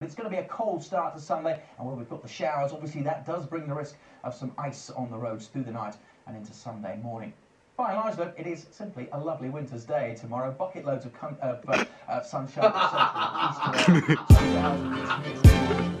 It's 0.00 0.14
going 0.14 0.30
to 0.30 0.36
be 0.36 0.40
a 0.40 0.46
cold 0.46 0.84
start 0.84 1.16
to 1.16 1.20
Sunday, 1.20 1.60
and 1.76 1.84
where 1.84 1.96
we've 1.96 2.08
got 2.08 2.22
the 2.22 2.28
showers, 2.28 2.70
obviously 2.70 3.02
that 3.02 3.26
does 3.26 3.46
bring 3.46 3.66
the 3.66 3.74
risk 3.74 3.96
of 4.22 4.32
some 4.32 4.52
ice 4.56 4.90
on 4.90 5.10
the 5.10 5.18
roads 5.18 5.48
through 5.48 5.64
the 5.64 5.72
night 5.72 5.96
and 6.28 6.36
into 6.36 6.52
Sunday 6.52 7.00
morning. 7.02 7.32
By 7.76 7.88
and 7.88 7.96
large, 7.96 8.14
though, 8.14 8.32
it 8.36 8.46
is 8.46 8.68
simply 8.70 9.08
a 9.10 9.18
lovely 9.18 9.48
winter's 9.50 9.82
day 9.82 10.14
tomorrow. 10.16 10.52
Bucket 10.52 10.84
loads 10.84 11.04
of 11.04 11.12
uh, 11.42 11.56
uh, 12.08 12.20
sunshine. 12.22 12.72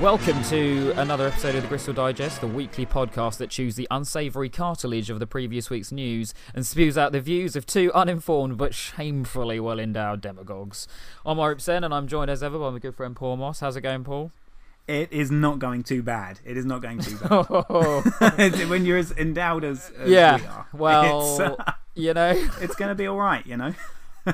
Welcome 0.00 0.44
to 0.44 0.92
another 0.96 1.26
episode 1.26 1.56
of 1.56 1.62
the 1.62 1.68
Bristol 1.68 1.92
Digest, 1.92 2.40
the 2.40 2.46
weekly 2.46 2.86
podcast 2.86 3.38
that 3.38 3.50
chews 3.50 3.74
the 3.74 3.88
unsavoury 3.90 4.48
cartilage 4.48 5.10
of 5.10 5.18
the 5.18 5.26
previous 5.26 5.70
week's 5.70 5.90
news 5.90 6.32
and 6.54 6.64
spews 6.64 6.96
out 6.96 7.10
the 7.10 7.20
views 7.20 7.56
of 7.56 7.66
two 7.66 7.92
uninformed 7.92 8.56
but 8.56 8.74
shamefully 8.74 9.58
well 9.58 9.80
endowed 9.80 10.20
demagogues. 10.20 10.86
I'm 11.26 11.38
Arup 11.38 11.60
Sen 11.60 11.82
and 11.82 11.92
I'm 11.92 12.06
joined 12.06 12.30
as 12.30 12.44
ever 12.44 12.60
by 12.60 12.70
my 12.70 12.78
good 12.78 12.94
friend 12.94 13.16
Paul 13.16 13.38
Moss. 13.38 13.58
How's 13.58 13.74
it 13.74 13.80
going, 13.80 14.04
Paul? 14.04 14.30
It 14.86 15.12
is 15.12 15.32
not 15.32 15.58
going 15.58 15.82
too 15.82 16.04
bad. 16.04 16.38
It 16.44 16.56
is 16.56 16.64
not 16.64 16.80
going 16.80 17.00
too 17.00 17.16
bad. 17.16 18.68
when 18.70 18.86
you're 18.86 18.98
as 18.98 19.10
endowed 19.10 19.64
as, 19.64 19.90
as 19.98 20.08
yeah, 20.08 20.36
we 20.36 20.46
are. 20.46 20.66
well, 20.74 21.32
it's, 21.32 21.40
uh, 21.40 21.72
you 21.96 22.14
know, 22.14 22.30
it's 22.60 22.76
going 22.76 22.90
to 22.90 22.94
be 22.94 23.08
all 23.08 23.18
right, 23.18 23.44
you 23.44 23.56
know? 23.56 23.74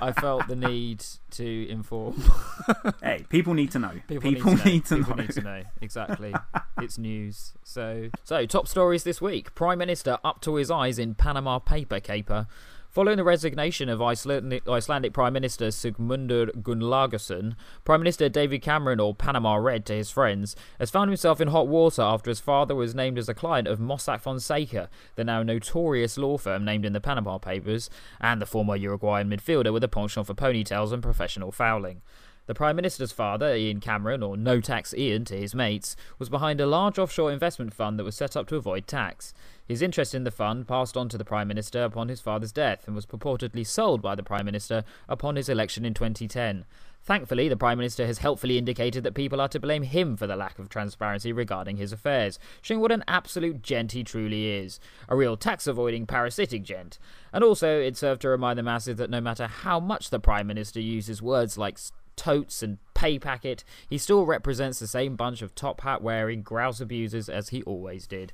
I 0.01 0.13
felt 0.13 0.47
the 0.49 0.57
need 0.57 1.05
to 1.33 1.69
inform. 1.69 2.23
hey, 3.03 3.25
people 3.29 3.55
need 3.55 3.71
to 3.73 3.79
know. 3.79 3.93
People, 4.09 4.31
People 4.31 4.53
need 4.53 4.57
to 4.57 4.65
know. 4.65 4.65
need 4.65 4.85
to 4.87 4.97
People 4.97 5.17
know. 5.17 5.23
need 5.23 5.33
to 5.33 5.41
know. 5.43 5.63
Exactly. 5.81 6.35
it's 6.81 6.99
news. 6.99 7.53
So, 7.63 8.11
so 8.25 8.47
top 8.47 8.69
stories 8.69 9.05
this 9.05 9.21
week. 9.21 9.55
Prime 9.55 9.79
Minister 9.79 10.19
up 10.25 10.41
to 10.43 10.57
his 10.57 10.71
eyes 10.71 10.99
in 10.99 11.15
Panama 11.15 11.59
paper 11.59 12.01
caper. 12.01 12.47
Following 12.95 13.17
the 13.17 13.25
resignation 13.25 13.89
of 13.89 14.01
Icelandic, 14.01 15.13
Prime 15.13 15.33
Minister 15.33 15.67
Sigmundur 15.73 16.53
Gunnlaugsson, 16.63 17.57
Prime 17.85 17.99
Minister 17.99 18.29
David 18.29 18.63
Cameron, 18.63 19.01
or 19.01 19.17
Panama 19.17 19.57
Red 19.57 19.85
to 19.87 19.95
his 19.95 20.13
friends, 20.13 20.55
has 20.79 20.93
found 20.93 21.11
himself 21.11 21.41
in 21.41 21.49
hot 21.49 21.67
water 21.67 22.03
after 22.03 22.31
his 22.31 22.39
father 22.39 22.77
was 22.77 22.95
named 22.95 23.19
as 23.19 23.29
a 23.29 23.35
client 23.35 23.67
of 23.67 23.81
Mossack 23.81 24.21
Fonseca, 24.21 24.89
the 25.17 25.25
now 25.25 25.43
notorious 25.43 26.17
law 26.17 26.39
firm 26.39 26.65
named 26.65 26.85
in 26.85 26.93
the 26.93 27.01
Panama 27.01 27.39
Papers, 27.39 27.91
and 28.21 28.41
the 28.41 28.47
former 28.47 28.77
Uruguayan 28.77 29.29
midfielder 29.29 29.73
with 29.73 29.83
a 29.83 29.89
penchant 29.89 30.29
for 30.29 30.35
ponytails 30.35 30.93
and 30.93 31.03
professional 31.03 31.51
fouling. 31.51 32.01
The 32.47 32.55
Prime 32.55 32.77
Minister's 32.77 33.11
father, 33.11 33.55
Ian 33.55 33.81
Cameron, 33.81 34.23
or 34.23 34.37
No 34.37 34.61
Tax 34.61 34.93
Ian 34.93 35.25
to 35.25 35.37
his 35.37 35.55
mates, 35.55 35.97
was 36.19 36.29
behind 36.29 36.61
a 36.61 36.67
large 36.67 36.99
offshore 36.99 37.33
investment 37.33 37.73
fund 37.73 37.99
that 37.99 38.05
was 38.05 38.17
set 38.17 38.37
up 38.37 38.47
to 38.49 38.57
avoid 38.57 38.87
tax. 38.87 39.33
His 39.67 39.81
interest 39.81 40.15
in 40.15 40.25
the 40.25 40.31
fund 40.31 40.69
passed 40.69 40.95
on 40.95 41.09
to 41.09 41.17
the 41.17 41.25
Prime 41.25 41.49
Minister 41.49 41.83
upon 41.83 42.09
his 42.09 42.21
father's 42.21 42.53
death 42.53 42.87
and 42.87 42.95
was 42.95 43.07
purportedly 43.07 43.67
sold 43.67 44.03
by 44.03 44.15
the 44.15 44.23
Prime 44.23 44.45
Minister 44.45 44.85
upon 45.09 45.37
his 45.37 45.49
election 45.49 45.87
in 45.87 45.95
2010. 45.95 46.67
Thankfully, 47.03 47.49
the 47.49 47.57
Prime 47.57 47.79
Minister 47.79 48.07
has 48.07 48.19
helpfully 48.19 48.59
indicated 48.59 49.05
that 49.05 49.15
people 49.15 49.41
are 49.41 49.49
to 49.49 49.61
blame 49.61 49.83
him 49.83 50.15
for 50.15 50.27
the 50.27 50.37
lack 50.37 50.59
of 50.59 50.69
transparency 50.69 51.33
regarding 51.33 51.79
his 51.79 51.93
affairs, 51.93 52.39
showing 52.61 52.81
what 52.81 52.93
an 52.93 53.05
absolute 53.09 53.63
gent 53.63 53.93
he 53.93 54.05
truly 54.05 54.51
is. 54.51 54.81
A 55.09 55.17
real 55.17 55.39
tax 55.39 55.67
avoiding 55.67 56.07
parasitic 56.07 56.63
gent. 56.63 56.99
And 57.33 57.43
also, 57.43 57.81
it 57.81 57.97
served 57.97 58.21
to 58.23 58.29
remind 58.29 58.59
the 58.59 58.63
masses 58.63 58.97
that 58.97 59.11
no 59.11 59.23
matter 59.23 59.47
how 59.47 59.81
much 59.81 60.11
the 60.11 60.21
Prime 60.21 60.47
Minister 60.47 60.81
uses 60.81 61.23
words 61.23 61.57
like 61.57 61.79
totes 62.17 62.63
and 62.63 62.79
pay 62.95 63.19
packet, 63.19 63.65
he 63.89 63.99
still 63.99 64.25
represents 64.25 64.79
the 64.79 64.87
same 64.87 65.17
bunch 65.17 65.43
of 65.43 65.55
top 65.55 65.83
hat 65.83 66.03
wearing 66.03 66.43
grouse 66.43 66.81
abusers 66.81 67.29
as 67.29 67.51
he 67.51 67.63
always 67.63 68.07
did. 68.07 68.33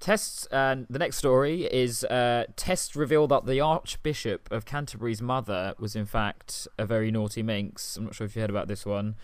Tests 0.00 0.46
and 0.46 0.86
the 0.90 0.98
next 0.98 1.16
story 1.16 1.62
is 1.72 2.02
uh, 2.04 2.46
tests 2.56 2.96
reveal 2.96 3.28
that 3.28 3.46
the 3.46 3.60
Archbishop 3.60 4.50
of 4.50 4.64
Canterbury's 4.64 5.22
mother 5.22 5.74
was 5.78 5.94
in 5.94 6.06
fact 6.06 6.66
a 6.76 6.84
very 6.84 7.12
naughty 7.12 7.42
minx. 7.42 7.96
I'm 7.96 8.06
not 8.06 8.16
sure 8.16 8.26
if 8.26 8.34
you 8.34 8.40
heard 8.40 8.50
about 8.50 8.66
this 8.66 8.84
one. 8.84 9.14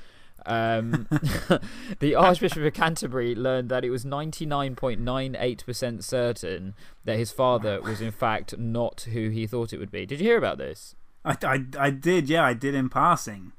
Um, 0.47 1.09
the 1.99 2.15
Archbishop 2.15 2.62
of 2.62 2.72
Canterbury 2.72 3.34
learned 3.34 3.70
that 3.70 3.84
it 3.84 3.91
was 3.91 4.05
99.98% 4.05 6.05
certain 6.05 6.75
that 7.05 7.19
his 7.19 7.32
father 7.32 7.82
was 7.82 8.00
in 8.00 8.12
fact 8.12 8.56
not 8.56 9.09
who 9.12 9.31
he 9.31 9.49
thought 9.49 9.72
it 9.72 9.78
would 9.78 9.91
be. 9.91 10.06
Did 10.06 10.20
you 10.20 10.28
hear 10.28 10.38
about 10.38 10.59
this? 10.59 10.94
I, 11.25 11.37
I, 11.43 11.65
I 11.78 11.91
did, 11.91 12.28
yeah, 12.28 12.44
I 12.44 12.55
did 12.55 12.76
in 12.76 12.88
passing. 12.88 13.50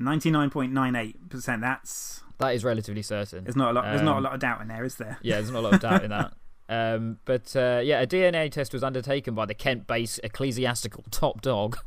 99.98%. 0.00 1.60
That's. 1.60 2.22
That 2.38 2.54
is 2.54 2.64
relatively 2.64 3.02
certain. 3.02 3.44
There's 3.44 3.56
not, 3.56 3.70
a 3.70 3.72
lot, 3.74 3.84
there's 3.84 4.02
not 4.02 4.14
a 4.14 4.18
Um, 4.18 4.22
lot 4.24 4.34
of 4.34 4.40
doubt 4.40 4.60
in 4.62 4.68
there, 4.68 4.84
is 4.84 4.94
there? 4.96 5.18
Yeah, 5.22 5.36
there's 5.36 5.50
not 5.50 5.58
a 5.58 5.62
lot 5.62 5.74
of 5.74 5.80
doubt 5.80 6.04
in 6.04 6.10
that. 6.10 6.32
Um, 6.70 7.16
but 7.24 7.56
uh, 7.56 7.80
yeah, 7.82 8.02
a 8.02 8.06
DNA 8.06 8.52
test 8.52 8.74
was 8.74 8.84
undertaken 8.84 9.34
by 9.34 9.46
the 9.46 9.54
Kent-based 9.54 10.20
ecclesiastical 10.22 11.02
top 11.10 11.40
dog. 11.40 11.78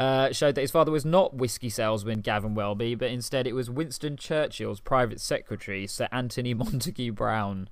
Uh, 0.00 0.32
showed 0.32 0.56
that 0.56 0.62
his 0.62 0.72
father 0.72 0.90
was 0.90 1.04
not 1.04 1.36
whiskey 1.36 1.68
salesman 1.70 2.22
Gavin 2.22 2.52
Welby, 2.56 2.96
but 2.96 3.08
instead 3.08 3.46
it 3.46 3.52
was 3.52 3.70
Winston 3.70 4.16
Churchill's 4.16 4.80
private 4.80 5.20
secretary, 5.20 5.86
Sir 5.86 6.08
Anthony 6.10 6.54
Montague 6.54 7.12
Browne. 7.12 7.68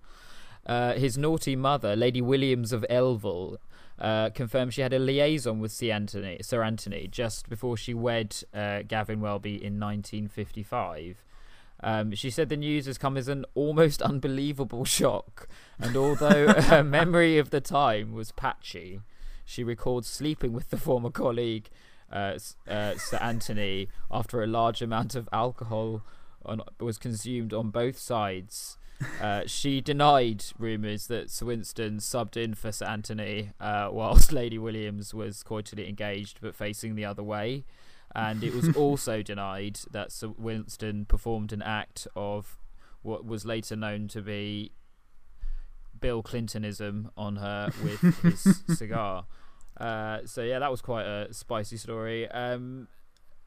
Uh, 0.64 0.92
his 0.92 1.18
naughty 1.18 1.56
mother, 1.56 1.96
Lady 1.96 2.22
Williams 2.22 2.72
of 2.72 2.84
Elvel, 2.88 3.56
uh, 3.98 4.30
confirmed 4.30 4.74
she 4.74 4.80
had 4.80 4.92
a 4.92 4.98
liaison 4.98 5.60
with 5.60 5.72
Sir 5.72 5.92
Anthony, 5.92 6.38
Sir 6.42 6.62
Anthony 6.62 7.08
just 7.10 7.48
before 7.48 7.76
she 7.76 7.94
wed 7.94 8.36
uh, 8.52 8.82
Gavin 8.86 9.20
Welby 9.20 9.54
in 9.54 9.78
1955. 9.78 11.24
Um, 11.80 12.14
she 12.14 12.30
said 12.30 12.48
the 12.48 12.56
news 12.56 12.86
has 12.86 12.98
come 12.98 13.16
as 13.16 13.28
an 13.28 13.44
almost 13.54 14.00
unbelievable 14.10 14.84
shock, 14.84 15.48
and 15.78 15.96
although 15.96 16.48
her 16.62 16.82
memory 16.82 17.38
of 17.38 17.50
the 17.50 17.60
time 17.60 18.12
was 18.12 18.32
patchy, 18.32 19.00
she 19.44 19.62
recalled 19.62 20.06
sleeping 20.06 20.52
with 20.52 20.70
the 20.70 20.76
former 20.76 21.10
colleague, 21.10 21.68
uh, 22.10 22.38
uh, 22.68 22.96
Sir 22.96 23.18
Anthony, 23.20 23.88
after 24.10 24.42
a 24.42 24.46
large 24.46 24.80
amount 24.82 25.14
of 25.14 25.28
alcohol 25.32 26.02
on, 26.44 26.62
was 26.80 26.98
consumed 26.98 27.52
on 27.52 27.70
both 27.70 27.98
sides. 27.98 28.78
Uh, 29.20 29.42
she 29.46 29.80
denied 29.80 30.44
rumours 30.58 31.06
that 31.08 31.30
Sir 31.30 31.46
Winston 31.46 31.98
subbed 31.98 32.36
in 32.36 32.54
for 32.54 32.72
Sir 32.72 32.86
Anthony 32.86 33.50
uh, 33.60 33.88
whilst 33.90 34.32
Lady 34.32 34.58
Williams 34.58 35.12
was 35.12 35.42
coitally 35.42 35.88
engaged 35.88 36.38
but 36.40 36.54
facing 36.54 36.94
the 36.94 37.04
other 37.04 37.22
way. 37.22 37.64
And 38.14 38.44
it 38.44 38.54
was 38.54 38.74
also 38.76 39.22
denied 39.22 39.80
that 39.90 40.12
Sir 40.12 40.28
Winston 40.36 41.04
performed 41.04 41.52
an 41.52 41.62
act 41.62 42.06
of 42.14 42.58
what 43.02 43.24
was 43.24 43.44
later 43.44 43.76
known 43.76 44.08
to 44.08 44.22
be 44.22 44.72
Bill 46.00 46.22
Clintonism 46.22 47.10
on 47.16 47.36
her 47.36 47.70
with 47.82 48.22
his 48.22 48.62
cigar. 48.78 49.26
Uh, 49.76 50.20
so 50.24 50.42
yeah, 50.42 50.58
that 50.58 50.70
was 50.70 50.80
quite 50.80 51.04
a 51.04 51.32
spicy 51.32 51.76
story. 51.76 52.28
Um, 52.30 52.88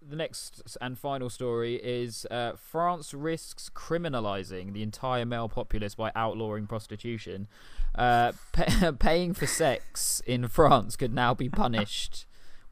the 0.10 0.16
next 0.16 0.78
and 0.82 0.98
final 0.98 1.30
story 1.30 1.76
is 1.76 2.26
uh, 2.32 2.54
France 2.56 3.14
risks 3.14 3.70
criminalising 3.74 4.74
the 4.74 4.84
entire 4.84 5.26
male 5.26 5.50
populace 5.50 5.96
by 5.96 6.12
outlawing 6.16 6.68
prostitution. 6.68 7.48
Uh, 7.96 8.32
pa- 8.52 8.92
paying 9.00 9.34
for 9.34 9.48
sex 9.48 10.22
in 10.26 10.48
France 10.48 10.96
could 10.96 11.14
now 11.14 11.34
be 11.34 11.50
punished 11.50 12.26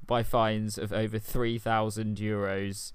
by 0.05 0.23
fines 0.23 0.77
of 0.77 0.93
over 0.93 1.19
3,000 1.19 2.17
euros. 2.17 2.91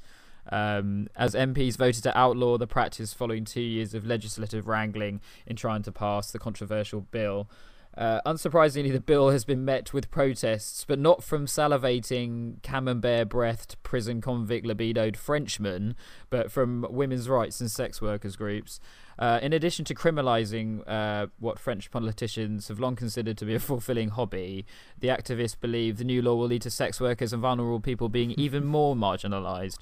Um, 0.51 1.09
as 1.17 1.35
MPs 1.35 1.77
voted 1.77 2.03
to 2.05 2.19
outlaw 2.19 2.57
the 2.57 2.67
practice 2.67 3.13
following 3.13 3.45
two 3.45 3.61
years 3.61 3.95
of 3.95 4.07
legislative 4.07 4.67
wrangling 4.67 5.21
in 5.47 5.55
trying 5.55 5.83
to 5.83 5.93
pass 5.93 6.31
the 6.31 6.39
controversial 6.39 7.03
bill. 7.03 7.49
Uh, 7.97 8.21
unsurprisingly, 8.25 8.93
the 8.93 9.01
bill 9.01 9.31
has 9.31 9.45
been 9.45 9.65
met 9.65 9.93
with 9.93 10.11
protests, 10.11 10.85
but 10.87 10.99
not 10.99 11.25
from 11.25 11.47
salivating, 11.47 12.63
camembert 12.63 13.29
breathed, 13.29 13.77
prison 13.83 14.21
convict 14.21 14.65
libidoed 14.65 15.17
Frenchmen, 15.17 15.97
but 16.31 16.53
from 16.53 16.87
women's 16.89 17.29
rights 17.29 17.61
and 17.61 17.71
sex 17.71 18.01
workers 18.01 18.37
groups. 18.37 18.79
Uh, 19.19 19.39
in 19.43 19.53
addition 19.53 19.85
to 19.85 19.95
criminalising 19.95 20.89
uh, 20.89 21.27
what 21.41 21.59
French 21.59 21.91
politicians 21.91 22.69
have 22.69 22.81
long 22.81 22.97
considered 22.97 23.37
to 23.37 23.45
be 23.45 23.55
a 23.55 23.61
fulfilling 23.61 24.11
hobby, 24.11 24.65
the 24.99 25.09
activists 25.09 25.59
believe 25.59 25.99
the 25.99 26.05
new 26.05 26.23
law 26.23 26.37
will 26.37 26.47
lead 26.47 26.63
to 26.63 26.71
sex 26.71 27.01
workers 27.01 27.33
and 27.33 27.43
vulnerable 27.43 27.81
people 27.81 28.09
being 28.09 28.31
even 28.33 28.65
more 28.65 28.95
marginalised. 28.95 29.79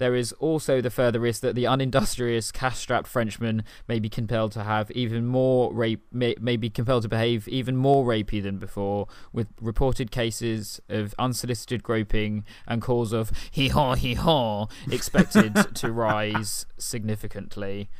There 0.00 0.14
is 0.14 0.32
also 0.32 0.80
the 0.80 0.88
further 0.88 1.20
risk 1.20 1.42
that 1.42 1.54
the 1.54 1.66
unindustrious, 1.66 2.50
cash-strapped 2.50 3.06
Frenchman 3.06 3.64
may 3.86 3.98
be 3.98 4.08
compelled 4.08 4.50
to 4.52 4.62
have 4.62 4.90
even 4.92 5.26
more 5.26 5.70
rape, 5.74 6.06
may, 6.10 6.34
may 6.40 6.56
be 6.56 6.70
compelled 6.70 7.02
to 7.02 7.08
behave 7.10 7.46
even 7.48 7.76
more 7.76 8.06
rapey 8.06 8.42
than 8.42 8.56
before, 8.56 9.08
with 9.30 9.48
reported 9.60 10.10
cases 10.10 10.80
of 10.88 11.14
unsolicited 11.18 11.82
groping 11.82 12.46
and 12.66 12.80
calls 12.80 13.12
of 13.12 13.30
hee 13.50 13.68
haw 13.68 13.94
hee 13.94 14.14
haw 14.14 14.68
expected 14.90 15.54
to 15.74 15.92
rise 15.92 16.64
significantly. 16.78 17.90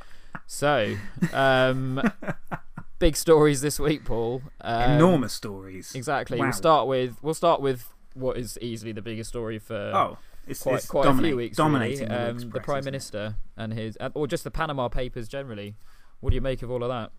So, 0.46 0.96
um, 1.34 2.00
big 2.98 3.14
stories 3.14 3.60
this 3.60 3.78
week, 3.78 4.06
Paul. 4.06 4.40
Um, 4.62 4.92
Enormous 4.92 5.34
stories. 5.34 5.94
Exactly. 5.94 6.38
Wow. 6.38 6.46
We'll 6.46 6.52
start 6.54 6.88
with 6.88 7.22
we'll 7.22 7.34
start 7.34 7.60
with 7.60 7.92
what 8.14 8.38
is 8.38 8.58
easily 8.62 8.92
the 8.92 9.02
biggest 9.02 9.28
story 9.28 9.58
for 9.58 9.92
Oh, 9.94 10.18
It's, 10.46 10.62
quite 10.62 10.76
it's 10.76 10.86
quite 10.86 11.04
dominate, 11.04 11.24
a 11.24 11.28
few 11.28 11.36
weeks. 11.36 11.56
dominating 11.56 12.08
really. 12.08 12.22
the, 12.22 12.30
um, 12.30 12.50
the 12.50 12.60
prime 12.60 12.78
it? 12.80 12.84
minister 12.86 13.36
and 13.56 13.72
his, 13.72 13.96
uh, 14.00 14.10
or 14.14 14.26
just 14.26 14.44
the 14.44 14.50
Panama 14.50 14.88
Papers 14.88 15.28
generally. 15.28 15.76
What 16.20 16.30
do 16.30 16.34
you 16.34 16.40
make 16.40 16.62
of 16.62 16.70
all 16.70 16.82
of 16.82 16.88
that? 16.88 17.12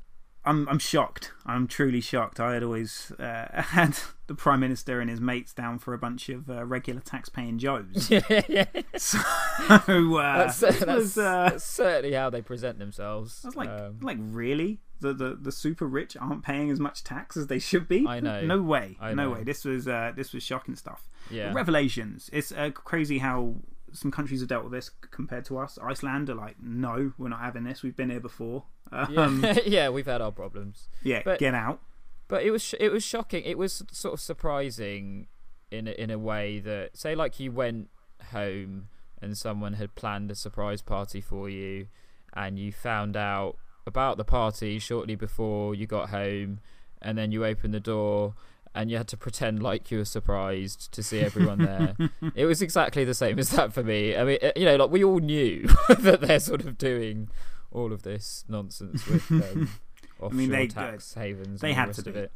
I'm 0.43 0.67
I'm 0.69 0.79
shocked. 0.79 1.33
I'm 1.45 1.67
truly 1.67 2.01
shocked. 2.01 2.39
I 2.39 2.55
had 2.55 2.63
always 2.63 3.11
uh, 3.19 3.45
had 3.61 3.97
the 4.25 4.33
prime 4.33 4.59
minister 4.59 4.99
and 4.99 5.07
his 5.09 5.21
mates 5.21 5.53
down 5.53 5.77
for 5.77 5.93
a 5.93 5.99
bunch 5.99 6.29
of 6.29 6.49
uh, 6.49 6.65
regular 6.65 6.99
tax-paying 6.99 7.59
Joes. 7.59 8.09
yeah, 8.09 8.65
so 8.97 9.19
uh, 9.69 10.37
that's, 10.37 10.59
that's, 10.59 10.85
was, 10.85 11.17
uh, 11.17 11.49
that's 11.51 11.63
certainly 11.63 12.15
how 12.15 12.31
they 12.31 12.41
present 12.41 12.79
themselves. 12.79 13.41
I 13.43 13.47
was 13.49 13.55
like, 13.55 13.69
Um, 13.69 13.99
like 14.01 14.17
really? 14.19 14.79
The, 15.01 15.13
the 15.13 15.37
the 15.41 15.51
super 15.51 15.85
rich 15.87 16.15
aren't 16.19 16.43
paying 16.43 16.69
as 16.69 16.79
much 16.79 17.03
tax 17.03 17.35
as 17.35 17.47
they 17.47 17.59
should 17.59 17.87
be. 17.87 18.05
I 18.07 18.19
know. 18.19 18.41
No 18.45 18.61
way. 18.61 18.97
I 19.01 19.13
no 19.13 19.23
know. 19.23 19.29
way. 19.35 19.43
This 19.43 19.65
was 19.65 19.87
uh, 19.87 20.13
this 20.15 20.31
was 20.33 20.43
shocking 20.43 20.75
stuff. 20.75 21.09
yeah, 21.29 21.51
Revelations. 21.53 22.29
It's 22.31 22.51
uh, 22.51 22.69
crazy 22.73 23.17
how 23.17 23.55
some 23.93 24.09
countries 24.11 24.39
have 24.39 24.47
dealt 24.47 24.63
with 24.63 24.71
this 24.73 24.89
compared 25.11 25.43
to 25.45 25.57
us. 25.57 25.77
Iceland 25.83 26.29
are 26.29 26.35
like, 26.35 26.55
no, 26.61 27.11
we're 27.17 27.27
not 27.27 27.41
having 27.41 27.63
this. 27.65 27.83
We've 27.83 27.95
been 27.95 28.09
here 28.09 28.19
before. 28.21 28.63
Um, 28.93 29.41
yeah, 29.41 29.57
yeah, 29.65 29.89
we've 29.89 30.05
had 30.05 30.21
our 30.21 30.33
problems. 30.33 30.89
yeah, 31.01 31.21
But- 31.23 31.39
get 31.39 31.53
out. 31.53 31.79
But 32.27 32.43
it 32.43 32.51
was 32.51 32.61
sh- 32.61 32.73
it 32.79 32.91
was 32.91 33.03
shocking. 33.05 33.41
It 33.45 33.57
was 33.57 33.83
sort 33.91 34.13
of 34.13 34.19
surprising 34.19 35.27
in 35.71 35.87
a, 35.87 35.91
in 35.91 36.09
a 36.11 36.19
way 36.19 36.59
that 36.59 36.97
say 36.97 37.15
like 37.15 37.39
you 37.39 37.51
went 37.53 37.89
home 38.31 38.89
and 39.21 39.37
someone 39.37 39.73
had 39.73 39.95
planned 39.95 40.29
a 40.31 40.35
surprise 40.35 40.81
party 40.81 41.21
for 41.21 41.49
you, 41.49 41.87
and 42.33 42.57
you 42.59 42.71
found 42.73 43.15
out 43.15 43.55
about 43.85 44.17
the 44.17 44.23
party 44.23 44.79
shortly 44.79 45.15
before 45.15 45.75
you 45.75 45.87
got 45.87 46.09
home, 46.09 46.59
and 47.01 47.17
then 47.17 47.31
you 47.31 47.45
opened 47.45 47.73
the 47.73 47.79
door. 47.79 48.35
And 48.73 48.89
you 48.89 48.95
had 48.95 49.09
to 49.09 49.17
pretend 49.17 49.61
like 49.61 49.91
you 49.91 49.97
were 49.97 50.05
surprised 50.05 50.93
to 50.93 51.03
see 51.03 51.19
everyone 51.19 51.57
there. 51.57 51.93
it 52.35 52.45
was 52.45 52.61
exactly 52.61 53.03
the 53.03 53.13
same 53.13 53.37
as 53.37 53.49
that 53.49 53.73
for 53.73 53.83
me. 53.83 54.15
I 54.15 54.23
mean, 54.23 54.37
you 54.55 54.63
know, 54.63 54.77
like 54.77 54.89
we 54.89 55.03
all 55.03 55.19
knew 55.19 55.67
that 55.89 56.21
they're 56.21 56.39
sort 56.39 56.61
of 56.61 56.77
doing 56.77 57.27
all 57.71 57.91
of 57.91 58.03
this 58.03 58.45
nonsense 58.47 59.05
with 59.07 59.29
um, 59.29 59.69
offshore 60.21 60.37
mean, 60.37 60.51
they- 60.51 60.67
tax 60.67 61.13
havens. 61.15 61.59
they 61.59 61.73
had 61.73 61.93
the 61.93 62.01
to 62.03 62.11
be. 62.13 62.19
it. 62.19 62.31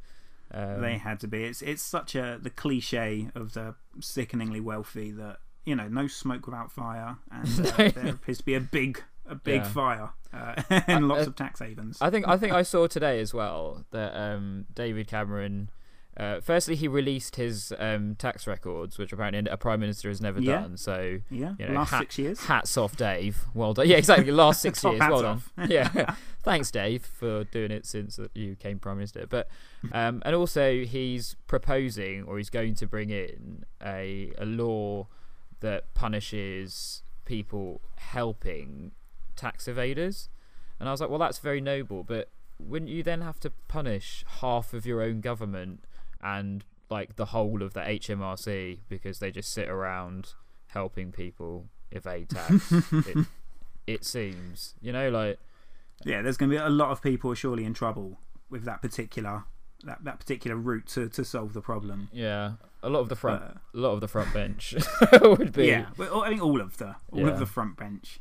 Um, 0.52 0.82
they 0.82 0.98
had 0.98 1.22
to 1.22 1.28
be. 1.30 1.46
It's 1.46 1.62
it's 1.62 1.82
such 1.82 2.16
a 2.16 2.38
the 2.42 2.50
cliche 2.50 3.30
of 3.34 3.54
the 3.54 3.76
sickeningly 4.02 4.60
wealthy 4.60 5.12
that 5.12 5.38
you 5.64 5.74
know 5.74 5.88
no 5.88 6.08
smoke 6.08 6.46
without 6.48 6.70
fire, 6.70 7.16
and 7.32 7.48
uh, 7.66 7.92
there 7.96 8.10
appears 8.10 8.40
to 8.40 8.46
be 8.46 8.56
a 8.56 8.60
big 8.60 9.02
a 9.28 9.36
big 9.36 9.62
Yeah. 9.62 9.68
fire 9.70 10.10
uh, 10.34 10.62
and 10.88 11.08
lots 11.08 11.26
uh, 11.26 11.30
of 11.30 11.36
tax 11.36 11.60
havens. 11.60 11.98
I 12.02 12.10
think 12.10 12.28
I 12.28 12.38
think 12.38 12.54
I 12.54 12.62
saw 12.64 12.88
today 12.88 13.20
as 13.20 13.34
well 13.34 13.86
that 13.92 14.16
um, 14.16 14.66
David 14.74 15.08
Cameron. 15.08 15.70
Uh, 16.18 16.40
firstly, 16.40 16.78
he 16.78 16.88
released 16.88 17.36
his 17.36 17.74
um, 17.78 18.16
tax 18.16 18.48
records, 18.48 18.98
which 18.98 19.12
apparently 19.12 19.52
a 19.52 19.58
prime 19.58 19.82
minister 19.82 20.08
has 20.08 20.22
never 20.22 20.40
Yeah. 20.40 20.62
done. 20.62 20.78
So 20.78 21.20
yeah, 21.30 21.56
you 21.60 21.68
know, 21.68 21.74
last 21.74 21.90
ha- 21.90 22.00
six 22.00 22.18
years. 22.18 22.40
hats 22.46 22.78
off, 22.78 22.96
Dave. 22.96 23.44
Well 23.54 23.74
done. 23.74 23.86
Yeah, 23.90 23.98
exactly. 23.98 24.32
Last 24.32 24.62
six 24.62 24.82
years. 24.86 25.02
hats 25.02 25.12
Well 25.12 25.22
done. 25.22 25.42
yeah, 25.70 26.16
thanks, 26.42 26.72
Dave, 26.72 27.04
for 27.06 27.44
doing 27.44 27.70
it 27.70 27.86
since 27.86 28.18
you 28.34 28.56
came 28.56 28.80
prime 28.80 28.96
minister. 28.96 29.26
But 29.28 29.50
um, 29.92 30.22
and 30.26 30.34
also 30.34 30.86
he's 30.86 31.36
proposing 31.48 32.24
or 32.24 32.38
he's 32.38 32.50
going 32.50 32.76
to 32.76 32.88
bring 32.88 33.10
in 33.10 33.66
a 33.84 34.32
a 34.38 34.46
law 34.46 35.08
that 35.60 35.94
punishes 35.96 37.04
people 37.26 37.82
helping 37.98 38.92
tax 39.36 39.66
evaders. 39.66 40.28
And 40.80 40.90
I 40.90 40.92
was 40.92 41.02
like, 41.02 41.10
well, 41.10 41.20
that's 41.20 41.40
very 41.40 41.62
noble, 41.62 42.04
but 42.04 42.30
wouldn't 42.60 42.90
you 42.92 43.04
then 43.04 43.22
have 43.22 43.40
to 43.42 43.52
punish 43.68 44.24
half 44.42 44.74
of 44.74 44.86
your 44.86 45.02
own 45.02 45.22
government 45.22 45.84
and 46.22 46.64
like 46.90 47.16
the 47.16 47.26
whole 47.26 47.62
of 47.64 47.74
the 47.74 47.82
HMRC 47.82 48.80
because 48.90 49.20
they 49.20 49.32
just 49.32 49.52
sit 49.52 49.68
around 49.70 50.34
helping 50.68 51.12
people 51.12 51.66
evade 51.92 52.30
tax? 52.30 52.72
it, 52.92 53.26
it 53.88 54.06
seems, 54.06 54.76
you 54.82 54.92
know, 54.92 55.10
like 55.10 55.40
Yeah, 56.04 56.22
there's 56.22 56.38
going 56.38 56.50
to 56.52 56.56
be 56.58 56.62
a 56.62 56.70
lot 56.70 56.92
of 56.92 57.02
people 57.02 57.34
surely 57.34 57.66
in 57.66 57.74
trouble 57.74 58.20
with 58.50 58.64
that 58.66 58.82
particular 58.82 59.44
that, 59.84 60.04
that 60.04 60.20
particular 60.20 60.56
route 60.58 60.88
to, 60.88 61.08
to 61.10 61.24
solve 61.24 61.54
the 61.54 61.62
problem. 61.62 62.10
yeah, 62.12 62.54
a 62.82 62.90
lot 62.90 63.00
of 63.02 63.10
the 63.10 63.16
front, 63.16 63.44
Uh, 63.44 63.48
a 63.74 63.78
lot 63.78 63.92
of 63.92 64.02
the 64.02 64.08
front 64.08 64.34
bench 64.34 64.74
would 65.22 65.54
be. 65.54 65.68
Yeah, 65.68 65.88
I 66.00 66.30
think 66.30 66.42
all 66.42 66.60
of 66.60 66.78
the 66.78 66.96
all 67.12 67.20
Yeah. 67.20 67.28
of 67.28 67.40
the 67.40 67.46
front 67.46 67.78
bench, 67.78 68.20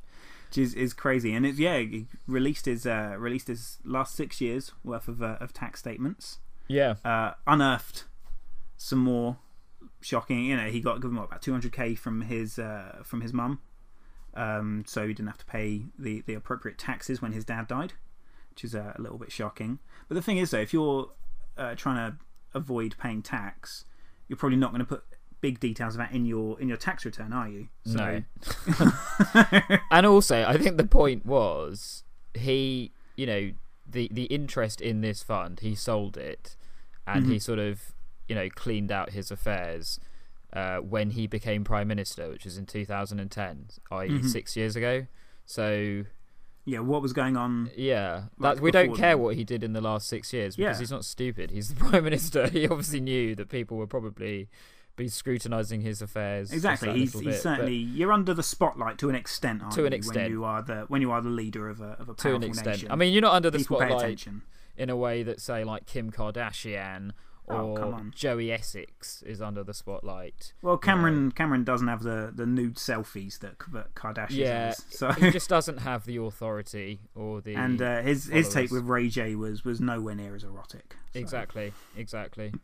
which 0.55 0.67
is, 0.67 0.75
is 0.75 0.93
crazy. 0.95 1.35
And 1.35 1.45
it's 1.45 1.59
yeah, 1.59 1.79
he 1.79 2.07
released 2.27 2.67
his 2.67 2.87
uh, 2.87 3.17
released 3.19 3.49
his 3.49 3.79
last 3.85 4.15
six 4.15 4.41
years 4.41 4.73
worth 4.85 5.09
of 5.09 5.23
uh, 5.23 5.37
of 5.41 5.53
tax 5.53 5.81
statements. 5.81 6.39
yeah, 6.69 6.95
Uh, 7.05 7.33
unearthed 7.47 8.05
some 8.77 9.01
more 9.01 9.39
shocking. 10.01 10.45
You 10.45 10.57
know, 10.57 10.69
he 10.69 10.81
got 10.81 11.01
given 11.01 11.17
what, 11.17 11.25
about 11.25 11.43
two 11.43 11.53
hundred 11.53 11.73
k 11.73 11.95
from 11.95 12.23
his 12.23 12.59
uh, 12.59 13.03
from 13.05 13.21
his 13.21 13.33
mum, 13.33 13.61
um, 14.35 14.85
so 14.87 15.07
he 15.07 15.13
didn't 15.13 15.29
have 15.29 15.39
to 15.39 15.47
pay 15.47 15.87
the 15.99 16.23
the 16.27 16.35
appropriate 16.35 16.79
taxes 16.79 17.21
when 17.21 17.33
his 17.33 17.45
dad 17.45 17.67
died, 17.67 17.95
which 18.51 18.65
is 18.65 18.75
uh, 18.75 18.93
a 18.95 19.03
little 19.03 19.19
bit 19.19 19.33
shocking. 19.33 19.81
But 20.09 20.15
the 20.15 20.23
thing 20.23 20.39
is, 20.39 20.51
though, 20.51 20.61
if 20.61 20.73
you're 20.73 21.11
uh, 21.57 21.75
trying 21.75 21.97
to 21.97 22.19
avoid 22.55 22.95
paying 22.97 23.23
tax, 23.23 23.87
you're 24.29 24.37
probably 24.37 24.59
not 24.59 24.71
going 24.71 24.81
to 24.81 24.87
put 24.87 25.03
big 25.45 25.61
details 25.61 25.95
of 25.95 25.99
that 25.99 26.13
in 26.13 26.25
your 26.25 26.59
in 26.59 26.69
your 26.69 26.79
tax 26.79 27.05
return, 27.05 27.31
are 27.35 27.49
you? 27.49 27.69
No. 27.85 28.23
and 29.91 30.07
also, 30.07 30.43
I 30.47 30.57
think 30.57 30.77
the 30.79 30.87
point 30.87 31.27
was 31.27 32.05
he, 32.33 32.93
you 33.17 33.27
know, 33.27 33.53
the 33.87 34.09
the 34.13 34.25
interest 34.25 34.81
in 34.81 35.01
this 35.03 35.23
fund, 35.23 35.61
he 35.61 35.75
sold 35.75 36.17
it, 36.17 36.57
and 37.07 37.27
he 37.27 37.39
sort 37.39 37.59
of, 37.59 37.93
you 38.29 38.35
know, 38.35 38.49
cleaned 38.49 38.91
out 38.91 39.11
his 39.11 39.31
affairs 39.31 40.01
uh, 40.55 40.79
when 40.79 41.11
he 41.11 41.27
became 41.27 41.63
prime 41.65 41.89
minister, 41.89 42.29
which 42.31 42.45
was 42.45 42.57
in 42.57 42.65
2010, 42.67 43.67
i.e., 43.91 44.23
six 44.23 44.57
years 44.57 44.77
ago. 44.77 45.07
So 45.45 46.05
yeah, 46.65 46.79
what 46.79 47.03
was 47.03 47.13
going 47.13 47.37
on? 47.37 47.71
yeah, 47.77 48.25
Like 48.39 48.63
we 48.63 48.71
don't 48.71 48.97
care 48.97 49.19
what 49.19 49.37
he 49.37 49.45
did 49.45 49.63
in 49.63 49.75
the 49.75 49.83
last 49.83 50.09
six 50.09 50.33
years 50.33 50.57
because 50.57 50.77
Yeah. 50.79 50.81
he's 50.81 50.91
not 50.91 51.05
stupid. 51.05 51.51
He's 51.51 51.69
the 51.75 51.75
prime 51.85 52.05
minister. 52.05 52.49
He 52.49 52.67
obviously 52.67 53.01
knew 53.01 53.35
that 53.35 53.51
people 53.51 53.77
were 53.77 53.87
probably 53.87 54.49
be 54.97 55.09
scrutinising 55.09 55.81
his 55.81 56.01
affairs. 56.03 56.53
Exactly, 56.53 56.93
he's, 56.93 57.13
he's 57.13 57.23
bit, 57.23 57.41
certainly 57.43 57.75
you're 57.75 58.13
under 58.13 58.33
the 58.35 58.43
spotlight 58.43 58.99
to 58.99 59.09
an 59.09 59.15
extent, 59.15 59.63
aren't 59.63 59.75
To 59.75 59.85
an 59.87 59.93
you, 59.93 59.97
extent. 59.99 60.17
when 60.25 60.31
you 60.31 60.45
are 60.45 60.63
the 60.63 60.85
when 60.89 61.03
you 61.03 61.11
are 61.11 61.21
the 61.21 61.29
leader 61.31 61.69
of 61.69 61.81
a 61.81 61.97
of 61.99 62.09
a 62.09 62.15
to 62.15 62.35
an 62.35 62.43
extent. 62.45 62.67
nation. 62.69 62.91
I 62.91 62.97
mean, 62.97 63.13
you're 63.13 63.23
not 63.23 63.35
under 63.35 63.51
the 63.51 63.59
people 63.59 63.79
spotlight 63.79 64.27
in 64.77 64.91
a 64.91 64.97
way 64.97 65.23
that, 65.23 65.41
say, 65.41 65.63
like 65.65 65.87
Kim 65.87 66.11
Kardashian 66.11 67.13
Oh, 67.47 67.77
or 67.77 67.93
on. 67.93 68.13
Joey 68.17 68.51
Essex 68.51 69.23
is 69.23 69.43
under 69.43 69.63
the 69.63 69.75
spotlight. 69.75 70.55
Well, 70.63 70.79
Cameron 70.79 71.31
Cameron 71.31 71.63
doesn't 71.63 71.89
have 71.89 72.03
the, 72.03 72.33
the 72.35 72.47
nude 72.47 72.77
selfies 72.77 73.39
that, 73.41 73.57
that 73.75 73.95
Kardashian 73.95 74.31
Yeah, 74.31 74.67
has. 74.69 74.83
So 74.89 75.13
he 75.13 75.31
just 75.31 75.51
doesn't 75.51 75.77
have 75.81 76.07
the 76.07 76.17
authority 76.17 77.01
or 77.15 77.43
the. 77.43 77.55
and 77.57 77.83
uh, 77.83 78.01
his 78.01 78.27
his 78.29 78.49
take 78.49 78.71
with 78.71 78.85
Ray 78.85 79.09
J 79.09 79.35
was 79.35 79.63
was 79.63 79.79
nowhere 79.79 80.15
near 80.15 80.35
as 80.35 80.43
erotic. 80.43 80.97
So- 81.13 81.19
Exactly, 81.21 81.75
exactly. 81.99 82.55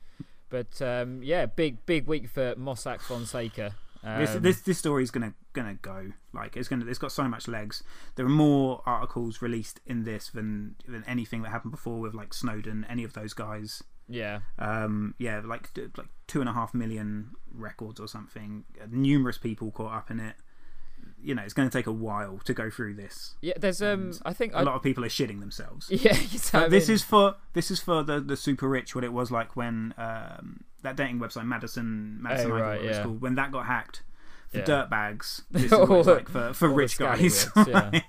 But 0.50 0.80
um, 0.82 1.22
yeah, 1.22 1.46
big 1.46 1.86
big 1.86 2.06
week 2.06 2.28
for 2.28 2.54
Mossack 2.56 3.00
Fonseca. 3.00 3.74
Um, 4.02 4.18
This 4.18 4.34
this 4.36 4.60
this 4.62 4.78
story 4.78 5.02
is 5.02 5.10
gonna 5.10 5.34
gonna 5.52 5.74
go 5.74 6.12
like 6.32 6.56
it's 6.56 6.68
gonna 6.68 6.86
it's 6.86 6.98
got 6.98 7.12
so 7.12 7.24
much 7.24 7.48
legs. 7.48 7.82
There 8.16 8.24
are 8.26 8.30
more 8.30 8.82
articles 8.86 9.42
released 9.42 9.80
in 9.86 10.04
this 10.04 10.28
than 10.30 10.76
than 10.88 11.04
anything 11.06 11.42
that 11.42 11.50
happened 11.50 11.72
before 11.72 12.00
with 12.00 12.14
like 12.14 12.32
Snowden, 12.34 12.86
any 12.88 13.04
of 13.04 13.12
those 13.12 13.34
guys. 13.34 13.82
yeah, 14.08 14.40
Um, 14.58 15.14
yeah, 15.18 15.40
like 15.44 15.70
like 15.96 16.08
two 16.26 16.40
and 16.40 16.48
a 16.48 16.52
half 16.52 16.72
million 16.74 17.32
records 17.52 18.00
or 18.00 18.08
something. 18.08 18.64
Numerous 18.90 19.38
people 19.38 19.70
caught 19.70 19.92
up 19.92 20.10
in 20.10 20.18
it. 20.18 20.36
You 21.22 21.34
know, 21.34 21.42
it's 21.42 21.54
going 21.54 21.68
to 21.68 21.72
take 21.78 21.86
a 21.86 21.92
while 21.92 22.38
to 22.44 22.54
go 22.54 22.70
through 22.70 22.94
this. 22.94 23.34
yeah. 23.40 23.54
There's 23.58 23.82
um, 23.82 24.12
I 24.24 24.32
think 24.32 24.52
A 24.54 24.58
I, 24.58 24.62
lot 24.62 24.74
of 24.74 24.82
people 24.82 25.04
are 25.04 25.08
shitting 25.08 25.40
themselves. 25.40 25.88
yeah. 25.90 26.16
But 26.52 26.70
this 26.70 26.88
mean- 26.88 26.94
is 26.96 27.02
for 27.02 27.36
this 27.52 27.70
is 27.70 27.80
for 27.80 28.02
the, 28.02 28.20
the 28.20 28.36
super 28.36 28.68
rich. 28.68 28.94
What 28.94 29.04
it 29.04 29.12
was 29.12 29.30
like 29.30 29.56
when 29.56 29.94
um, 29.98 30.64
that 30.82 30.96
dating 30.96 31.18
website 31.18 31.46
Madison 31.46 32.18
Madison 32.22 32.50
Oh, 32.52 32.54
Idol, 32.56 32.66
right, 32.66 32.76
what 32.80 32.86
it's 32.86 32.96
yeah. 32.96 33.02
called, 33.04 33.20
when 33.20 33.34
that 33.36 33.52
got 33.52 33.66
hacked 33.66 34.02
for 34.48 34.58
Yeah. 34.58 34.64
dirtbags. 34.64 35.42
This 35.50 35.72
it's 35.72 36.06
like 36.06 36.28
for, 36.28 36.52
for 36.52 36.68
rich 36.68 36.98
guys. 36.98 37.48
yeah. 37.66 38.00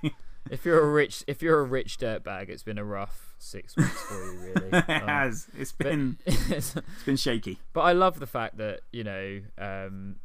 if 0.49 0.65
you're 0.65 0.81
a 0.81 0.89
rich 0.91 1.23
if 1.27 1.41
you're 1.41 1.59
a 1.59 1.63
rich 1.63 1.97
dirtbag, 1.97 2.49
it's 2.49 2.63
been 2.63 2.77
a 2.77 2.85
rough 2.85 3.35
six 3.37 3.75
weeks 3.75 4.01
for 4.03 4.13
you, 4.23 4.39
really. 4.39 4.67
it 4.71 4.89
Um, 4.89 5.07
has. 5.07 5.47
It's 5.57 5.71
been 5.71 6.17
it's 6.25 6.75
been 7.05 7.17
shaky. 7.17 7.59
But 7.73 7.81
I 7.81 7.91
love 7.93 8.19
the 8.19 8.27
fact 8.27 8.57
that 8.57 8.81
you 8.91 9.03
know 9.03 9.41
um, 9.57 10.15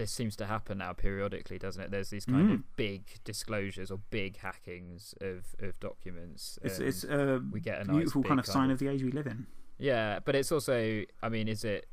this 0.00 0.10
seems 0.10 0.34
to 0.36 0.46
happen 0.46 0.78
now 0.78 0.92
periodically, 0.92 1.58
doesn't 1.58 1.82
it? 1.82 1.90
There's 1.90 2.10
these 2.10 2.24
kind 2.24 2.48
Mm. 2.50 2.54
of 2.54 2.76
big 2.76 3.02
disclosures 3.24 3.90
or 3.90 3.98
big 4.10 4.38
hackings 4.38 5.14
of, 5.20 5.54
of 5.60 5.78
documents. 5.80 6.58
It's 6.62 6.78
it's 6.78 7.04
a 7.04 7.42
we 7.52 7.60
get 7.60 7.82
a 7.82 7.84
beautiful 7.84 8.22
big 8.22 8.28
kind 8.30 8.40
of 8.40 8.46
kind 8.46 8.52
sign 8.52 8.70
of- 8.70 8.74
of 8.74 8.78
the 8.80 8.88
age 8.88 9.02
we 9.02 9.12
live 9.12 9.26
in. 9.26 9.46
yeah, 9.78 10.18
but 10.24 10.34
it's 10.34 10.50
also, 10.52 11.02
I 11.22 11.28
mean, 11.28 11.46
is 11.48 11.64
it? 11.64 11.86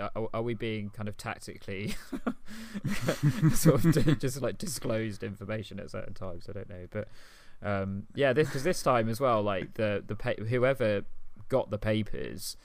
Are, 0.00 0.28
are 0.34 0.42
we 0.42 0.54
being 0.54 0.90
kind 0.90 1.08
of 1.08 1.16
tactically 1.16 1.94
sort 3.54 3.84
of 3.84 4.18
just 4.18 4.42
like 4.42 4.58
disclosed 4.58 5.22
information 5.22 5.78
at 5.80 5.90
certain 5.90 6.14
times? 6.14 6.46
I 6.48 6.52
don't 6.52 6.68
know, 6.68 6.86
but 6.90 7.08
um, 7.62 8.04
yeah, 8.14 8.32
this 8.32 8.48
because 8.48 8.64
this 8.64 8.82
time 8.82 9.08
as 9.08 9.20
well, 9.20 9.42
like 9.42 9.74
the 9.74 10.02
the 10.06 10.16
pa- 10.16 10.42
whoever 10.48 11.02
got 11.48 11.70
the 11.70 11.78
papers, 11.78 12.56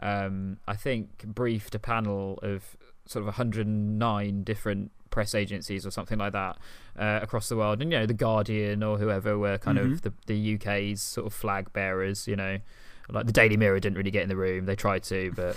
um, 0.00 0.58
I 0.66 0.74
think 0.76 1.24
briefed 1.24 1.74
a 1.74 1.78
panel 1.78 2.38
of 2.42 2.76
sort 3.06 3.22
of 3.22 3.26
109 3.26 4.42
different 4.44 4.90
press 5.10 5.34
agencies 5.34 5.86
or 5.86 5.90
something 5.90 6.18
like 6.18 6.32
that 6.32 6.56
uh, 6.98 7.20
across 7.22 7.48
the 7.48 7.56
world, 7.56 7.80
and 7.82 7.92
you 7.92 7.98
know 7.98 8.06
the 8.06 8.14
Guardian 8.14 8.82
or 8.82 8.98
whoever 8.98 9.38
were 9.38 9.58
kind 9.58 9.78
Mhm. 9.78 9.92
of 9.92 10.02
the 10.02 10.12
the 10.26 10.54
UK's 10.54 11.00
sort 11.02 11.26
of 11.26 11.32
flag 11.32 11.72
bearers. 11.72 12.26
You 12.26 12.36
know, 12.36 12.58
like 13.10 13.26
the 13.26 13.32
Daily 13.32 13.56
Mirror 13.56 13.80
didn't 13.80 13.96
really 13.98 14.10
get 14.10 14.22
in 14.22 14.28
the 14.28 14.36
room. 14.36 14.64
They 14.66 14.74
tried 14.76 15.02
to, 15.04 15.32
but 15.36 15.56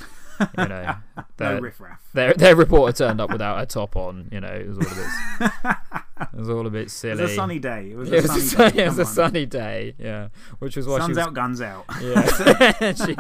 you 0.58 0.68
know, 0.68 0.96
no 1.18 1.24
their, 1.38 1.62
riffraff. 1.62 2.00
their 2.14 2.34
their 2.34 2.56
reporter 2.56 2.94
turned 2.96 3.20
up 3.22 3.32
without 3.32 3.60
a 3.62 3.66
top 3.66 3.96
on. 3.96 4.28
You 4.32 4.42
know, 4.42 4.48
it 4.50 4.68
was 4.68 4.78
all 4.78 4.86
a 4.92 4.96
bit 4.96 5.52
it 6.34 6.40
was 6.40 6.50
all 6.50 6.68
a 6.68 6.70
bit 6.70 6.82
It 6.88 6.92
silly. 6.92 7.22
was 7.24 7.32
a 7.32 7.36
sunny 7.36 7.60
day. 7.60 7.92
It 7.92 7.98
was 7.98 8.12
It 8.12 8.26
a 8.26 8.34
was 8.34 8.52
sunny 8.52 8.68
a, 8.68 8.72
day. 8.74 8.84
it 8.84 8.88
was 8.90 9.00
a 9.00 9.06
sunny 9.20 9.46
day, 9.48 9.96
yeah, 9.98 10.28
which 10.60 10.76
was 10.76 10.86
why 10.88 10.98
Sun's 11.00 11.08
she 11.08 11.12
was 11.12 11.18
out, 11.20 11.34
guns 11.34 11.62
out. 11.62 11.86
yeah, 12.02 12.94
she, 12.94 13.16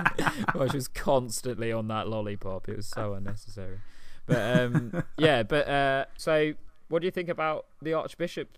well, 0.53 0.67
she 0.69 0.77
was 0.77 0.87
constantly 0.87 1.71
on 1.71 1.87
that 1.87 2.07
lollipop. 2.07 2.69
It 2.69 2.77
was 2.77 2.85
so 2.87 3.13
unnecessary. 3.13 3.79
But 4.27 4.59
um, 4.59 5.03
yeah, 5.17 5.43
but 5.43 5.67
uh, 5.67 6.05
so 6.17 6.53
what 6.89 6.99
do 6.99 7.05
you 7.05 7.11
think 7.11 7.29
about 7.29 7.65
the 7.81 7.93
Archbishop 7.93 8.57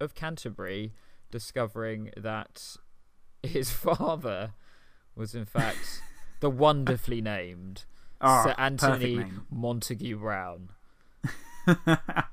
of 0.00 0.14
Canterbury 0.14 0.92
discovering 1.30 2.10
that 2.16 2.76
his 3.42 3.70
father 3.86 4.52
was 5.14 5.34
in 5.34 5.44
fact 5.44 6.02
the 6.40 6.50
wonderfully 6.50 7.20
named 7.20 7.84
Ah, 8.20 8.42
Sir 8.44 8.54
Anthony. 8.56 9.24
Montague 9.50 10.18
Browne? 10.18 10.70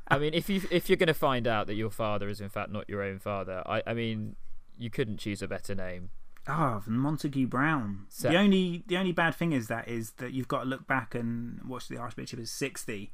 I 0.08 0.18
mean, 0.20 0.34
if 0.34 0.50
you 0.50 0.62
if 0.72 0.90
you're 0.90 0.98
going 0.98 1.08
to 1.08 1.14
find 1.14 1.48
out 1.48 1.68
that 1.68 1.76
your 1.76 1.90
father 1.90 2.28
is 2.30 2.42
in 2.42 2.50
fact 2.50 2.72
not 2.72 2.90
your 2.90 3.02
own 3.02 3.20
father, 3.20 3.62
I 3.66 3.82
I 3.86 3.94
mean, 3.94 4.36
you 4.78 4.90
couldn't 4.90 5.18
choose 5.18 5.42
a 5.42 5.48
better 5.48 5.76
name. 5.76 6.10
Ah, 6.48 6.82
Montague 6.88 7.48
Browne. 7.48 8.06
So- 8.10 8.30
the 8.30 8.38
only 8.38 8.84
the 8.88 8.98
only 8.98 9.12
bad 9.12 9.36
thing 9.36 9.52
is 9.52 9.68
that 9.68 9.88
is 9.88 10.12
that 10.14 10.34
you've 10.34 10.48
got 10.48 10.64
to 10.64 10.70
look 10.70 10.88
back 10.88 11.14
and 11.16 11.62
watch 11.64 11.88
the 11.88 11.98
Archbishop 11.98 12.40
is 12.40 12.52
sixty. 12.52 13.12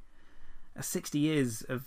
That's 0.75 0.88
sixty 0.88 1.19
years 1.19 1.62
of 1.63 1.86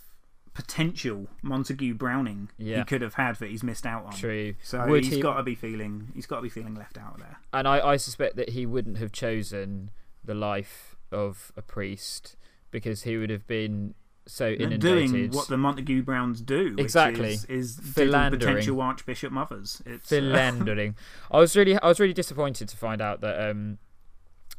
potential 0.53 1.29
Montague 1.43 1.95
Browning 1.95 2.51
Yeah. 2.59 2.79
he 2.79 2.85
could 2.85 3.03
have 3.03 3.15
had 3.15 3.37
that 3.37 3.51
he's 3.51 3.63
missed 3.63 3.87
out 3.87 4.05
on. 4.05 4.13
True. 4.13 4.55
So 4.63 4.85
Would 4.87 5.05
he's 5.05 5.15
he- 5.15 5.21
got 5.23 5.37
to 5.37 5.43
be 5.45 5.55
feeling 5.55 6.11
he's 6.15 6.27
got 6.27 6.37
to 6.37 6.43
be 6.43 6.49
feeling 6.49 6.75
left 6.75 6.99
out 6.99 7.19
there. 7.19 7.39
and 7.53 7.69
I, 7.69 7.81
I 7.93 7.97
suspect 7.97 8.37
that 8.37 8.51
he 8.51 8.67
wouldn't 8.67 8.99
have 8.99 9.13
chosen 9.13 9.91
the 10.25 10.35
life 10.35 10.97
of 11.13 11.53
a 11.57 11.63
priest 11.63 12.37
because 12.73 13.03
he 13.05 13.17
would 13.17 13.31
have 13.31 13.47
been 13.47 13.95
so 14.33 14.49
inundated. 14.51 14.81
doing 15.11 15.31
what 15.33 15.49
the 15.49 15.57
Montague 15.57 16.03
Browns 16.03 16.41
do, 16.41 16.75
Exactly. 16.79 17.35
is, 17.35 17.45
is 17.47 17.79
Philandering. 17.95 18.39
potential 18.39 18.81
Archbishop 18.81 19.33
mothers. 19.33 19.83
It's 19.85 20.11
uh, 20.13 20.17
philandering. 20.17 20.95
I 21.31 21.39
was 21.39 21.57
really, 21.57 21.79
I 21.79 21.89
was 21.89 21.99
really 22.01 22.13
disappointed 22.15 22.69
to 22.69 22.77
find 22.77 23.01
out 23.03 23.21
that 23.23 23.51
um, 23.51 23.79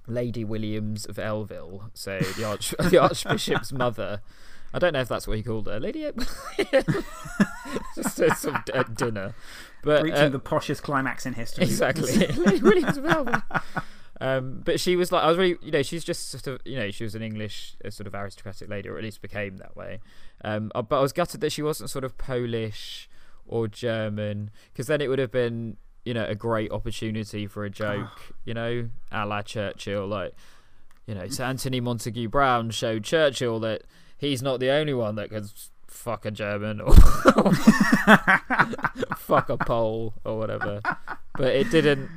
Lady 0.08 0.44
Williams 0.44 1.06
of 1.06 1.16
Elvel, 1.18 1.90
so 1.94 2.20
the 2.20 2.44
arch, 2.44 2.74
the 2.90 2.98
Archbishop's 2.98 3.72
mother. 3.72 4.22
I 4.74 4.80
don't 4.80 4.94
know 4.94 5.02
if 5.02 5.10
that's 5.10 5.28
what 5.28 5.36
he 5.38 5.44
called 5.44 5.68
her, 5.68 5.80
Lady. 5.80 6.06
Just 7.96 8.20
at 8.22 8.38
some 8.38 8.64
at 8.74 8.96
dinner, 8.96 9.36
but 9.84 10.04
reaching 10.04 10.20
uh, 10.20 10.30
the 10.30 10.40
poshest 10.40 10.82
climax 10.82 11.26
in 11.26 11.34
history. 11.34 11.66
exactly 11.66 12.28
Lady 12.28 12.62
Williams 12.62 12.98
of 12.98 13.04
Elvel. 13.04 13.44
Um, 14.22 14.62
but 14.64 14.80
she 14.80 14.96
was 14.96 15.12
like, 15.12 15.24
I 15.24 15.28
was 15.28 15.38
really, 15.38 15.58
you 15.64 15.72
know, 15.72 15.82
she's 15.82 16.04
just 16.04 16.30
sort 16.30 16.46
of, 16.46 16.62
you 16.64 16.78
know, 16.78 16.92
she 16.92 17.04
was 17.04 17.16
an 17.16 17.24
English 17.24 17.76
uh, 17.84 17.90
sort 17.90 18.06
of 18.06 18.14
aristocratic 18.14 18.70
lady, 18.70 18.88
or 18.88 18.98
at 18.98 19.04
least 19.04 19.20
became 19.20 19.58
that 19.58 19.76
way. 19.76 20.00
Um, 20.44 20.72
uh, 20.76 20.84
but 20.84 21.00
I 21.00 21.02
was 21.02 21.12
gutted 21.12 21.42
that 21.42 21.52
she 21.52 21.64
wasn't 21.64 21.90
sort 21.90 22.04
of 22.04 22.20
Polish 22.20 23.10
or 23.48 23.68
German, 23.68 24.52
because 24.72 24.86
then 24.86 25.02
it 25.02 25.10
would 25.10 25.18
have 25.18 25.32
been, 25.32 25.78
you 26.06 26.14
know, 26.14 26.24
a 26.24 26.36
great 26.36 26.72
opportunity 26.72 27.48
for 27.48 27.66
a 27.66 27.70
joke, 27.72 28.36
you 28.46 28.54
know, 28.54 28.90
a 29.12 29.26
la 29.26 29.42
Churchill, 29.42 30.06
like, 30.06 30.36
you 31.08 31.16
know, 31.16 31.28
Sir 31.28 31.46
Anthony 31.46 31.80
Montague 31.80 32.30
Browne 32.30 32.70
showed 32.70 33.04
Churchill 33.04 33.60
that 33.62 33.82
he's 34.20 34.44
not 34.44 34.60
the 34.60 34.70
only 34.70 34.94
one 34.94 35.16
that 35.16 35.32
can 35.32 35.50
fuck 35.88 36.26
a 36.26 36.32
German 36.32 36.80
or 36.80 36.94
fuck 39.18 39.50
a 39.50 39.58
Pole 39.58 40.14
or 40.24 40.38
whatever. 40.38 40.80
But 41.36 41.56
it 41.56 41.72
didn't. 41.72 42.08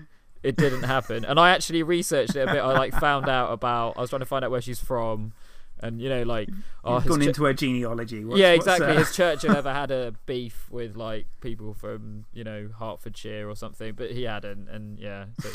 It 0.45 0.57
didn't 0.57 0.83
happen, 0.85 1.25
and 1.25 1.41
I 1.41 1.51
actually 1.51 1.83
researched 1.83 2.37
it 2.37 2.41
a 2.49 2.53
bit. 2.53 2.61
I 2.63 2.73
like 2.73 2.93
found 2.95 3.29
out 3.29 3.51
about. 3.53 3.97
I 3.97 4.03
was 4.03 4.11
trying 4.11 4.21
to 4.21 4.27
find 4.27 4.45
out 4.45 4.51
where 4.51 4.61
she's 4.61 4.79
from, 4.79 5.33
and 5.81 6.01
you 6.01 6.09
know, 6.09 6.23
like, 6.23 6.49
oh, 6.85 7.01
gone 7.01 7.21
Chu- 7.21 7.29
into 7.29 7.45
her 7.45 7.53
genealogy. 7.55 8.25
What's- 8.25 8.39
yeah, 8.39 8.51
exactly. 8.53 8.89
uh, 8.89 8.95
Has 8.99 9.17
Churchill 9.17 9.57
ever 9.57 9.73
had 9.73 9.91
a 9.91 10.13
beef 10.27 10.67
with 10.71 10.97
like 10.97 11.27
people 11.41 11.73
from 11.75 12.27
you 12.35 12.45
know 12.45 12.69
Hertfordshire 12.79 13.49
or 13.49 13.57
something? 13.57 13.95
But 13.95 14.11
he 14.11 14.25
hadn't, 14.25 14.69
and 14.69 14.99
yeah, 14.99 15.25
so 15.41 15.49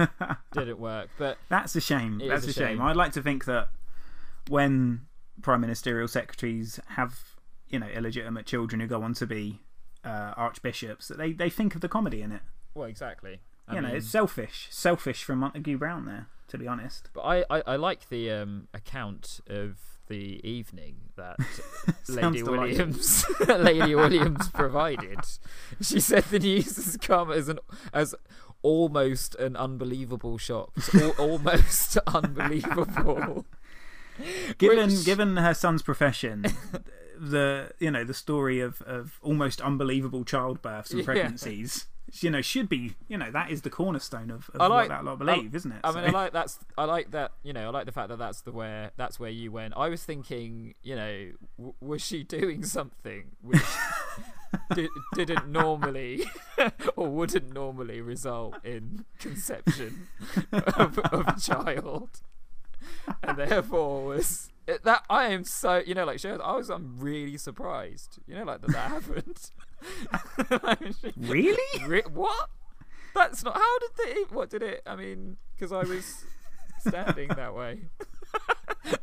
it 0.00 0.08
didn't 0.54 0.78
work. 0.80 1.10
But 1.18 1.36
That's 1.48 1.76
a 1.76 1.80
shame. 1.80 2.20
That's 2.26 2.46
a 2.46 2.50
a 2.50 2.52
shame. 2.52 2.66
shame. 2.78 2.82
I'd 2.82 2.96
like 2.96 3.12
to 3.12 3.22
think 3.22 3.44
that 3.44 3.68
when 4.48 5.02
prime 5.42 5.60
ministerial 5.60 6.08
secretaries 6.08 6.80
have, 6.96 7.18
you 7.68 7.78
know, 7.78 7.86
illegitimate 7.88 8.46
children 8.46 8.80
who 8.80 8.86
go 8.86 9.02
on 9.02 9.14
to 9.14 9.26
be 9.26 9.60
uh, 10.04 10.32
archbishops, 10.36 11.08
that 11.08 11.18
they, 11.18 11.32
they 11.32 11.50
think 11.50 11.74
of 11.74 11.80
the 11.80 11.88
comedy 11.88 12.22
in 12.22 12.32
it. 12.32 12.42
well, 12.74 12.88
exactly. 12.88 13.40
I 13.68 13.74
you 13.76 13.80
know, 13.80 13.88
it's 13.88 14.08
selfish. 14.08 14.68
Selfish 14.70 15.24
from 15.24 15.38
Montague 15.40 15.78
Browne 15.78 16.04
there, 16.06 16.26
to 16.48 16.58
be 16.58 16.66
honest. 16.66 17.10
But 17.14 17.22
I, 17.22 17.44
I, 17.50 17.62
I 17.68 17.76
like 17.76 18.08
the 18.08 18.30
um, 18.30 18.68
account 18.74 19.40
of 19.48 19.78
the 20.08 20.40
evening 20.46 20.96
that 21.16 21.38
Lady 22.08 22.42
Williams 22.42 23.24
Lady 23.48 23.94
Williams 23.94 24.48
provided. 24.50 25.20
She 25.80 26.00
said 26.00 26.24
the 26.24 26.38
news 26.40 26.76
has 26.76 26.96
come 27.00 27.30
as 27.30 27.48
an 27.48 27.58
as 27.94 28.14
almost 28.62 29.34
an 29.36 29.56
unbelievable 29.56 30.38
shock. 30.38 30.72
Al- 30.94 31.10
almost 31.18 31.96
unbelievable. 32.08 33.46
Given 34.58 34.90
Which- 34.90 35.04
given 35.04 35.36
her 35.38 35.54
son's 35.54 35.82
profession, 35.82 36.44
the 37.18 37.70
you 37.78 37.90
know 37.90 38.04
the 38.04 38.14
story 38.14 38.60
of, 38.60 38.82
of 38.82 39.18
almost 39.22 39.60
unbelievable 39.60 40.24
childbirths 40.24 40.92
and 40.92 41.06
Yeah. 41.16 41.28
You 42.20 42.30
know, 42.30 42.42
should 42.42 42.68
be 42.68 42.94
you 43.08 43.16
know 43.16 43.30
that 43.30 43.50
is 43.50 43.62
the 43.62 43.70
cornerstone 43.70 44.30
of, 44.30 44.50
of 44.54 44.60
I 44.60 44.66
like- 44.66 44.88
what 44.90 44.96
that 44.96 45.04
lot 45.04 45.18
believe, 45.18 45.54
isn't 45.54 45.72
it? 45.72 45.80
I 45.82 45.92
mean, 45.92 46.04
I 46.04 46.10
like 46.10 46.32
that's 46.32 46.58
I 46.76 46.84
like 46.84 47.10
that 47.12 47.32
you 47.42 47.52
know 47.52 47.66
I 47.68 47.70
like 47.70 47.86
the 47.86 47.92
fact 47.92 48.08
that 48.10 48.18
that's 48.18 48.42
the 48.42 48.52
where 48.52 48.90
that's 48.96 49.18
where 49.18 49.30
you 49.30 49.50
went. 49.52 49.74
I 49.76 49.88
was 49.88 50.04
thinking, 50.04 50.74
you 50.82 50.94
know, 50.96 51.30
w- 51.58 51.74
was 51.80 52.02
she 52.02 52.22
doing 52.22 52.64
something 52.64 53.32
which 53.40 53.62
di- 54.74 54.88
didn't 55.14 55.48
normally 55.48 56.24
or 56.96 57.08
wouldn't 57.08 57.52
normally 57.54 58.00
result 58.00 58.56
in 58.64 59.04
conception 59.18 60.08
of, 60.52 60.98
of 60.98 61.26
a 61.28 61.36
child, 61.40 62.10
and 63.22 63.36
therefore 63.38 64.04
was 64.04 64.50
it- 64.66 64.84
that 64.84 65.04
I 65.10 65.28
am 65.28 65.44
so 65.44 65.78
you 65.84 65.94
know 65.94 66.04
like 66.04 66.18
she 66.20 66.28
was- 66.28 66.40
I 66.42 66.52
was 66.56 66.70
I'm 66.70 66.96
really 66.98 67.36
surprised 67.36 68.18
you 68.26 68.34
know 68.36 68.44
like 68.44 68.60
that 68.62 68.70
that 68.72 68.90
happened. 68.90 69.50
really. 71.16 71.84
Re- 71.86 72.02
what? 72.12 72.48
That's 73.14 73.42
not. 73.44 73.54
How 73.56 73.78
did 73.80 73.90
they? 73.98 74.34
What 74.34 74.48
did 74.50 74.62
it? 74.62 74.82
I 74.86 74.96
mean, 74.96 75.36
because 75.54 75.72
I 75.72 75.82
was 75.82 76.24
standing 76.80 77.28
that 77.28 77.54
way. 77.54 77.80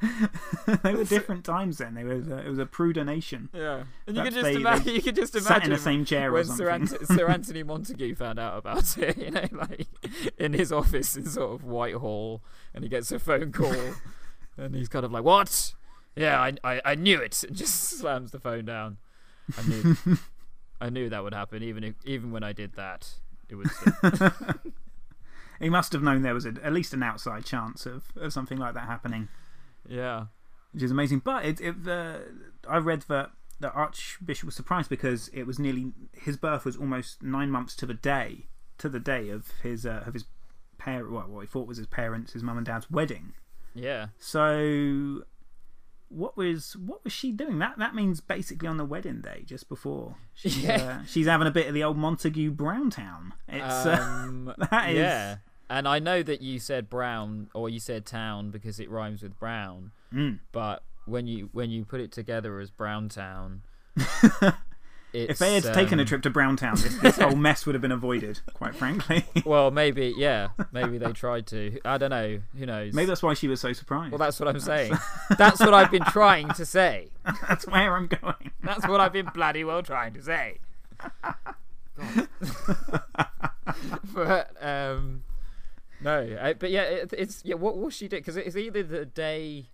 they 0.82 0.94
were 0.94 1.04
different 1.04 1.44
times 1.44 1.78
then. 1.78 1.94
They 1.94 2.04
were 2.04 2.14
it 2.40 2.48
was 2.48 2.58
a 2.58 2.66
pruder 2.66 3.04
nation. 3.04 3.48
Yeah, 3.54 3.84
and 4.06 4.16
you 4.16 4.22
could 4.22 4.32
just 4.34 4.44
they- 4.44 4.54
imagine. 4.56 4.84
they 4.84 4.92
You 4.92 5.02
could 5.02 5.16
just 5.16 5.34
imagine 5.34 5.48
Sat 5.48 5.64
in 5.64 5.70
the 5.70 5.78
same 5.78 6.04
chair 6.04 6.30
when 6.32 6.44
Sir. 6.44 6.68
Ant- 6.68 7.06
Sir 7.06 7.26
Anthony 7.28 7.62
Montague 7.62 8.14
found 8.14 8.38
out 8.38 8.58
about 8.58 8.96
it. 8.98 9.16
You 9.26 9.30
know, 9.30 9.46
like 9.52 9.86
in 10.38 10.52
his 10.52 10.70
office 10.70 11.16
in 11.16 11.26
sort 11.26 11.54
of 11.54 11.64
Whitehall, 11.64 12.42
and 12.74 12.84
he 12.84 12.90
gets 12.90 13.10
a 13.10 13.18
phone 13.18 13.52
call, 13.52 13.74
and 14.58 14.74
he's 14.74 14.88
kind 14.88 15.04
of 15.04 15.12
like, 15.12 15.24
"What? 15.24 15.74
Yeah, 16.14 16.40
I, 16.40 16.52
I, 16.62 16.80
I 16.84 16.94
knew 16.94 17.18
it," 17.20 17.42
and 17.42 17.56
just 17.56 17.74
slams 17.74 18.30
the 18.32 18.40
phone 18.40 18.64
down. 18.66 18.98
I 19.56 19.62
knew, 19.68 19.96
I 20.80 20.90
knew 20.90 21.08
that 21.08 21.22
would 21.22 21.34
happen. 21.34 21.62
Even 21.62 21.84
if, 21.84 21.94
even 22.04 22.30
when 22.32 22.42
I 22.42 22.52
did 22.52 22.74
that, 22.74 23.08
it 23.48 23.54
was. 23.54 23.70
he 25.60 25.70
must 25.70 25.92
have 25.92 26.02
known 26.02 26.22
there 26.22 26.34
was 26.34 26.46
a, 26.46 26.54
at 26.62 26.72
least 26.72 26.92
an 26.92 27.02
outside 27.02 27.44
chance 27.44 27.86
of, 27.86 28.04
of 28.16 28.32
something 28.32 28.58
like 28.58 28.74
that 28.74 28.86
happening, 28.86 29.28
yeah. 29.88 30.26
which 30.72 30.82
is 30.82 30.90
amazing. 30.90 31.20
But 31.24 31.44
it, 31.44 31.60
it, 31.60 31.84
the 31.84 32.22
I 32.68 32.78
read 32.78 33.02
that 33.08 33.30
the 33.60 33.70
Archbishop 33.72 34.44
was 34.46 34.54
surprised 34.54 34.90
because 34.90 35.28
it 35.32 35.46
was 35.46 35.58
nearly 35.58 35.92
his 36.12 36.36
birth 36.36 36.64
was 36.64 36.76
almost 36.76 37.22
nine 37.22 37.50
months 37.50 37.74
to 37.76 37.86
the 37.86 37.94
day 37.94 38.46
to 38.78 38.88
the 38.88 39.00
day 39.00 39.30
of 39.30 39.50
his 39.62 39.86
uh, 39.86 40.02
of 40.06 40.12
his 40.14 40.24
parent 40.78 41.10
well, 41.10 41.24
what 41.28 41.40
he 41.40 41.46
thought 41.46 41.66
was 41.66 41.78
his 41.78 41.86
parents, 41.86 42.32
his 42.34 42.42
mum 42.42 42.56
and 42.58 42.66
dad's 42.66 42.90
wedding. 42.90 43.32
Yeah. 43.74 44.08
So. 44.18 45.22
What 46.08 46.36
was 46.36 46.76
what 46.76 47.02
was 47.02 47.12
she 47.12 47.32
doing? 47.32 47.58
That 47.58 47.78
that 47.78 47.92
means 47.92 48.20
basically 48.20 48.68
on 48.68 48.76
the 48.76 48.84
wedding 48.84 49.22
day, 49.22 49.42
just 49.44 49.68
before 49.68 50.14
she's, 50.34 50.56
Yeah. 50.62 51.00
uh, 51.00 51.04
she's 51.04 51.26
having 51.26 51.48
a 51.48 51.50
bit 51.50 51.66
of 51.66 51.74
the 51.74 51.82
old 51.82 51.96
Montague 51.96 52.52
Brown 52.52 52.90
town. 52.90 53.34
It's 53.48 53.64
uh, 53.86 53.98
Um, 54.00 54.54
that 54.70 54.90
is 54.90 54.96
yeah. 54.98 55.36
And 55.68 55.88
I 55.88 55.98
know 55.98 56.22
that 56.22 56.42
you 56.42 56.58
said 56.58 56.88
brown 56.88 57.48
or 57.54 57.68
you 57.68 57.80
said 57.80 58.06
town 58.06 58.50
because 58.50 58.78
it 58.78 58.88
rhymes 58.88 59.22
with 59.22 59.38
brown, 59.38 59.90
mm. 60.12 60.38
but 60.52 60.82
when 61.06 61.26
you 61.26 61.48
when 61.52 61.70
you 61.70 61.84
put 61.84 62.00
it 62.00 62.12
together 62.12 62.60
as 62.60 62.70
Brown 62.70 63.08
Town, 63.08 63.62
it's, 63.96 64.52
If 65.12 65.38
they 65.38 65.54
had 65.54 65.72
taken 65.72 65.98
a 65.98 66.02
um, 66.02 66.06
trip 66.06 66.22
to 66.22 66.30
Browntown, 66.30 66.74
this, 66.74 66.98
this 66.98 67.16
whole 67.16 67.36
mess 67.36 67.64
would 67.64 67.74
have 67.74 67.80
been 67.80 67.92
avoided. 67.92 68.40
Quite 68.52 68.74
frankly, 68.74 69.24
Well, 69.46 69.70
maybe, 69.70 70.12
yeah, 70.16 70.48
maybe 70.72 70.98
they 70.98 71.12
tried 71.12 71.46
to. 71.48 71.78
I 71.84 71.96
don't 71.96 72.10
know. 72.10 72.40
Who 72.58 72.66
knows? 72.66 72.92
maybe 72.92 73.06
that's 73.06 73.22
why 73.22 73.34
she 73.34 73.48
was 73.48 73.60
so 73.60 73.72
surprised. 73.72 74.12
Well, 74.12 74.18
that's 74.18 74.38
what 74.38 74.48
I'm 74.48 74.60
saying. 74.60 74.92
That's 75.38 75.60
what 75.60 75.74
I've 75.74 75.90
been 75.90 76.04
trying 76.04 76.48
to 76.50 76.66
say. 76.66 77.08
that's 77.48 77.66
where 77.66 77.96
I'm 77.96 78.06
going. 78.06 78.52
That's 78.62 78.86
what 78.86 79.00
I've 79.00 79.12
been 79.12 79.26
bloody 79.34 79.64
well 79.64 79.82
trying 79.82 80.14
to 80.14 80.22
say. 80.22 80.58
But 84.14 84.50
um, 84.62 85.24
no, 86.00 86.38
I, 86.40 86.52
but 86.54 86.70
yeah, 86.70 86.82
it, 86.82 87.12
it's 87.16 87.42
yeah. 87.44 87.54
What 87.56 87.76
will 87.78 87.90
she 87.90 88.08
do? 88.08 88.16
Because 88.16 88.36
it's 88.36 88.56
either 88.56 88.82
the 88.82 89.04
day, 89.06 89.70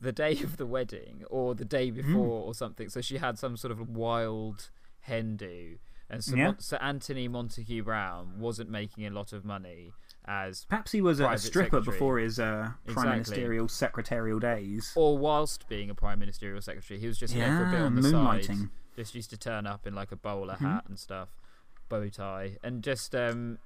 the 0.00 0.12
day 0.12 0.32
of 0.42 0.56
the 0.56 0.66
wedding, 0.66 1.24
or 1.30 1.54
the 1.54 1.64
day 1.64 1.90
before, 1.90 2.42
or 2.44 2.54
something. 2.54 2.88
So 2.88 3.00
she 3.00 3.18
had 3.18 3.38
some 3.38 3.56
sort 3.56 3.72
of 3.72 3.88
wild 3.88 4.70
hen 5.00 5.36
do, 5.36 5.76
and 6.10 6.22
so, 6.22 6.36
Yeah. 6.36 6.52
So 6.58 6.76
Anthony 6.78 7.28
Montague 7.28 7.82
Browne 7.82 8.38
wasn't 8.38 8.70
making 8.70 9.06
a 9.06 9.10
lot 9.10 9.32
of 9.32 9.44
money 9.44 9.92
as 10.26 10.66
Perhaps 10.68 10.92
he 10.92 11.00
was 11.00 11.20
a, 11.20 11.38
stripper 11.38 11.76
secretary. 11.78 11.82
before 11.84 12.18
his 12.18 12.38
uh, 12.38 12.72
prime 12.86 12.88
Exactly. 12.88 13.10
ministerial 13.12 13.68
secretarial 13.68 14.38
days. 14.38 14.92
or 14.94 15.16
whilst 15.16 15.66
being 15.70 15.88
a 15.88 15.94
prime 15.94 16.18
ministerial 16.18 16.60
secretary, 16.60 17.00
he 17.00 17.06
was 17.06 17.16
just 17.18 17.34
there 17.34 17.46
for 17.56 17.64
a 17.66 17.70
bit 17.70 17.78
Yeah, 17.78 17.84
on 17.86 17.94
the 17.94 18.02
side. 18.02 18.12
moonlighting. 18.42 18.70
Just 18.94 19.14
used 19.14 19.30
to 19.30 19.38
turn 19.38 19.66
up 19.66 19.86
in 19.86 19.94
like 19.94 20.12
a 20.12 20.16
bowler 20.16 20.54
Mm-hmm. 20.54 20.66
hat 20.66 20.84
and 20.88 20.98
stuff, 20.98 21.28
bow 21.88 22.08
tie, 22.08 22.56
and 22.62 22.82
just 22.84 23.14
um, 23.14 23.58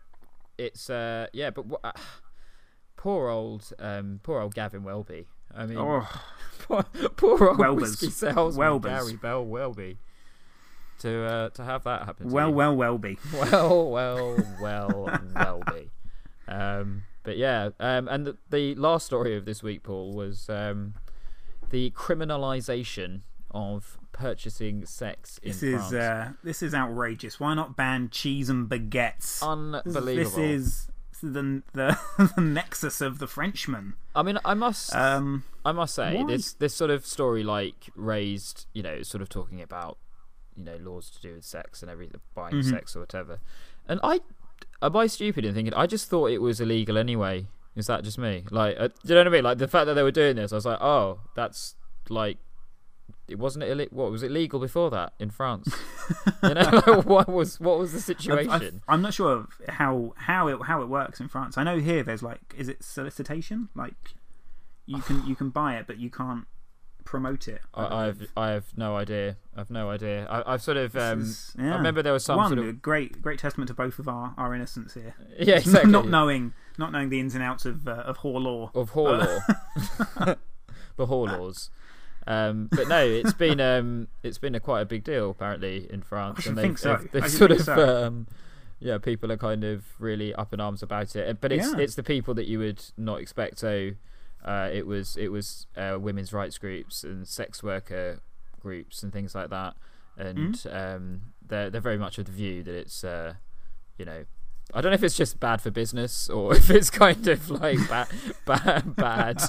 it's 0.58 0.88
uh, 0.90 1.26
yeah. 1.32 1.50
But 1.50 1.66
wha- 1.66 1.78
uh, 1.84 1.92
poor 2.96 3.28
old 3.28 3.72
um, 3.78 4.20
poor 4.22 4.40
old 4.40 4.54
Gavin 4.54 4.84
Welby. 4.84 5.26
I 5.54 5.66
mean, 5.66 5.78
Oh, 5.78 6.08
poor, 6.60 6.82
poor 7.16 7.48
old 7.48 7.58
Welbers. 7.58 7.80
whiskey 8.00 8.10
salesman 8.10 8.58
Welbers. 8.66 8.90
Gary 9.06 9.16
Bell 9.16 9.44
Welby. 9.44 9.98
To 11.00 11.24
uh, 11.24 11.48
to 11.50 11.64
have 11.64 11.84
that 11.84 12.04
happen. 12.04 12.30
Well, 12.30 12.48
you. 12.50 12.54
well, 12.54 12.76
well 12.76 12.98
be. 13.06 13.18
well, 13.32 13.90
well, 13.90 14.36
well, 14.60 15.20
Welby. 15.34 15.90
Um, 16.48 17.02
but 17.24 17.36
yeah, 17.36 17.70
um, 17.80 18.08
and 18.08 18.26
the, 18.26 18.36
the 18.50 18.74
last 18.76 19.06
story 19.06 19.36
of 19.36 19.44
this 19.44 19.62
week, 19.62 19.82
Paul, 19.82 20.12
was 20.12 20.48
um, 20.50 20.94
the 21.70 21.90
criminalisation 21.90 23.20
of 23.54 23.98
purchasing 24.12 24.84
sex 24.86 25.38
in 25.42 25.50
This 25.52 25.60
France. 25.60 25.86
is 25.88 25.94
uh, 25.94 26.32
this 26.42 26.62
is 26.62 26.74
outrageous. 26.74 27.40
Why 27.40 27.54
not 27.54 27.76
ban 27.76 28.08
cheese 28.10 28.48
and 28.48 28.68
baguettes? 28.68 29.42
Unbelievable. 29.46 30.14
This 30.14 30.36
is 30.38 30.88
the 31.22 31.62
the, 31.72 31.98
the 32.36 32.40
nexus 32.40 33.00
of 33.00 33.18
the 33.18 33.26
Frenchman. 33.26 33.94
I 34.14 34.22
mean, 34.22 34.38
I 34.44 34.54
must, 34.54 34.94
Um, 34.94 35.44
I 35.64 35.72
must 35.72 35.94
say, 35.94 36.16
why? 36.16 36.26
this 36.26 36.52
this 36.54 36.74
sort 36.74 36.90
of 36.90 37.06
story 37.06 37.42
like 37.42 37.90
raised, 37.94 38.66
you 38.72 38.82
know, 38.82 39.02
sort 39.02 39.22
of 39.22 39.28
talking 39.28 39.62
about, 39.62 39.98
you 40.56 40.64
know, 40.64 40.76
laws 40.76 41.08
to 41.10 41.20
do 41.20 41.34
with 41.34 41.44
sex 41.44 41.80
and 41.82 41.90
everything, 41.90 42.20
buying 42.34 42.54
Mhm. 42.56 42.70
sex 42.70 42.96
or 42.96 43.00
whatever. 43.00 43.38
And 43.88 44.00
I, 44.02 44.20
am 44.82 44.96
I 44.96 45.06
stupid 45.06 45.44
in 45.44 45.54
thinking? 45.54 45.74
I 45.74 45.86
just 45.86 46.08
thought 46.08 46.30
it 46.30 46.38
was 46.42 46.60
illegal 46.60 46.98
anyway. 46.98 47.46
Is 47.74 47.86
that 47.86 48.04
just 48.04 48.18
me? 48.18 48.44
Like, 48.50 48.76
uh, 48.78 48.88
do 48.88 48.94
you 49.04 49.14
know 49.14 49.20
what 49.20 49.26
I 49.28 49.30
mean? 49.30 49.44
Like 49.44 49.58
the 49.58 49.66
fact 49.68 49.86
that 49.86 49.94
they 49.94 50.02
were 50.02 50.10
doing 50.10 50.36
this, 50.36 50.52
I 50.52 50.56
was 50.56 50.66
like, 50.66 50.80
oh, 50.80 51.20
that's 51.34 51.74
like. 52.08 52.38
It 53.28 53.38
wasn't 53.38 53.64
it. 53.64 53.92
What 53.92 54.10
was 54.10 54.22
it 54.22 54.30
legal 54.30 54.58
before 54.58 54.90
that 54.90 55.14
in 55.18 55.30
France? 55.30 55.74
you 56.42 56.54
know, 56.54 56.82
like, 56.86 56.86
what 57.06 57.28
was 57.28 57.60
what 57.60 57.78
was 57.78 57.92
the 57.92 58.00
situation? 58.00 58.82
I, 58.88 58.94
am 58.94 59.02
not 59.02 59.14
sure 59.14 59.32
of 59.32 59.46
how 59.68 60.12
how 60.16 60.48
it 60.48 60.58
how 60.64 60.82
it 60.82 60.88
works 60.88 61.20
in 61.20 61.28
France. 61.28 61.56
I 61.56 61.62
know 61.62 61.78
here 61.78 62.02
there's 62.02 62.22
like, 62.22 62.40
is 62.56 62.68
it 62.68 62.82
solicitation? 62.82 63.68
Like, 63.74 63.94
you 64.86 65.00
can 65.00 65.24
you 65.26 65.36
can 65.36 65.50
buy 65.50 65.76
it, 65.76 65.86
but 65.86 65.98
you 65.98 66.10
can't 66.10 66.46
promote 67.04 67.48
it. 67.48 67.60
I, 67.74 68.06
I've 68.08 68.26
I 68.36 68.50
have 68.50 68.66
no 68.76 68.96
idea. 68.96 69.36
I've 69.56 69.70
no 69.70 69.90
idea. 69.90 70.26
I, 70.26 70.54
I've 70.54 70.62
sort 70.62 70.76
of 70.76 70.96
um. 70.96 71.20
is- 71.20 71.54
I 71.58 71.74
remember 71.76 72.02
there 72.02 72.12
was 72.12 72.24
some 72.24 72.36
One 72.36 72.48
sort 72.48 72.58
of 72.58 72.82
great 72.82 73.22
great 73.22 73.38
testament 73.38 73.68
to 73.68 73.74
both 73.74 73.98
of 73.98 74.08
our, 74.08 74.34
our 74.36 74.54
innocence 74.54 74.94
here. 74.94 75.14
yeah 75.38 75.56
exactly 75.56 75.90
not 75.90 76.08
knowing 76.08 76.54
not 76.78 76.92
knowing 76.92 77.08
the 77.08 77.20
ins 77.20 77.34
and 77.34 77.42
outs 77.42 77.66
of 77.66 77.86
uh, 77.86 77.92
of 77.92 78.18
whore 78.18 78.42
law. 78.42 78.70
of 78.74 78.92
whore 78.92 79.18
law, 79.20 80.34
the 80.96 81.06
whore 81.06 81.38
laws. 81.38 81.70
Um, 82.26 82.68
but 82.70 82.86
no, 82.88 83.04
it's 83.04 83.32
been 83.32 83.60
um, 83.60 84.08
it's 84.22 84.38
been 84.38 84.54
a 84.54 84.60
quite 84.60 84.82
a 84.82 84.84
big 84.86 85.02
deal 85.04 85.30
apparently 85.30 85.88
in 85.90 86.02
France, 86.02 86.46
I 86.46 86.50
and 86.50 86.58
they've, 86.58 86.62
think 86.64 86.78
so. 86.78 86.96
they've, 86.96 87.10
they've 87.22 87.30
sort 87.30 87.50
of 87.50 87.62
so. 87.62 88.06
um, 88.06 88.26
yeah, 88.78 88.98
people 88.98 89.30
are 89.32 89.36
kind 89.36 89.64
of 89.64 89.84
really 89.98 90.34
up 90.34 90.52
in 90.52 90.60
arms 90.60 90.82
about 90.82 91.14
it. 91.16 91.40
But 91.40 91.52
it's 91.52 91.72
Yeah. 91.72 91.78
it's 91.78 91.94
the 91.94 92.02
people 92.02 92.34
that 92.34 92.46
you 92.46 92.58
would 92.58 92.82
not 92.96 93.20
expect. 93.20 93.58
So 93.58 93.90
uh, 94.44 94.70
it 94.72 94.86
was 94.86 95.16
it 95.16 95.28
was 95.32 95.66
uh, 95.76 95.98
women's 96.00 96.32
rights 96.32 96.58
groups 96.58 97.04
and 97.04 97.26
sex 97.26 97.62
worker 97.62 98.20
groups 98.60 99.02
and 99.02 99.12
things 99.12 99.34
like 99.34 99.50
that, 99.50 99.74
and 100.16 100.54
Mm. 100.54 100.96
um, 100.96 101.20
they're 101.46 101.70
they're 101.70 101.80
very 101.80 101.98
much 101.98 102.18
of 102.18 102.26
the 102.26 102.32
view 102.32 102.62
that 102.62 102.74
it's 102.74 103.02
uh, 103.04 103.34
you 103.98 104.04
know. 104.04 104.24
I 104.72 104.80
don't 104.80 104.90
know 104.90 104.94
if 104.94 105.04
it's 105.04 105.16
just 105.16 105.38
bad 105.38 105.60
for 105.60 105.70
business 105.70 106.28
or 106.30 106.54
if 106.56 106.70
it's 106.70 106.90
kind 106.90 107.26
of 107.28 107.50
like 107.50 107.78
bad, 107.88 108.08
bad, 108.46 108.96
bad, 108.96 109.42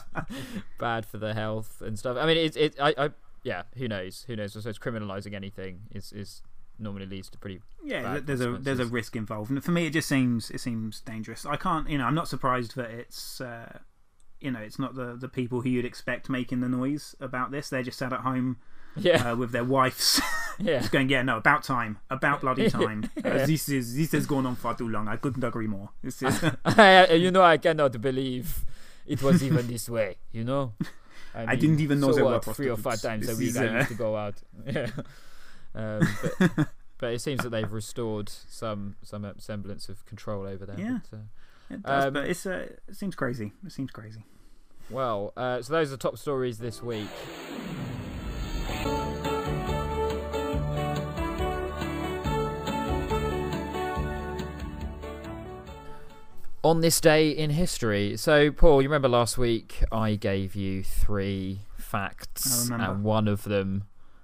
bad 0.79 1.05
for 1.05 1.17
the 1.17 1.33
health 1.33 1.81
and 1.81 1.97
stuff. 1.97 2.17
I 2.19 2.25
mean, 2.25 2.37
it, 2.37 2.57
it, 2.57 2.75
I, 2.79 2.93
I, 2.97 3.09
yeah, 3.43 3.63
who 3.77 3.87
knows? 3.87 4.25
Who 4.27 4.35
knows? 4.35 4.53
So 4.53 4.67
it's 4.67 4.79
criminalising 4.79 5.33
anything 5.33 5.81
is, 5.91 6.11
is 6.11 6.41
normally 6.79 7.05
leads 7.05 7.29
to 7.29 7.37
pretty. 7.37 7.61
Yeah, 7.83 8.01
bad 8.01 8.27
there's 8.27 8.41
a 8.41 8.53
there's 8.53 8.79
a 8.79 8.85
risk 8.85 9.15
involved, 9.15 9.51
and 9.51 9.63
for 9.63 9.71
me, 9.71 9.87
it 9.87 9.91
just 9.91 10.07
seems 10.07 10.51
it 10.51 10.59
seems 10.59 11.01
dangerous. 11.01 11.45
I 11.45 11.57
can't, 11.57 11.89
you 11.89 11.97
know, 11.97 12.05
I'm 12.05 12.15
not 12.15 12.27
surprised 12.27 12.75
that 12.75 12.89
it's, 12.89 13.41
uh, 13.41 13.79
you 14.39 14.51
know, 14.51 14.59
it's 14.59 14.79
not 14.79 14.95
the 14.95 15.15
the 15.15 15.29
people 15.29 15.61
who 15.61 15.69
you'd 15.69 15.85
expect 15.85 16.29
making 16.29 16.61
the 16.61 16.69
noise 16.69 17.15
about 17.19 17.51
this. 17.51 17.69
They're 17.69 17.83
just 17.83 17.99
sat 17.99 18.13
at 18.13 18.21
home 18.21 18.57
Yeah, 18.95 19.31
uh, 19.31 19.35
with 19.35 19.51
their 19.51 19.63
wives, 19.63 20.21
yeah, 20.59 20.79
just 20.79 20.91
going, 20.91 21.09
yeah, 21.09 21.23
no, 21.23 21.37
about 21.37 21.63
time, 21.63 21.97
about 22.09 22.41
bloody 22.41 22.69
time. 22.79 23.09
Uh, 23.17 23.45
this 23.45 23.67
is 23.69 23.95
this 23.95 24.11
has 24.11 24.27
gone 24.27 24.45
on 24.45 24.55
far 24.55 24.75
too 24.75 24.87
long. 24.87 25.07
I 25.07 25.15
couldn't 25.15 25.43
agree 25.43 25.67
more. 25.67 25.89
This 26.03 26.21
is 26.21 26.41
you 27.21 27.31
know, 27.31 27.41
I 27.41 27.57
cannot 27.57 27.99
believe 27.99 28.63
it 29.07 29.21
was 29.23 29.41
even 29.43 29.67
this 29.67 29.89
way. 29.89 30.17
You 30.31 30.43
know, 30.43 30.73
I 31.33 31.55
didn't 31.55 31.79
even 31.79 31.99
know 31.99 32.11
so 32.11 32.15
there 32.15 32.25
were 32.25 32.31
what, 32.33 32.55
three 32.55 32.69
or 32.69 32.77
five 32.77 33.01
prostitutes. 33.01 33.27
times 33.27 33.29
a 33.29 33.31
This 33.31 33.39
week 33.39 33.49
is, 33.49 33.57
I 33.57 33.67
uh, 33.67 33.77
used 33.77 33.87
to 33.89 33.95
go 33.95 34.15
out. 34.15 34.35
Yeah, 34.65 34.87
um, 35.75 36.07
but, 36.39 36.67
but 36.99 37.13
it 37.13 37.21
seems 37.21 37.41
that 37.41 37.49
they've 37.49 37.71
restored 37.71 38.29
some 38.29 38.95
some 39.03 39.25
semblance 39.39 39.89
of 39.89 40.05
control 40.05 40.45
over 40.45 40.65
there. 40.65 40.79
Yeah. 40.79 40.99
But, 41.09 41.17
uh, 41.17 41.21
it 41.69 41.81
does, 41.83 42.05
Um, 42.05 42.13
but 42.13 42.29
it's 42.29 42.45
uh, 42.45 42.67
it 42.87 42.95
seems 42.95 43.15
crazy. 43.15 43.53
It 43.65 43.71
seems 43.71 43.89
crazy. 43.89 44.23
Well, 44.89 45.33
uh, 45.35 45.61
so 45.61 45.73
those 45.73 45.87
are 45.87 45.91
the 45.91 45.97
top 45.97 46.17
stories 46.17 46.59
this 46.59 46.83
week. 46.83 47.07
On 56.63 56.79
this 56.79 57.01
day 57.01 57.29
in 57.29 57.49
history. 57.49 58.15
So, 58.15 58.49
Paul, 58.51 58.81
you 58.81 58.87
remember 58.87 59.09
last 59.09 59.37
week 59.37 59.83
I 59.91 60.15
gave 60.15 60.55
you 60.55 60.81
three 60.81 61.59
facts, 61.77 62.71
I 62.71 62.85
and 62.85 63.03
one 63.03 63.27
of 63.27 63.43
them, 63.43 63.83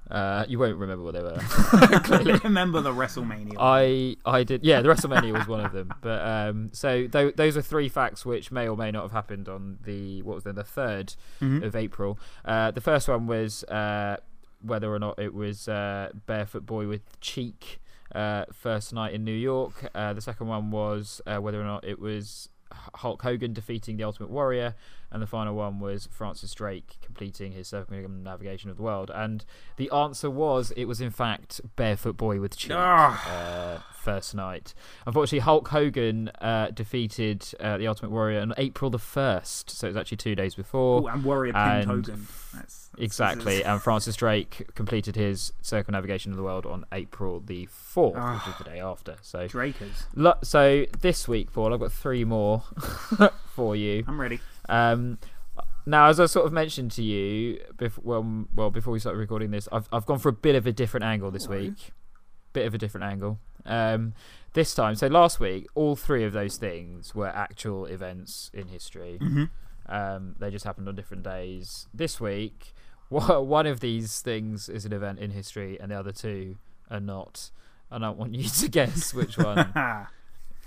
uh, 0.09 0.45
you 0.47 0.57
won't 0.57 0.77
remember 0.77 1.03
what 1.03 1.15
they 1.15 1.21
were. 1.21 1.37
I 1.41 2.39
remember 2.43 2.79
the 2.79 2.93
WrestleMania. 2.93 3.55
I 3.59 4.15
I 4.25 4.43
did 4.45 4.63
yeah 4.63 4.81
the 4.81 4.87
WrestleMania 4.87 5.33
was 5.33 5.47
one 5.47 5.59
of 5.65 5.71
them 5.73 5.93
but 6.01 6.25
um 6.25 6.69
so 6.71 7.07
th- 7.07 7.35
those 7.35 7.57
are 7.57 7.61
three 7.61 7.89
facts 7.89 8.25
which 8.25 8.51
may 8.51 8.67
or 8.69 8.75
may 8.77 8.89
not 8.89 9.03
have 9.03 9.11
happened 9.11 9.47
on 9.49 9.77
the 9.83 10.21
what 10.23 10.35
was 10.35 10.45
then 10.45 10.55
the 10.55 10.63
3rd 10.63 11.15
Mhm. 11.41 11.63
of 11.63 11.75
April 11.75 12.17
uh 12.45 12.71
the 12.71 12.81
first 12.81 13.07
one 13.09 13.27
was 13.27 13.63
uh 13.65 14.15
whether 14.61 14.91
or 14.91 14.97
not 14.99 15.19
it 15.19 15.33
was 15.33 15.67
uh 15.67 16.09
barefoot 16.25 16.65
boy 16.65 16.87
with 16.87 17.19
cheek 17.21 17.79
uh 18.15 18.45
first 18.51 18.93
night 18.93 19.13
in 19.13 19.23
New 19.23 19.31
York. 19.31 19.89
Uh 19.93 20.13
the 20.13 20.21
second 20.21 20.47
one 20.47 20.71
was 20.71 21.21
uh, 21.27 21.37
whether 21.37 21.61
or 21.61 21.65
not 21.65 21.83
it 21.83 21.99
was 21.99 22.49
Hulk 22.95 23.21
Hogan 23.21 23.53
defeating 23.53 23.97
the 23.97 24.03
Ultimate 24.03 24.29
Warrior, 24.29 24.75
and 25.11 25.21
the 25.21 25.27
final 25.27 25.55
one 25.55 25.79
was 25.79 26.07
Francis 26.11 26.53
Drake 26.53 26.97
completing 27.01 27.51
his 27.51 27.67
circumnavigation 27.67 28.69
of 28.69 28.77
the 28.77 28.83
world. 28.83 29.11
And 29.13 29.43
the 29.77 29.89
answer 29.91 30.29
was 30.29 30.71
it 30.71 30.85
was 30.85 31.01
in 31.01 31.09
fact 31.11 31.61
Barefoot 31.75 32.17
Boy 32.17 32.39
with 32.39 32.55
Cheek 32.57 32.71
Ah. 32.75 33.77
uh, 33.77 33.79
first 33.93 34.33
night. 34.35 34.73
Unfortunately, 35.05 35.39
Hulk 35.39 35.67
Hogan 35.69 36.29
uh, 36.41 36.71
defeated 36.71 37.45
uh, 37.59 37.77
the 37.77 37.87
Ultimate 37.87 38.11
Warrior 38.11 38.41
on 38.41 38.53
April 38.57 38.89
the 38.89 38.99
first, 38.99 39.69
so 39.69 39.87
it 39.87 39.91
was 39.91 39.97
actually 39.97 40.17
two 40.17 40.35
days 40.35 40.55
before. 40.55 41.01
Ooh, 41.01 41.07
and 41.07 41.23
Warrior 41.23 41.53
pinned 41.53 41.85
Hogan. 41.85 42.27
That's, 42.53 42.87
that's 42.87 42.89
Exactly, 42.97 43.63
and 43.63 43.81
Francis 43.81 44.15
Drake 44.15 44.67
completed 44.75 45.15
his 45.15 45.53
circumnavigation 45.61 46.31
of 46.31 46.37
the 46.37 46.43
world 46.43 46.65
on 46.65 46.85
April 46.91 47.39
the 47.39 47.65
fourth, 47.67 48.15
which 48.15 48.53
is 48.53 48.57
the 48.57 48.63
day 48.63 48.79
after. 48.79 49.15
So, 49.21 49.47
Drakers. 49.47 50.05
lo- 50.15 50.37
so 50.43 50.85
this 51.01 51.27
week, 51.27 51.53
Paul, 51.53 51.73
I've 51.73 51.79
got 51.79 51.91
three 51.91 52.23
more 52.25 52.63
for 53.53 53.75
you. 53.75 54.03
I'm 54.07 54.19
ready. 54.19 54.39
Um, 54.69 55.17
now, 55.85 56.07
as 56.07 56.19
I 56.19 56.25
sort 56.27 56.45
of 56.45 56.53
mentioned 56.53 56.91
to 56.91 57.03
you, 57.03 57.59
before, 57.77 58.03
well, 58.03 58.45
well, 58.55 58.69
before 58.69 58.93
we 58.93 58.99
started 58.99 59.17
recording 59.17 59.51
this, 59.51 59.67
I've 59.71 59.89
I've 59.91 60.05
gone 60.05 60.19
for 60.19 60.29
a 60.29 60.33
bit 60.33 60.55
of 60.55 60.67
a 60.67 60.71
different 60.71 61.03
angle 61.03 61.31
this 61.31 61.47
week. 61.47 61.91
Bit 62.53 62.65
of 62.67 62.73
a 62.73 62.77
different 62.77 63.05
angle. 63.05 63.39
Um, 63.65 64.13
this 64.53 64.73
time, 64.73 64.95
so 64.95 65.07
last 65.07 65.39
week, 65.39 65.67
all 65.75 65.95
three 65.95 66.23
of 66.23 66.33
those 66.33 66.57
things 66.57 67.13
were 67.13 67.27
actual 67.27 67.85
events 67.85 68.49
in 68.53 68.67
history. 68.67 69.17
hmm 69.19 69.45
Um, 69.87 70.35
they 70.39 70.49
just 70.51 70.65
happened 70.65 70.87
on 70.87 70.95
different 70.95 71.23
days. 71.23 71.87
This 71.93 72.19
week, 72.21 72.73
one 73.09 73.65
of 73.67 73.79
these 73.79 74.21
things 74.21 74.69
is 74.69 74.85
an 74.85 74.93
event 74.93 75.19
in 75.19 75.31
history, 75.31 75.79
and 75.79 75.91
the 75.91 75.95
other 75.99 76.11
two 76.11 76.57
are 76.89 76.99
not. 76.99 77.51
And 77.91 78.05
I 78.05 78.09
want 78.11 78.35
you 78.35 78.47
to 78.47 78.67
guess 78.79 79.13
which 79.13 79.37
one 79.37 79.71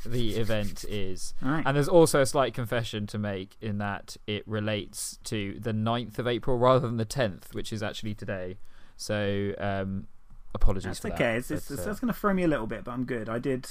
the 0.04 0.36
event 0.36 0.84
is. 0.88 1.34
Right. 1.40 1.62
And 1.64 1.76
there's 1.76 1.88
also 1.88 2.20
a 2.20 2.26
slight 2.26 2.54
confession 2.54 3.06
to 3.08 3.18
make 3.18 3.56
in 3.60 3.78
that 3.78 4.16
it 4.26 4.46
relates 4.46 5.18
to 5.24 5.58
the 5.60 5.72
9th 5.72 6.18
of 6.18 6.26
April 6.26 6.58
rather 6.58 6.86
than 6.86 6.96
the 6.96 7.06
10th, 7.06 7.54
which 7.54 7.72
is 7.72 7.82
actually 7.82 8.14
today. 8.14 8.58
So, 8.96 9.54
um, 9.58 10.06
apologies 10.54 10.84
That's 10.84 10.98
for 11.00 11.08
that. 11.08 11.14
okay. 11.14 11.36
It's, 11.36 11.50
it's, 11.50 11.68
but, 11.68 11.74
it's, 11.74 11.82
uh, 11.82 11.86
that's 11.86 12.00
going 12.00 12.12
to 12.12 12.18
throw 12.18 12.34
me 12.34 12.42
a 12.44 12.48
little 12.48 12.66
bit, 12.66 12.84
but 12.84 12.92
I'm 12.92 13.04
good. 13.04 13.28
I 13.28 13.38
did 13.38 13.66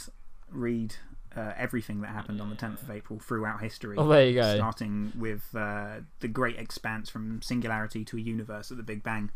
read 0.50 0.96
uh, 1.36 1.54
everything 1.58 2.02
that 2.02 2.10
happened 2.10 2.42
on 2.42 2.50
the 2.50 2.56
10th 2.56 2.82
of 2.82 2.92
April 2.92 3.20
throughout 3.20 3.62
history. 3.62 3.96
Oh, 3.98 4.08
there 4.08 4.26
you 4.26 4.34
go. 4.34 4.56
Starting 4.56 5.14
with 5.18 5.44
uh, 5.56 6.02
the 6.20 6.28
great 6.28 6.58
expanse 6.58 7.10
from 7.10 7.42
singularity 7.42 8.04
to 8.06 8.18
a 8.18 8.20
universe 8.20 8.72
at 8.72 8.78
the 8.78 8.84
Big 8.84 9.04
Bang. 9.04 9.32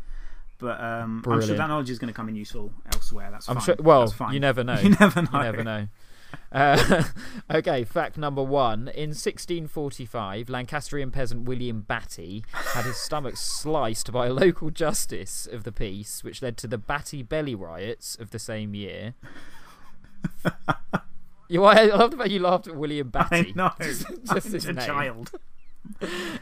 But 0.58 0.80
um, 0.80 1.22
I'm 1.26 1.42
sure 1.42 1.56
that 1.56 1.66
knowledge 1.68 1.90
is 1.90 1.98
going 1.98 2.08
to 2.08 2.14
come 2.14 2.28
in 2.28 2.36
useful 2.36 2.72
elsewhere. 2.92 3.28
That's 3.30 3.48
I'm 3.48 3.56
fine. 3.56 3.64
sure. 3.64 3.76
Well, 3.78 4.00
That's 4.00 4.12
fine. 4.14 4.32
you 4.34 4.40
never 4.40 4.64
know. 4.64 4.78
You 4.78 4.90
never 4.90 5.22
know. 5.22 5.28
You 5.32 5.42
never 5.42 5.64
know. 5.64 5.88
Uh, 6.52 7.04
okay, 7.50 7.84
fact 7.84 8.16
number 8.16 8.42
one. 8.42 8.88
In 8.88 9.10
1645, 9.10 10.48
Lancastrian 10.48 11.10
peasant 11.10 11.44
William 11.44 11.82
Batty 11.82 12.44
had 12.52 12.84
his 12.84 12.96
stomach 12.96 13.36
sliced 13.36 14.12
by 14.12 14.26
a 14.26 14.32
local 14.32 14.70
justice 14.70 15.46
of 15.50 15.64
the 15.64 15.72
peace, 15.72 16.22
which 16.24 16.42
led 16.42 16.56
to 16.58 16.66
the 16.66 16.78
Batty 16.78 17.22
Belly 17.22 17.54
riots 17.54 18.16
of 18.16 18.30
the 18.30 18.38
same 18.38 18.74
year. 18.74 19.14
you, 21.48 21.64
I 21.64 21.84
love 21.84 22.12
the 22.12 22.16
fact 22.16 22.30
you 22.30 22.40
laughed 22.40 22.68
at 22.68 22.76
William 22.76 23.10
Batty. 23.10 23.36
I 23.36 23.52
know. 23.54 23.72
Just, 23.80 24.06
just 24.24 24.48
his 24.48 24.64
a 24.66 24.72
name. 24.72 24.86
child. 24.86 25.30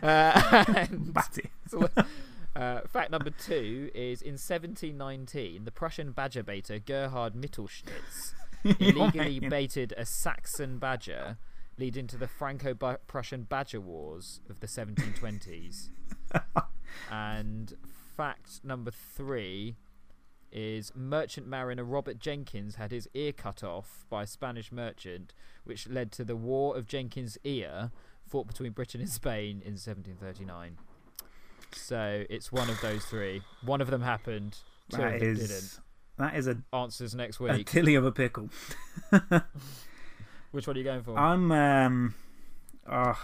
Uh, 0.02 0.86
Batty. 0.90 1.50
so, 1.68 1.88
uh, 2.56 2.80
fact 2.86 3.10
number 3.10 3.30
two 3.30 3.90
is 3.94 4.22
in 4.22 4.34
1719, 4.34 5.64
the 5.64 5.70
Prussian 5.70 6.12
badger 6.12 6.42
baiter 6.42 6.78
Gerhard 6.78 7.34
Mittelschnitz 7.34 8.32
illegally 8.80 9.40
baited 9.40 9.92
a 9.96 10.04
Saxon 10.04 10.78
badger, 10.78 11.38
leading 11.78 12.06
to 12.06 12.16
the 12.16 12.28
Franco-Prussian 12.28 13.42
badger 13.42 13.80
wars 13.80 14.40
of 14.48 14.60
the 14.60 14.66
1720s. 14.66 15.90
and 17.10 17.74
fact 18.16 18.60
number 18.64 18.90
three 18.90 19.76
is 20.52 20.92
merchant 20.94 21.48
mariner 21.48 21.82
Robert 21.82 22.18
Jenkins 22.20 22.76
had 22.76 22.92
his 22.92 23.08
ear 23.12 23.32
cut 23.32 23.64
off 23.64 24.06
by 24.08 24.22
a 24.22 24.26
Spanish 24.26 24.70
merchant, 24.70 25.34
which 25.64 25.88
led 25.88 26.12
to 26.12 26.24
the 26.24 26.36
War 26.36 26.76
of 26.76 26.86
Jenkins' 26.86 27.36
Ear, 27.42 27.90
fought 28.24 28.46
between 28.46 28.70
Britain 28.70 29.00
and 29.00 29.10
Spain 29.10 29.62
in 29.64 29.72
1739. 29.72 30.78
So 31.72 32.24
it's 32.30 32.52
one 32.52 32.70
of 32.70 32.80
those 32.80 33.04
three. 33.04 33.42
One 33.64 33.80
of 33.80 33.90
them 33.90 34.02
happened. 34.02 34.58
Two 34.90 34.98
That 34.98 35.14
of 35.14 35.20
them 35.20 35.30
is, 35.30 35.38
didn't. 35.40 35.83
That 36.18 36.34
is 36.36 36.46
a, 36.46 36.58
Answers 36.72 37.14
next 37.14 37.40
week. 37.40 37.52
a 37.52 37.64
tilly 37.64 37.94
of 37.94 38.04
a 38.04 38.12
pickle. 38.12 38.48
Which 40.50 40.66
one 40.66 40.76
are 40.76 40.78
you 40.78 40.84
going 40.84 41.02
for? 41.02 41.18
I'm. 41.18 41.50
Um, 41.50 42.14
oh, 42.90 43.18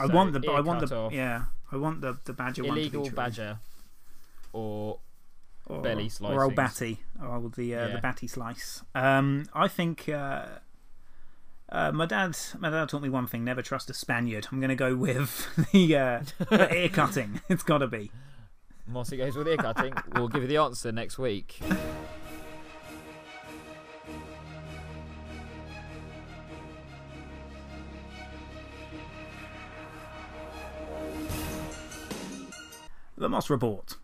I 0.00 0.06
want 0.06 0.32
the. 0.32 0.50
I 0.50 0.60
want 0.60 0.86
the. 0.86 0.94
off, 0.96 1.12
Yeah, 1.12 1.44
I 1.70 1.76
want 1.76 2.00
the 2.00 2.18
the 2.24 2.32
badger 2.32 2.64
one 2.64 2.78
illegal 2.78 3.06
true. 3.06 3.14
badger, 3.14 3.58
or 4.52 4.98
or, 5.66 5.82
belly 5.82 6.08
slice 6.08 6.32
or 6.32 6.44
old 6.44 6.54
batty, 6.54 7.00
or 7.22 7.50
the 7.54 7.74
uh, 7.74 7.88
Yeah. 7.88 7.94
the 7.94 8.00
batty 8.00 8.26
slice. 8.26 8.82
Um, 8.94 9.46
I 9.54 9.68
think. 9.68 10.08
Uh, 10.08 10.46
uh, 11.68 11.90
my 11.90 12.06
dad, 12.06 12.36
my 12.60 12.70
dad 12.70 12.88
taught 12.88 13.02
me 13.02 13.08
one 13.08 13.26
thing: 13.26 13.44
never 13.44 13.60
trust 13.60 13.90
a 13.90 13.94
Spaniard. 13.94 14.46
I'm 14.52 14.60
going 14.60 14.68
to 14.68 14.76
go 14.76 14.94
with 14.94 15.48
the, 15.72 15.96
uh, 15.96 16.20
the 16.48 16.72
ear 16.74 16.88
cutting. 16.88 17.40
It's 17.48 17.64
got 17.64 17.78
to 17.78 17.88
be. 17.88 18.10
Mossy 18.88 19.16
goes 19.16 19.36
with 19.36 19.48
ear 19.48 19.56
cutting. 19.56 19.92
we'll 20.14 20.28
give 20.28 20.42
you 20.42 20.48
the 20.48 20.58
answer 20.58 20.92
next 20.92 21.18
week. 21.18 21.58
The 33.18 33.28
Moss 33.28 33.48
Report. 33.48 33.96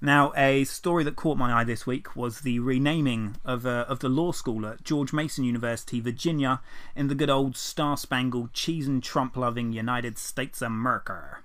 Now, 0.00 0.32
a 0.36 0.64
story 0.64 1.04
that 1.04 1.16
caught 1.16 1.36
my 1.36 1.52
eye 1.52 1.64
this 1.64 1.86
week 1.86 2.14
was 2.14 2.40
the 2.40 2.60
renaming 2.60 3.36
of, 3.44 3.66
uh, 3.66 3.84
of 3.88 3.98
the 3.98 4.08
law 4.08 4.30
school 4.32 4.64
at 4.64 4.84
George 4.84 5.12
Mason 5.12 5.44
University, 5.44 6.00
Virginia, 6.00 6.60
in 6.94 7.08
the 7.08 7.16
good 7.16 7.30
old 7.30 7.56
star 7.56 7.96
spangled, 7.96 8.52
cheese 8.52 8.86
and 8.86 9.02
Trump 9.02 9.36
loving 9.36 9.72
United 9.72 10.16
States 10.16 10.62
of 10.62 10.66
America. 10.68 11.38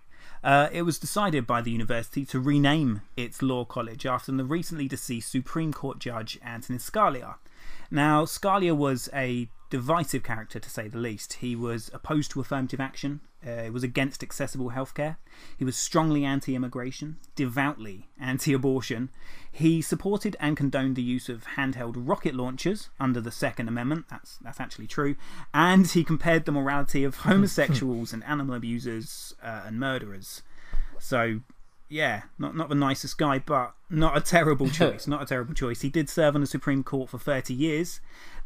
Uh, 0.43 0.67
it 0.73 0.81
was 0.81 0.99
decided 0.99 1.47
by 1.47 1.61
the 1.61 1.71
university 1.71 2.25
to 2.25 2.39
rename 2.39 3.01
its 3.15 3.41
law 3.41 3.63
college 3.63 4.05
after 4.05 4.31
the 4.31 4.43
recently 4.43 4.87
deceased 4.87 5.31
Supreme 5.31 5.71
Court 5.71 5.99
Judge 5.99 6.37
Antonin 6.43 6.79
Scalia. 6.79 7.35
Now, 7.89 8.25
Scalia 8.25 8.75
was 8.75 9.07
a 9.13 9.49
divisive 9.69 10.23
character 10.23 10.59
to 10.59 10.69
say 10.69 10.89
the 10.89 10.97
least. 10.97 11.33
He 11.33 11.55
was 11.55 11.89
opposed 11.93 12.31
to 12.31 12.41
affirmative 12.41 12.81
action, 12.81 13.21
uh, 13.45 13.71
was 13.71 13.83
against 13.83 14.23
accessible 14.23 14.71
healthcare, 14.71 15.17
he 15.57 15.65
was 15.65 15.75
strongly 15.75 16.23
anti 16.23 16.55
immigration, 16.55 17.17
devoutly 17.35 18.09
anti 18.19 18.53
abortion. 18.53 19.09
He 19.51 19.81
supported 19.81 20.35
and 20.39 20.57
condoned 20.57 20.95
the 20.95 21.03
use 21.03 21.29
of 21.29 21.45
handheld 21.57 21.93
rocket 21.97 22.33
launchers 22.33 22.89
under 22.99 23.21
the 23.21 23.31
Second 23.31 23.67
Amendment, 23.67 24.05
that's, 24.09 24.37
that's 24.37 24.59
actually 24.59 24.87
true, 24.87 25.15
and 25.53 25.85
he 25.87 26.03
compared 26.03 26.45
the 26.45 26.51
morality 26.51 27.03
of 27.03 27.15
homosexuals 27.17 28.13
and 28.13 28.23
animal 28.23 28.55
abusers 28.55 29.33
uh, 29.43 29.63
and 29.65 29.79
murderers. 29.79 30.41
So, 30.99 31.41
yeah, 31.89 32.23
not 32.39 32.55
not 32.55 32.69
the 32.69 32.75
nicest 32.75 33.17
guy, 33.17 33.39
but 33.39 33.73
not 33.89 34.17
a 34.17 34.21
terrible 34.21 34.69
choice. 34.71 35.05
not 35.05 35.21
a 35.21 35.25
terrible 35.25 35.53
choice. 35.53 35.81
He 35.81 35.89
did 35.89 36.09
serve 36.09 36.35
on 36.35 36.41
the 36.41 36.47
Supreme 36.47 36.83
Court 36.83 37.09
for 37.09 37.19
30 37.19 37.53
years, 37.53 37.99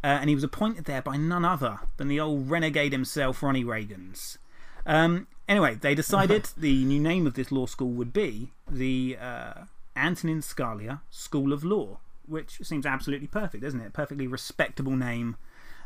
uh, 0.03 0.07
and 0.07 0.29
he 0.29 0.35
was 0.35 0.43
appointed 0.43 0.85
there 0.85 1.01
by 1.01 1.17
none 1.17 1.45
other 1.45 1.79
than 1.97 2.07
the 2.07 2.19
old 2.19 2.49
renegade 2.49 2.91
himself, 2.91 3.41
Ronnie 3.41 3.63
Reagan's. 3.63 4.37
Um, 4.87 5.27
anyway, 5.47 5.75
they 5.75 5.93
decided 5.93 6.49
the 6.57 6.83
new 6.85 6.99
name 6.99 7.27
of 7.27 7.35
this 7.35 7.51
law 7.51 7.67
school 7.67 7.91
would 7.91 8.13
be 8.13 8.51
the 8.71 9.17
uh, 9.21 9.53
Antonin 9.95 10.41
Scalia 10.41 11.01
School 11.11 11.51
of 11.53 11.63
Law, 11.63 11.99
which 12.25 12.59
seems 12.63 12.85
absolutely 12.85 13.27
perfect, 13.27 13.63
doesn't 13.63 13.81
it? 13.81 13.93
Perfectly 13.93 14.25
respectable 14.25 14.95
name 14.95 15.35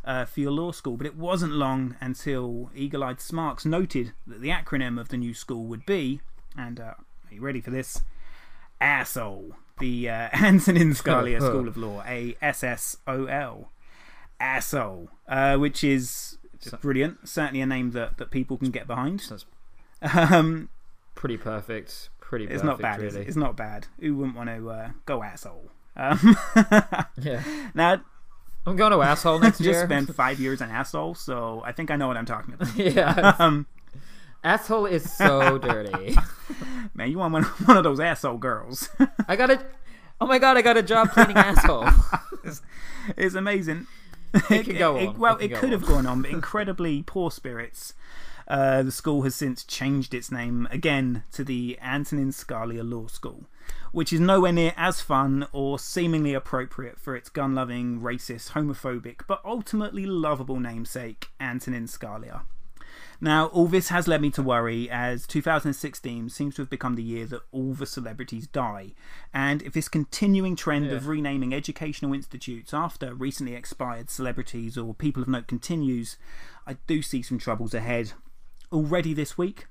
uh, 0.05 0.25
for 0.25 0.39
your 0.39 0.51
law 0.51 0.71
school. 0.71 0.97
But 0.97 1.07
it 1.07 1.17
wasn't 1.17 1.53
long 1.53 1.95
until 1.99 2.69
Eagle 2.75 3.03
Eyed 3.03 3.19
Smarks 3.19 3.65
noted 3.65 4.13
that 4.27 4.39
the 4.39 4.49
acronym 4.49 4.99
of 4.99 5.09
the 5.09 5.17
new 5.17 5.33
school 5.33 5.65
would 5.65 5.85
be, 5.85 6.21
and 6.55 6.79
uh, 6.79 6.93
are 6.93 7.33
you 7.33 7.41
ready 7.41 7.59
for 7.59 7.71
this? 7.71 8.01
Asshole. 8.79 9.55
The 9.79 10.09
uh, 10.09 10.29
Antonin 10.33 10.91
Scalia 10.91 11.39
School 11.41 11.67
of 11.67 11.75
Law, 11.75 12.03
A 12.05 12.35
S 12.41 12.63
S 12.63 12.97
O 13.07 13.25
L. 13.25 13.71
Asshole. 14.39 15.09
Uh, 15.27 15.57
which 15.57 15.83
is 15.83 16.37
brilliant. 16.81 17.27
Certainly 17.27 17.61
a 17.61 17.65
name 17.65 17.91
that, 17.91 18.17
that 18.17 18.31
people 18.31 18.57
can 18.57 18.71
get 18.71 18.87
behind. 18.87 19.21
That's 19.29 19.45
Um, 20.31 20.69
pretty 21.15 21.37
perfect. 21.37 22.09
Pretty 22.19 22.45
perfect. 22.45 22.55
it's 22.55 22.63
not 22.63 22.79
bad, 22.79 23.01
really. 23.01 23.21
it? 23.21 23.27
It's 23.27 23.37
not 23.37 23.55
bad. 23.57 23.87
Who 23.99 24.15
wouldn't 24.15 24.35
want 24.35 24.49
to 24.49 24.69
uh, 24.69 24.89
go 25.05 25.21
asshole? 25.23 25.71
Um, 25.95 26.35
Yeah. 27.17 27.43
now, 27.73 28.01
I'm 28.65 28.75
going 28.75 28.91
to 28.91 29.01
asshole 29.01 29.39
next 29.39 29.57
just 29.59 29.65
year. 29.65 29.73
Just 29.73 29.85
spent 29.85 30.15
five 30.15 30.39
years 30.39 30.61
an 30.61 30.69
asshole, 30.69 31.15
so 31.15 31.61
I 31.65 31.71
think 31.71 31.91
I 31.91 31.95
know 31.95 32.07
what 32.07 32.17
I'm 32.17 32.25
talking 32.25 32.53
about. 32.53 32.75
yeah. 32.75 33.35
Um, 33.39 33.65
asshole 34.43 34.85
is 34.85 35.11
so 35.11 35.57
dirty. 35.57 36.15
man, 36.93 37.11
you 37.11 37.17
want 37.17 37.33
one, 37.33 37.43
one 37.43 37.77
of 37.77 37.83
those 37.83 37.99
asshole 37.99 38.37
girls. 38.37 38.89
I 39.27 39.35
got 39.35 39.49
a. 39.51 39.63
Oh 40.19 40.27
my 40.27 40.37
god! 40.37 40.55
I 40.55 40.61
got 40.61 40.77
a 40.77 40.83
job 40.83 41.09
cleaning 41.09 41.35
asshole. 41.37 41.87
it's, 42.43 42.61
it's 43.17 43.33
amazing. 43.35 43.87
It 44.49 44.65
could 44.65 44.77
go 44.77 44.97
on. 44.97 45.17
well, 45.19 45.37
It 45.37 45.45
it, 45.45 45.47
could 45.51 45.59
could 45.59 45.73
on. 45.73 45.79
have 45.79 45.85
gone 45.85 46.05
on, 46.05 46.21
but 46.21 46.31
incredibly 46.31 47.03
poor 47.03 47.31
spirits. 47.31 47.93
Uh, 48.47 48.83
the 48.83 48.91
school 48.91 49.21
has 49.21 49.33
since 49.35 49.63
changed 49.63 50.13
its 50.13 50.31
name 50.31 50.67
again 50.71 51.23
to 51.31 51.43
the 51.43 51.77
Antonin 51.81 52.31
Scalia 52.31 52.83
Law 52.89 53.07
School, 53.07 53.45
which 53.93 54.11
is 54.11 54.19
nowhere 54.19 54.51
near 54.51 54.73
as 54.75 54.99
fun 54.99 55.47
or 55.53 55.79
seemingly 55.79 56.33
appropriate 56.33 56.99
for 56.99 57.15
its 57.15 57.29
gun 57.29 57.55
loving, 57.55 58.01
racist, 58.01 58.51
homophobic, 58.51 59.21
but 59.27 59.39
ultimately 59.45 60.05
lovable 60.05 60.59
namesake, 60.59 61.29
Antonin 61.39 61.85
Scalia. 61.85 62.41
Now, 63.23 63.45
all 63.47 63.67
this 63.67 63.89
has 63.89 64.07
led 64.07 64.19
me 64.19 64.31
to 64.31 64.41
worry 64.41 64.89
as 64.89 65.27
2016 65.27 66.29
seems 66.29 66.55
to 66.55 66.63
have 66.63 66.71
become 66.71 66.95
the 66.95 67.03
year 67.03 67.27
that 67.27 67.43
all 67.51 67.75
the 67.75 67.85
celebrities 67.85 68.47
die. 68.47 68.93
And 69.31 69.61
if 69.61 69.73
this 69.73 69.87
continuing 69.87 70.55
trend 70.55 70.91
of 70.91 71.07
renaming 71.07 71.53
educational 71.53 72.15
institutes 72.15 72.73
after 72.73 73.13
recently 73.13 73.53
expired 73.53 74.09
celebrities 74.09 74.75
or 74.75 74.95
people 74.95 75.21
of 75.21 75.29
note 75.29 75.45
continues, 75.45 76.17
I 76.65 76.77
do 76.87 77.03
see 77.03 77.21
some 77.21 77.37
troubles 77.37 77.75
ahead. 77.75 78.13
Already 78.71 79.13
this 79.13 79.37
week, 79.37 79.67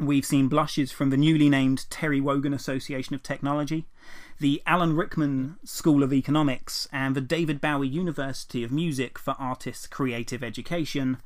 We've 0.00 0.24
seen 0.24 0.46
blushes 0.46 0.92
from 0.92 1.10
the 1.10 1.16
newly 1.16 1.48
named 1.48 1.90
Terry 1.90 2.20
Wogan 2.20 2.54
Association 2.54 3.16
of 3.16 3.22
Technology, 3.24 3.88
the 4.38 4.62
Alan 4.64 4.94
Rickman 4.94 5.56
School 5.64 6.04
of 6.04 6.12
Economics, 6.12 6.86
and 6.92 7.16
the 7.16 7.20
David 7.20 7.60
Bowie 7.60 7.88
University 7.88 8.62
of 8.62 8.70
Music 8.70 9.18
for 9.18 9.34
Artists 9.40 9.88
Creative 9.88 10.44
Education, 10.44 11.16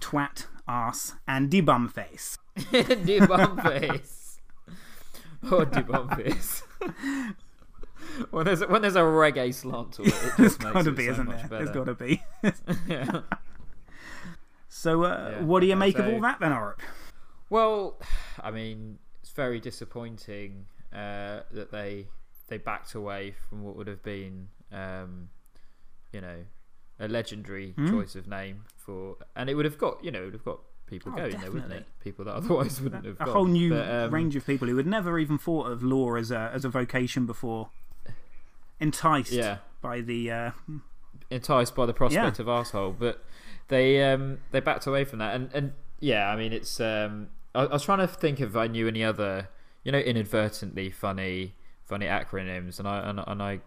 Twat, 0.00 0.46
Arse, 0.66 1.14
and 1.26 1.50
Debumface. 1.50 2.38
de 3.04 3.20
bum 3.26 3.58
face. 3.58 4.40
Oh, 5.50 5.64
de 5.64 5.82
bum 5.82 6.08
face. 6.10 6.62
when 8.30 8.46
there's 8.46 8.66
when 8.66 8.82
there's 8.82 8.96
a 8.96 9.00
reggae 9.00 9.52
slant 9.52 9.92
to 9.92 10.02
it, 10.02 10.14
it 10.14 10.38
makes 10.38 10.56
got 10.56 10.84
to 10.84 10.90
it 10.90 10.96
be, 10.96 11.06
so 11.06 11.12
isn't? 11.12 11.28
There's 11.28 11.48
better. 11.48 11.66
got 11.66 11.84
to 11.86 11.94
be. 11.94 12.22
yeah. 12.88 13.20
So, 14.68 15.04
uh, 15.04 15.30
Yeah, 15.38 15.44
what 15.44 15.60
do 15.60 15.66
you 15.66 15.76
make 15.76 15.98
of 15.98 16.06
all 16.06 16.20
that 16.22 16.40
then, 16.40 16.50
Arup? 16.52 16.78
Well, 17.50 18.00
I 18.42 18.50
mean, 18.50 18.98
it's 19.20 19.30
very 19.30 19.60
disappointing 19.60 20.66
uh, 20.92 21.40
that 21.52 21.70
they 21.70 22.06
they 22.48 22.58
backed 22.58 22.94
away 22.94 23.34
from 23.48 23.62
what 23.62 23.76
would 23.76 23.86
have 23.86 24.02
been, 24.02 24.48
um, 24.72 25.28
you 26.12 26.20
know, 26.20 26.44
a 27.00 27.08
legendary 27.08 27.72
Hmm. 27.72 27.88
choice 27.90 28.14
of 28.14 28.26
name 28.26 28.64
for, 28.76 29.16
and 29.36 29.50
it 29.50 29.54
would 29.54 29.64
have 29.64 29.78
got, 29.78 30.02
you 30.04 30.10
know, 30.10 30.22
it 30.22 30.24
would 30.26 30.34
have 30.34 30.44
got 30.44 30.60
people 30.86 31.12
Oh, 31.14 31.16
going 31.16 31.40
there, 31.40 31.50
wouldn't 31.50 31.72
it? 31.72 31.86
People 32.00 32.24
that 32.26 32.34
otherwise 32.36 32.80
wouldn't 32.80 33.04
have 33.04 33.16
A 33.20 33.24
gone. 33.24 33.32
whole 33.34 33.46
new 33.46 33.70
But, 33.70 33.90
um, 33.90 34.14
range 34.14 34.36
of 34.36 34.46
people 34.46 34.68
who 34.68 34.76
had 34.76 34.86
never 34.86 35.18
even 35.18 35.38
thought 35.38 35.66
of 35.70 35.82
law 35.82 36.14
as 36.16 36.30
a 36.30 36.50
as 36.54 36.64
a 36.64 36.68
vocation 36.68 37.26
before, 37.26 37.70
enticed 38.80 39.32
Yeah. 39.32 39.58
by 39.80 40.00
the. 40.00 40.30
Uh, 40.30 40.50
enticed 41.30 41.74
by 41.74 41.86
the 41.86 41.94
prospect 41.94 42.38
Yeah. 42.38 42.42
of 42.42 42.48
asshole, 42.48 42.92
but 42.92 43.24
they 43.68 44.02
um 44.12 44.38
they 44.50 44.60
backed 44.60 44.86
away 44.86 45.04
from 45.04 45.18
that 45.20 45.34
and 45.34 45.48
and 45.54 45.72
yeah 45.98 46.28
i 46.28 46.36
mean 46.36 46.52
it's 46.52 46.78
um 46.80 47.28
I, 47.54 47.60
I 47.62 47.72
was 47.72 47.82
trying 47.82 48.00
to 48.00 48.06
think 48.06 48.38
if 48.38 48.54
i 48.56 48.66
knew 48.66 48.86
any 48.86 49.02
other 49.02 49.48
you 49.84 49.90
know 49.90 49.98
inadvertently 49.98 50.90
funny 50.90 51.54
funny 51.82 52.04
acronyms 52.04 52.78
and 52.78 52.86
i 52.86 52.98
and, 53.08 53.20
and 53.26 53.42
i 53.42 53.60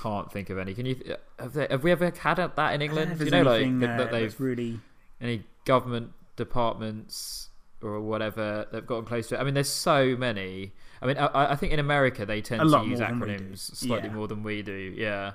can't 0.00 0.32
think 0.32 0.50
of 0.50 0.58
any 0.58 0.74
can 0.74 0.86
you 0.86 0.96
have, 1.38 1.52
they, 1.52 1.66
have 1.70 1.82
we 1.84 1.90
ever 1.92 2.12
had 2.18 2.36
that 2.36 2.74
in 2.74 2.82
england 2.82 3.18
Do 3.18 3.24
you 3.24 3.30
know 3.30 3.42
like 3.42 3.66
uh, 3.66 3.96
that 3.96 4.10
they've 4.10 4.40
really 4.40 4.80
any 5.20 5.44
government 5.64 6.12
departments 6.36 7.50
or 7.82 8.00
whatever 8.00 8.66
they've 8.72 8.86
gotten 8.86 9.04
close 9.04 9.28
to 9.28 9.36
it. 9.36 9.38
I 9.40 9.44
mean, 9.44 9.54
there's 9.54 9.68
so 9.68 10.16
many. 10.16 10.72
I 11.00 11.06
mean, 11.06 11.16
I, 11.16 11.52
I 11.52 11.56
think 11.56 11.72
in 11.72 11.78
America 11.78 12.26
they 12.26 12.40
tend 12.42 12.60
to 12.60 12.66
use 12.84 13.00
more 13.00 13.08
than 13.08 13.20
we 13.20 13.26
do. 13.26 13.32
acronyms 13.44 13.76
slightly 13.76 14.08
Yeah. 14.08 14.14
more 14.14 14.28
than 14.28 14.42
we 14.42 14.62
do. 14.62 14.94
Yeah. 14.96 15.32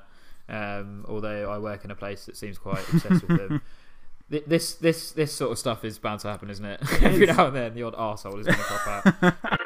Um, 0.47 1.05
although 1.07 1.49
I 1.49 1.57
work 1.57 1.85
in 1.85 1.91
a 1.91 1.95
place 1.95 2.25
that 2.25 2.37
seems 2.37 2.57
quite 2.57 2.87
obsessed 2.93 3.27
with 3.27 3.37
them. 3.37 3.61
This 4.27 4.73
this 4.73 5.11
this 5.11 5.31
sort 5.31 5.51
of 5.51 5.59
stuff 5.59 5.85
is 5.85 5.99
bound 5.99 6.19
to 6.21 6.27
happen, 6.27 6.49
isn't 6.49 6.65
it? 6.65 6.81
Every 7.03 7.27
now 7.27 7.45
and 7.45 7.55
then, 7.55 7.75
the 7.75 7.83
odd 7.83 7.93
arsehole 7.93 8.39
is 8.39 8.47
going 8.47 8.57
to 8.57 8.63
pop 8.63 9.05
out. 9.21 9.59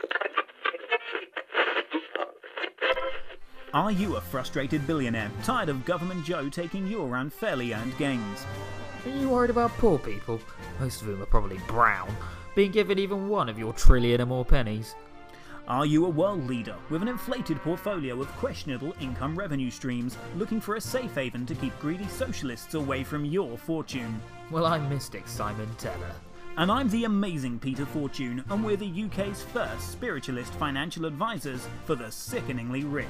Are 3.72 3.92
you 3.92 4.16
a 4.16 4.22
frustrated 4.22 4.88
billionaire, 4.88 5.30
tired 5.44 5.70
of 5.70 5.86
Government 5.86 6.26
Joe 6.26 6.50
taking 6.50 6.88
your 6.88 7.18
unfairly 7.18 7.72
earned 7.72 7.96
gains? 8.00 8.44
Are 9.06 9.12
you 9.12 9.30
worried 9.30 9.52
about 9.52 9.78
poor 9.78 10.00
people? 10.00 10.40
Most 10.80 11.02
of 11.02 11.08
whom 11.08 11.22
are 11.22 11.28
probably 11.28 11.60
brown, 11.68 12.10
being 12.56 12.72
given 12.72 12.98
even 12.98 13.30
one 13.30 13.48
of 13.48 13.60
your 13.60 13.72
trillion 13.74 14.22
or 14.22 14.26
more 14.26 14.44
pennies. 14.44 14.96
Are 15.68 15.86
you 15.86 16.08
a 16.08 16.10
world 16.10 16.48
leader 16.48 16.76
with 16.90 17.04
an 17.04 17.08
inflated 17.08 17.58
portfolio 17.62 18.20
of 18.20 18.28
questionable 18.38 18.96
income 19.00 19.38
revenue 19.38 19.70
streams, 19.70 20.18
looking 20.36 20.60
for 20.60 20.76
a 20.76 20.82
safe 20.82 21.14
haven 21.14 21.46
to 21.46 21.54
keep 21.54 21.78
greedy 21.78 22.08
socialists 22.08 22.74
away 22.74 23.04
from 23.04 23.24
your 23.24 23.56
fortune? 23.56 24.20
Well, 24.50 24.66
I'm 24.66 24.90
Mystic 24.90 25.28
Simon 25.28 25.70
Teller. 25.78 26.16
And 26.58 26.72
I'm 26.72 26.90
the 26.90 27.04
amazing 27.04 27.60
Peter 27.60 27.86
Fortune, 27.86 28.44
and 28.50 28.66
we're 28.66 28.78
the 28.78 29.04
UK's 29.06 29.44
first 29.44 29.92
spiritualist 29.92 30.54
financial 30.56 31.06
advisors 31.06 31.68
for 31.86 31.94
the 31.94 32.12
sickeningly 32.12 32.84
rich. 32.84 33.06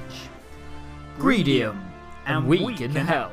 Greedium, 1.18 1.84
and, 2.26 2.46
we, 2.46 2.74
can, 2.74 2.90
help. 2.92 3.32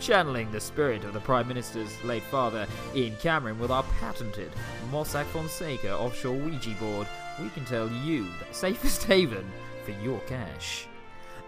Channeling 0.00 0.50
the 0.52 0.60
spirit 0.60 1.04
of 1.04 1.12
the 1.12 1.20
Prime 1.20 1.48
Minister's 1.48 1.92
late 2.04 2.22
father, 2.24 2.66
Ian 2.94 3.16
Cameron, 3.16 3.58
with 3.58 3.70
our 3.70 3.84
patented 4.00 4.52
Mossack 4.90 5.26
Fonseca 5.26 5.96
offshore 5.96 6.36
Ouija 6.36 6.70
board, 6.80 7.06
we 7.40 7.48
can 7.50 7.64
tell 7.64 7.88
you 7.88 8.24
the 8.24 8.54
safest 8.54 9.04
haven 9.04 9.50
for 9.84 9.92
your 10.02 10.20
cash. 10.20 10.86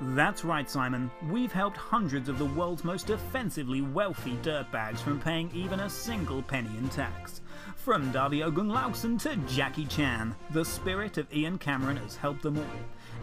That's 0.01 0.45
right, 0.45 0.69
Simon. 0.69 1.11
We've 1.29 1.53
helped 1.53 1.77
hundreds 1.77 2.31
of 2.31 2.39
the 2.39 2.47
world's 2.47 2.85
most 2.85 3.11
offensively 3.11 3.83
wealthy 3.83 4.39
dirtbags 4.43 4.99
from 4.99 5.21
paying 5.21 5.51
even 5.53 5.81
a 5.81 5.91
single 5.91 6.41
penny 6.43 6.75
in 6.79 6.89
tax. 6.89 7.43
From 7.77 8.11
Davy 8.11 8.41
Ogunlausen 8.41 9.21
to 9.23 9.37
Jackie 9.53 9.85
Chan, 9.85 10.35
the 10.53 10.65
spirit 10.65 11.19
of 11.19 11.31
Ian 11.35 11.59
Cameron 11.59 11.99
has 11.99 12.17
helped 12.17 12.43
them 12.43 12.57
all. 12.57 12.65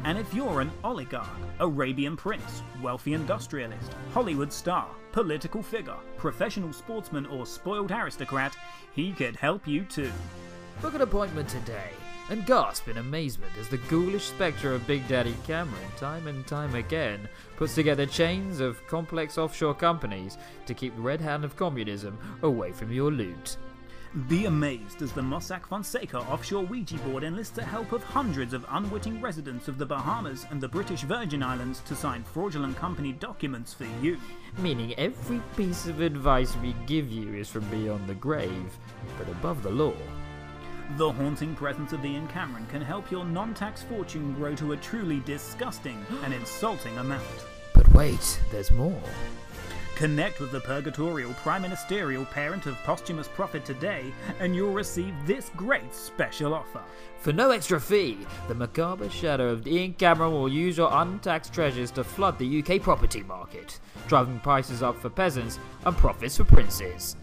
And 0.03 0.17
if 0.17 0.33
you're 0.33 0.61
an 0.61 0.71
oligarch, 0.83 1.27
Arabian 1.59 2.15
prince, 2.15 2.61
wealthy 2.81 3.13
industrialist, 3.13 3.93
Hollywood 4.13 4.53
star, 4.53 4.89
political 5.11 5.63
figure, 5.63 5.97
professional 6.17 6.71
sportsman, 6.73 7.25
or 7.25 7.45
spoiled 7.45 7.91
aristocrat, 7.91 8.55
he 8.93 9.11
could 9.11 9.35
help 9.35 9.67
you 9.67 9.83
too. 9.83 10.11
Book 10.81 10.93
an 10.93 11.01
appointment 11.01 11.49
today 11.49 11.91
and 12.29 12.45
gasp 12.45 12.87
in 12.87 12.97
amazement 12.97 13.51
as 13.59 13.69
the 13.69 13.77
ghoulish 13.77 14.25
spectre 14.25 14.73
of 14.73 14.85
Big 14.85 15.07
Daddy 15.07 15.35
Cameron, 15.45 15.91
time 15.97 16.27
and 16.27 16.45
time 16.45 16.75
again, 16.75 17.27
puts 17.55 17.75
together 17.75 18.05
chains 18.05 18.59
of 18.59 18.85
complex 18.87 19.37
offshore 19.37 19.73
companies 19.73 20.37
to 20.65 20.73
keep 20.73 20.95
the 20.95 21.01
red 21.01 21.21
hand 21.21 21.45
of 21.45 21.55
communism 21.55 22.17
away 22.43 22.71
from 22.71 22.91
your 22.91 23.11
loot. 23.11 23.57
Be 24.27 24.45
amazed 24.45 25.01
as 25.01 25.11
the 25.11 25.21
Mossack 25.21 25.67
Fonseca 25.67 26.19
offshore 26.19 26.63
Ouija 26.63 26.97
board 26.99 27.23
enlists 27.23 27.53
the 27.53 27.63
help 27.63 27.91
of 27.91 28.03
hundreds 28.03 28.53
of 28.53 28.65
unwitting 28.69 29.21
residents 29.21 29.67
of 29.67 29.77
the 29.77 29.85
Bahamas 29.85 30.45
and 30.49 30.61
the 30.61 30.67
British 30.67 31.01
Virgin 31.01 31.43
Islands 31.43 31.81
to 31.81 31.95
sign 31.95 32.23
fraudulent 32.23 32.77
company 32.77 33.11
documents 33.11 33.73
for 33.73 33.85
you. 34.01 34.17
Meaning 34.59 34.93
every 34.95 35.41
piece 35.57 35.87
of 35.87 35.99
advice 35.99 36.55
we 36.57 36.73
give 36.85 37.11
you 37.11 37.33
is 37.33 37.49
from 37.49 37.65
beyond 37.69 38.07
the 38.07 38.15
grave, 38.15 38.77
but 39.17 39.27
above 39.27 39.61
the 39.61 39.69
law. 39.69 39.93
The 40.95 41.11
haunting 41.11 41.53
presence 41.53 41.91
of 41.91 42.05
Ian 42.05 42.29
Cameron 42.29 42.65
can 42.67 42.81
help 42.81 43.11
your 43.11 43.25
non 43.25 43.53
tax 43.53 43.83
fortune 43.83 44.33
grow 44.33 44.55
to 44.55 44.71
a 44.71 44.77
truly 44.77 45.19
disgusting 45.19 46.03
and 46.23 46.33
insulting 46.33 46.97
amount. 46.97 47.25
But 47.73 47.91
wait, 47.93 48.39
there's 48.51 48.71
more. 48.71 49.01
Connect 49.97 50.39
with 50.39 50.51
the 50.51 50.59
purgatorial 50.59 51.33
prime 51.37 51.63
ministerial 51.63 52.23
parent 52.25 52.67
of 52.67 52.77
posthumous 52.83 53.27
profit 53.27 53.65
today, 53.65 54.13
and 54.39 54.55
you'll 54.55 54.71
receive 54.71 55.15
this 55.25 55.49
great 55.55 55.91
special 55.91 56.53
offer. 56.53 56.83
For 57.17 57.33
no 57.33 57.49
extra 57.49 57.81
fee, 57.81 58.19
the 58.47 58.53
macabre 58.53 59.09
shadow 59.09 59.49
of 59.49 59.65
Ian 59.65 59.93
Cameron 59.93 60.33
will 60.33 60.49
use 60.49 60.77
your 60.77 60.91
untaxed 60.93 61.51
treasures 61.51 61.89
to 61.91 62.03
flood 62.03 62.37
the 62.37 62.61
UK 62.61 62.79
property 62.79 63.23
market, 63.23 63.79
driving 64.07 64.39
prices 64.39 64.83
up 64.83 65.01
for 65.01 65.09
peasants 65.09 65.57
and 65.83 65.97
profits 65.97 66.37
for 66.37 66.43
princes. 66.43 67.15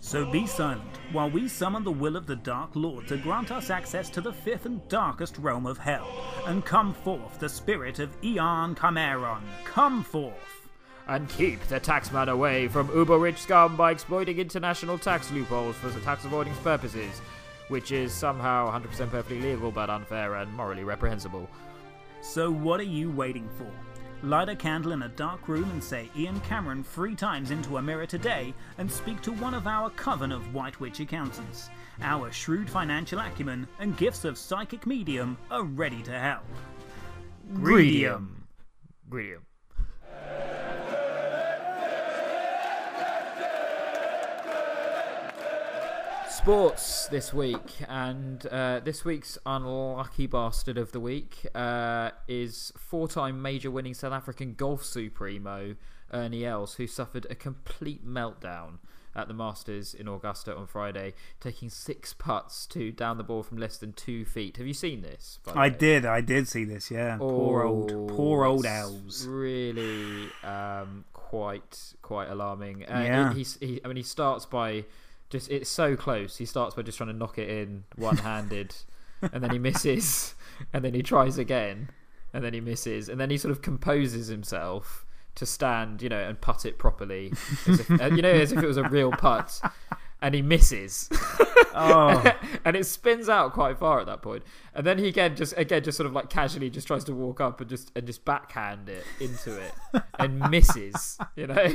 So 0.00 0.30
be 0.30 0.46
silent 0.46 0.82
while 1.10 1.30
we 1.30 1.48
summon 1.48 1.84
the 1.84 1.90
will 1.90 2.16
of 2.16 2.26
the 2.26 2.36
Dark 2.36 2.72
Lord 2.74 3.08
to 3.08 3.16
grant 3.16 3.50
us 3.50 3.70
access 3.70 4.10
to 4.10 4.20
the 4.20 4.34
fifth 4.34 4.66
and 4.66 4.86
darkest 4.88 5.38
realm 5.38 5.64
of 5.64 5.78
hell. 5.78 6.06
And 6.44 6.66
come 6.66 6.92
forth, 6.92 7.38
the 7.38 7.48
spirit 7.48 7.98
of 7.98 8.14
Eon 8.22 8.74
Cameron. 8.74 9.42
Come 9.64 10.04
forth. 10.04 10.63
And 11.06 11.28
keep 11.28 11.60
the 11.68 11.78
taxman 11.78 12.28
away 12.28 12.68
from 12.68 12.90
uber 12.94 13.18
rich 13.18 13.38
scum 13.38 13.76
by 13.76 13.90
exploiting 13.90 14.38
international 14.38 14.98
tax 14.98 15.30
loopholes 15.30 15.76
for 15.76 15.90
tax 16.00 16.24
avoidance 16.24 16.58
purposes, 16.58 17.20
which 17.68 17.92
is 17.92 18.12
somehow 18.12 18.70
100% 18.70 19.10
perfectly 19.10 19.40
legal 19.40 19.70
but 19.70 19.90
unfair 19.90 20.36
and 20.36 20.52
morally 20.54 20.84
reprehensible. 20.84 21.48
So 22.22 22.50
what 22.50 22.80
are 22.80 22.84
you 22.84 23.10
waiting 23.10 23.48
for? 23.58 23.70
Light 24.26 24.48
a 24.48 24.56
candle 24.56 24.92
in 24.92 25.02
a 25.02 25.08
dark 25.08 25.46
room 25.48 25.70
and 25.70 25.84
say 25.84 26.08
Ian 26.16 26.40
Cameron 26.40 26.82
three 26.82 27.14
times 27.14 27.50
into 27.50 27.76
a 27.76 27.82
mirror 27.82 28.06
today 28.06 28.54
and 28.78 28.90
speak 28.90 29.20
to 29.20 29.32
one 29.32 29.52
of 29.52 29.66
our 29.66 29.90
coven 29.90 30.32
of 30.32 30.54
White 30.54 30.80
Witch 30.80 31.00
accountants. 31.00 31.68
Our 32.00 32.32
shrewd 32.32 32.70
financial 32.70 33.18
acumen 33.18 33.68
and 33.78 33.94
gifts 33.98 34.24
of 34.24 34.38
psychic 34.38 34.86
medium 34.86 35.36
are 35.50 35.64
ready 35.64 36.02
to 36.04 36.18
help. 36.18 36.46
Greedium. 37.52 38.46
Greedium. 39.10 39.44
Sports 46.38 47.06
this 47.06 47.32
week, 47.32 47.76
and 47.88 48.44
uh, 48.48 48.80
this 48.80 49.04
week's 49.04 49.38
unlucky 49.46 50.26
bastard 50.26 50.76
of 50.76 50.92
the 50.92 51.00
week 51.00 51.46
uh, 51.54 52.10
is 52.28 52.72
four-time 52.76 53.40
major-winning 53.40 53.94
South 53.94 54.12
African 54.12 54.54
golf 54.54 54.84
supremo 54.84 55.76
Ernie 56.12 56.44
Els, 56.44 56.74
who 56.74 56.86
suffered 56.86 57.26
a 57.30 57.34
complete 57.34 58.06
meltdown 58.06 58.78
at 59.16 59.28
the 59.28 59.32
Masters 59.34 59.94
in 59.94 60.08
Augusta 60.08 60.54
on 60.54 60.66
Friday, 60.66 61.14
taking 61.40 61.70
six 61.70 62.12
putts 62.12 62.66
to 62.66 62.90
down 62.90 63.16
the 63.16 63.24
ball 63.24 63.42
from 63.42 63.56
less 63.58 63.76
than 63.78 63.92
two 63.92 64.24
feet. 64.24 64.56
Have 64.56 64.66
you 64.66 64.74
seen 64.74 65.02
this? 65.02 65.38
I 65.46 65.68
way? 65.68 65.76
did, 65.78 66.04
I 66.04 66.20
did 66.20 66.48
see 66.48 66.64
this, 66.64 66.90
yeah. 66.90 67.16
poor 67.16 67.62
old, 67.62 68.08
poor 68.08 68.44
old 68.44 68.66
elves. 68.66 69.24
Really, 69.26 70.28
um, 70.42 71.04
quite 71.12 71.94
quite 72.02 72.28
alarming. 72.28 72.82
Uh, 72.84 73.02
Yeah. 73.06 73.28
he, 73.30 73.38
he's- 73.38 73.58
he, 73.60 73.80
I 73.84 73.88
mean, 73.88 73.96
he 73.96 74.02
starts 74.02 74.44
by 74.46 74.84
just 75.30 75.50
it's 75.50 75.70
so 75.70 75.96
close. 75.96 76.36
He 76.36 76.46
starts 76.46 76.74
by 76.74 76.82
just 76.82 76.98
trying 76.98 77.08
to 77.10 77.16
knock 77.16 77.38
it 77.38 77.48
in 77.48 77.84
one-handed, 77.96 78.74
and 79.32 79.42
then 79.42 79.50
he 79.50 79.58
misses, 79.58 80.34
and 80.72 80.84
then 80.84 80.94
he 80.94 81.02
tries 81.02 81.38
again, 81.38 81.90
and 82.32 82.44
then 82.44 82.54
he 82.54 82.60
misses, 82.60 83.08
and 83.08 83.20
then 83.20 83.30
he 83.30 83.38
sort 83.38 83.52
of 83.52 83.62
composes 83.62 84.28
himself 84.28 85.06
to 85.34 85.46
stand, 85.46 86.00
you 86.00 86.08
know, 86.08 86.20
and 86.20 86.40
putt 86.40 86.64
it 86.64 86.78
properly, 86.78 87.32
if, 87.66 87.90
uh, 87.90 88.06
you 88.06 88.22
know, 88.22 88.30
as 88.30 88.52
if 88.52 88.62
it 88.62 88.66
was 88.66 88.76
a 88.76 88.88
real 88.88 89.10
putt. 89.10 89.60
And 90.24 90.34
he 90.34 90.42
misses. 90.42 91.08
Oh. 91.76 92.32
and 92.64 92.76
it 92.76 92.86
spins 92.86 93.28
out 93.28 93.52
quite 93.52 93.78
far 93.78 93.98
at 93.98 94.06
that 94.06 94.22
point. 94.22 94.44
And 94.74 94.86
then 94.86 94.96
he 94.96 95.08
again 95.08 95.34
just 95.34 95.54
again 95.56 95.82
just 95.82 95.96
sort 95.96 96.06
of 96.06 96.12
like 96.12 96.30
casually 96.30 96.70
just 96.70 96.86
tries 96.86 97.02
to 97.04 97.12
walk 97.12 97.40
up 97.40 97.60
and 97.60 97.68
just 97.68 97.90
and 97.96 98.06
just 98.06 98.24
backhand 98.24 98.88
it 98.88 99.04
into 99.18 99.60
it 99.60 99.72
and 100.20 100.38
misses, 100.50 101.18
you 101.34 101.48
know, 101.48 101.66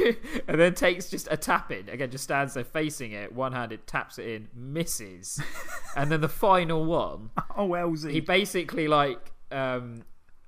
and 0.48 0.58
then 0.58 0.74
takes 0.74 1.10
just 1.10 1.28
a 1.30 1.36
tap 1.36 1.70
in 1.74 1.90
again, 1.90 2.10
just 2.12 2.24
stands 2.24 2.54
there 2.54 2.64
facing 2.64 3.12
it, 3.12 3.34
one 3.34 3.52
handed 3.52 3.86
taps 3.88 4.18
it 4.18 4.28
in, 4.28 4.48
misses, 4.56 5.42
and 5.98 6.10
then 6.10 6.22
the 6.22 6.30
final 6.30 6.86
one, 6.86 7.32
oh, 7.58 7.74
Elsie. 7.74 8.14
he 8.14 8.22
basically 8.22 8.88
like 8.88 9.34
um, 9.52 10.04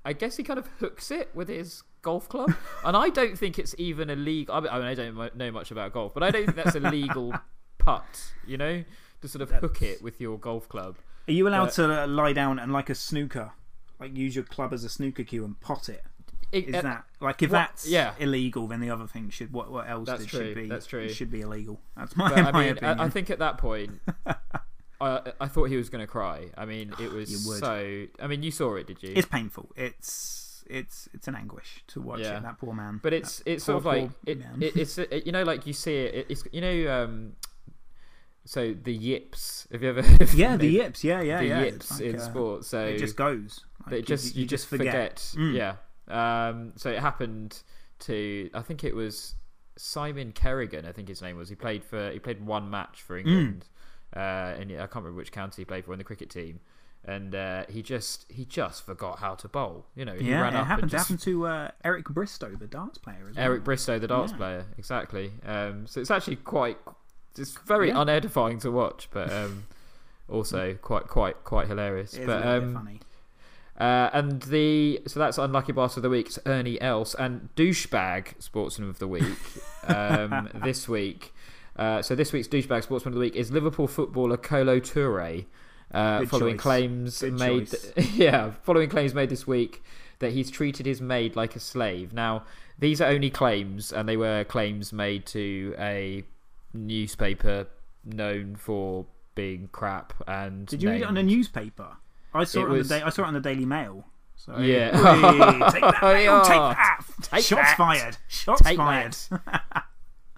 I 0.05 0.13
guess 0.13 0.37
he 0.37 0.43
kind 0.43 0.59
of 0.59 0.67
hooks 0.79 1.11
it 1.11 1.29
with 1.33 1.49
his 1.49 1.83
golf 2.03 2.29
club, 2.29 2.53
and 2.85 2.95
I 2.95 3.09
don't 3.09 3.37
think 3.37 3.59
it's 3.59 3.75
even 3.77 4.09
illegal. 4.09 4.55
I 4.55 4.61
mean, 4.61 4.69
I 4.69 4.93
don't 4.93 5.35
know 5.35 5.51
much 5.51 5.71
about 5.71 5.91
golf, 5.91 6.13
but 6.13 6.23
I 6.23 6.31
don't 6.31 6.45
think 6.45 6.55
that's 6.55 6.77
a 6.77 6.79
legal 6.79 7.33
putt. 7.85 8.31
You 8.47 8.57
know, 8.57 8.83
to 9.21 9.27
sort 9.27 9.41
of 9.41 9.51
hook 9.51 9.81
it 9.81 10.01
with 10.01 10.19
your 10.21 10.37
golf 10.37 10.67
club. 10.69 10.95
Are 11.27 11.31
you 11.33 11.47
allowed 11.47 11.65
But- 11.65 11.73
to 11.75 12.07
lie 12.07 12.33
down 12.33 12.57
and 12.59 12.71
like 12.73 12.89
a 12.89 12.95
snooker, 12.95 13.51
like 13.99 14.15
use 14.15 14.35
your 14.35 14.43
club 14.45 14.73
as 14.73 14.83
a 14.83 14.89
snooker 14.89 15.23
cue 15.23 15.45
and 15.45 15.59
pot 15.59 15.89
it? 15.89 16.03
It- 16.51 16.67
Is 16.69 16.75
uh, 16.75 16.81
that 16.81 17.03
like 17.21 17.41
if 17.41 17.49
what- 17.51 17.57
that's 17.59 17.87
yeah. 17.87 18.13
illegal, 18.19 18.67
then 18.67 18.81
the 18.81 18.89
other 18.89 19.07
thing 19.07 19.29
should 19.29 19.53
what 19.53 19.71
what 19.71 19.87
else 19.89 20.07
That's 20.07 20.25
true, 20.25 20.39
should 20.47 20.55
be 20.55 20.67
that's 20.67 20.85
true. 20.85 21.07
should 21.09 21.31
be 21.31 21.41
illegal. 21.41 21.79
That's 21.95 22.15
my, 22.17 22.29
But, 22.29 22.37
I 22.39 22.51
mean, 22.59 22.71
opinion. 22.77 22.99
I, 22.99 23.05
I 23.05 23.09
think 23.09 23.29
at 23.29 23.39
that 23.39 23.57
point, 23.57 24.01
I 24.99 25.31
I 25.39 25.47
thought 25.47 25.65
he 25.65 25.77
was 25.77 25.89
going 25.89 26.01
to 26.03 26.07
cry. 26.07 26.49
I 26.57 26.65
mean, 26.65 26.93
it 26.99 27.11
was 27.11 27.57
so. 27.59 28.05
I 28.19 28.27
mean, 28.27 28.43
you 28.43 28.51
saw 28.51 28.75
it, 28.75 28.87
did 28.87 29.01
you? 29.01 29.13
it's 29.15 29.27
painful. 29.27 29.69
It's 29.75 30.63
it's 30.69 31.07
it's 31.13 31.27
an 31.27 31.35
anguish 31.35 31.83
to 31.87 32.01
watch 32.01 32.19
Yeah. 32.19 32.37
it. 32.37 32.43
That 32.43 32.57
poor 32.59 32.73
man. 32.73 32.99
but 33.01 33.13
it's 33.13 33.41
it's 33.45 33.63
sort 33.63 33.77
of 33.77 33.85
like 33.85 34.09
it, 34.25 34.39
it, 34.59 34.75
it's 34.75 34.97
it, 34.97 35.25
you 35.25 35.31
know 35.31 35.43
like 35.43 35.65
you 35.65 35.73
see 35.73 35.95
it, 35.97 36.25
it's 36.29 36.43
you 36.51 36.61
know 36.61 37.03
um 37.03 37.33
so 38.45 38.73
the 38.73 38.93
yips 38.93 39.67
have 39.71 39.83
you 39.83 39.89
ever 39.89 40.01
yeah, 40.35 40.57
the 40.57 40.67
yips. 40.67 41.03
Yeah, 41.03 41.21
yeah, 41.21 41.39
the 41.39 41.45
yeah. 41.47 41.63
yips 41.63 41.91
like, 41.91 42.01
in 42.01 42.15
uh, 42.15 42.19
sports 42.19 42.67
so 42.67 42.85
It 42.85 42.97
just 42.97 43.15
goes. 43.15 43.65
Like, 43.85 43.99
it 43.99 44.05
just 44.07 44.35
you, 44.35 44.45
just 44.45 44.67
forget, 44.67 45.15
Mm. 45.35 45.53
yeah 45.55 45.75
um 46.07 46.73
so 46.75 46.89
it 46.91 46.99
happened 46.99 47.61
to 47.99 48.49
i 48.53 48.61
think 48.61 48.83
it 48.83 48.95
was 48.95 49.35
simon 49.77 50.31
kerrigan 50.31 50.85
i 50.85 50.91
think 50.91 51.07
his 51.07 51.21
name 51.21 51.37
was 51.37 51.49
he 51.49 51.55
played 51.55 51.83
for 51.83 52.11
he 52.11 52.19
played 52.19 52.45
one 52.45 52.69
match 52.69 52.97
Mm. 52.99 53.05
for 53.05 53.17
england 53.17 53.65
uh 54.15 54.19
and 54.59 54.71
i 54.71 54.75
can't 54.75 54.95
remember 54.95 55.13
which 55.13 55.31
county 55.31 55.61
he 55.61 55.65
played 55.65 55.85
for 55.85 55.93
in 55.93 55.97
the 55.99 56.03
cricket 56.03 56.29
team 56.29 56.59
and 57.05 57.33
uh, 57.33 57.63
he 57.69 57.81
just 57.81 58.25
he 58.31 58.45
just 58.45 58.85
forgot 58.85 59.17
how 59.19 59.33
to 59.33 59.47
bowl 59.47 59.85
you 59.95 60.05
know 60.05 60.13
he 60.13 60.29
Yeah, 60.29 60.41
ran 60.41 60.53
it 60.53 60.57
up 60.59 60.67
happened. 60.67 60.83
and 60.83 60.91
It 60.93 60.97
just 60.97 61.07
happened 61.07 61.21
to 61.21 61.47
uh, 61.47 61.71
Eric 61.83 62.05
Bristow, 62.05 62.51
the 62.55 62.67
darts 62.67 62.99
player. 62.99 63.27
As 63.27 63.35
well. 63.35 63.45
Eric 63.45 63.63
Bristow, 63.63 63.97
the 63.97 64.07
darts 64.07 64.33
Yeah. 64.33 64.37
player, 64.37 64.65
exactly. 64.77 65.31
Um, 65.43 65.87
so 65.87 65.99
it's 65.99 66.11
actually 66.11 66.35
quite, 66.35 66.77
it's 67.37 67.51
very 67.65 67.89
Yeah. 67.89 67.95
unedifying 68.03 68.59
to 68.61 68.71
watch, 68.71 69.07
but 69.11 69.31
um, 69.33 69.63
also 70.29 70.75
quite, 70.81 71.07
quite, 71.07 71.43
quite 71.43 71.67
hilarious. 71.67 72.13
It 72.13 72.25
but 72.25 72.45
um, 72.45 72.73
funny. 72.73 72.99
uh, 73.79 74.09
and 74.13 74.41
the 74.43 75.01
so 75.07 75.19
that's 75.19 75.37
unlucky 75.37 75.71
bastard 75.71 75.99
of 75.99 76.03
the 76.03 76.09
week. 76.09 76.27
It's 76.27 76.39
Ernie 76.45 76.79
Els 76.81 77.15
and 77.15 77.49
douchebag 77.55 78.41
sportsman 78.41 78.89
of 78.89 78.99
the 78.99 79.07
week 79.07 79.23
um, 79.87 80.49
this 80.63 80.87
week. 80.87 81.33
Uh, 81.75 82.01
so 82.01 82.15
this 82.15 82.31
week's 82.33 82.47
douchebag 82.47 82.83
sportsman 82.83 83.13
of 83.13 83.15
the 83.15 83.21
week 83.21 83.35
is 83.35 83.51
Liverpool 83.51 83.87
footballer 83.87 84.37
Kolo 84.37 84.79
Touré. 84.79 85.45
Uh, 85.93 86.25
following 86.25 86.53
choice. 86.55 86.61
claims 86.61 87.19
Good 87.21 87.33
made, 87.39 87.69
choice. 87.69 87.91
yeah, 88.13 88.51
following 88.63 88.89
claims 88.89 89.13
made 89.13 89.29
this 89.29 89.45
week 89.45 89.83
that 90.19 90.31
he's 90.31 90.49
treated 90.49 90.85
his 90.85 91.01
maid 91.01 91.35
like 91.35 91.55
a 91.55 91.59
slave. 91.59 92.13
Now, 92.13 92.43
these 92.79 93.01
are 93.01 93.09
only 93.09 93.29
claims, 93.29 93.91
and 93.91 94.07
they 94.07 94.15
were 94.15 94.45
claims 94.45 94.93
made 94.93 95.25
to 95.27 95.75
a 95.77 96.23
newspaper 96.73 97.67
known 98.05 98.55
for 98.55 99.05
being 99.35 99.69
crap. 99.71 100.13
And 100.27 100.65
Did 100.67 100.83
you 100.83 100.89
read 100.89 101.01
it 101.01 101.05
on 101.07 101.17
a 101.17 101.23
newspaper? 101.23 101.97
I 102.33 102.43
saw 102.45 102.61
It 102.61 102.63
it, 102.65 102.69
was- 102.69 102.91
on 102.91 102.97
the 102.97 103.01
da- 103.01 103.07
I 103.07 103.09
saw 103.09 103.23
it 103.23 103.27
on 103.27 103.33
the 103.33 103.39
Daily 103.41 103.65
Mail. 103.65 104.05
So, 104.35 104.57
Yeah. 104.57 104.91
Hey, 104.95 105.59
take 105.71 105.81
that, 105.81 105.99
Mail, 106.01 106.23
Yeah. 106.23 106.41
take 106.41 106.77
that. 106.77 107.05
Take 107.21 107.45
Shots 107.45 107.61
that. 107.69 107.77
fired. 107.77 108.17
Shots 108.27 108.61
Take 108.61 108.77
fired. 108.77 109.13
that. 109.29 109.85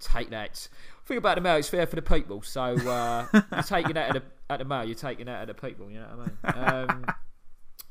Take 0.00 0.30
that. 0.30 0.68
Think 1.06 1.18
about 1.18 1.36
the 1.36 1.40
mail. 1.40 1.56
It's 1.56 1.68
fair 1.68 1.86
for 1.86 1.96
the 1.96 2.02
people. 2.02 2.42
So 2.42 2.62
uh, 2.62 3.26
you're 3.52 3.62
taking 3.62 3.94
that 3.94 4.14
at 4.14 4.22
the 4.22 4.22
at 4.52 4.58
the 4.58 4.64
mail. 4.64 4.84
You're 4.84 4.94
taking 4.94 5.26
that 5.26 5.42
at 5.42 5.46
the 5.48 5.54
people. 5.54 5.90
You 5.90 6.00
know 6.00 6.06
what 6.42 6.54
I 6.54 6.80
mean? 6.82 6.90
Um, 6.90 7.06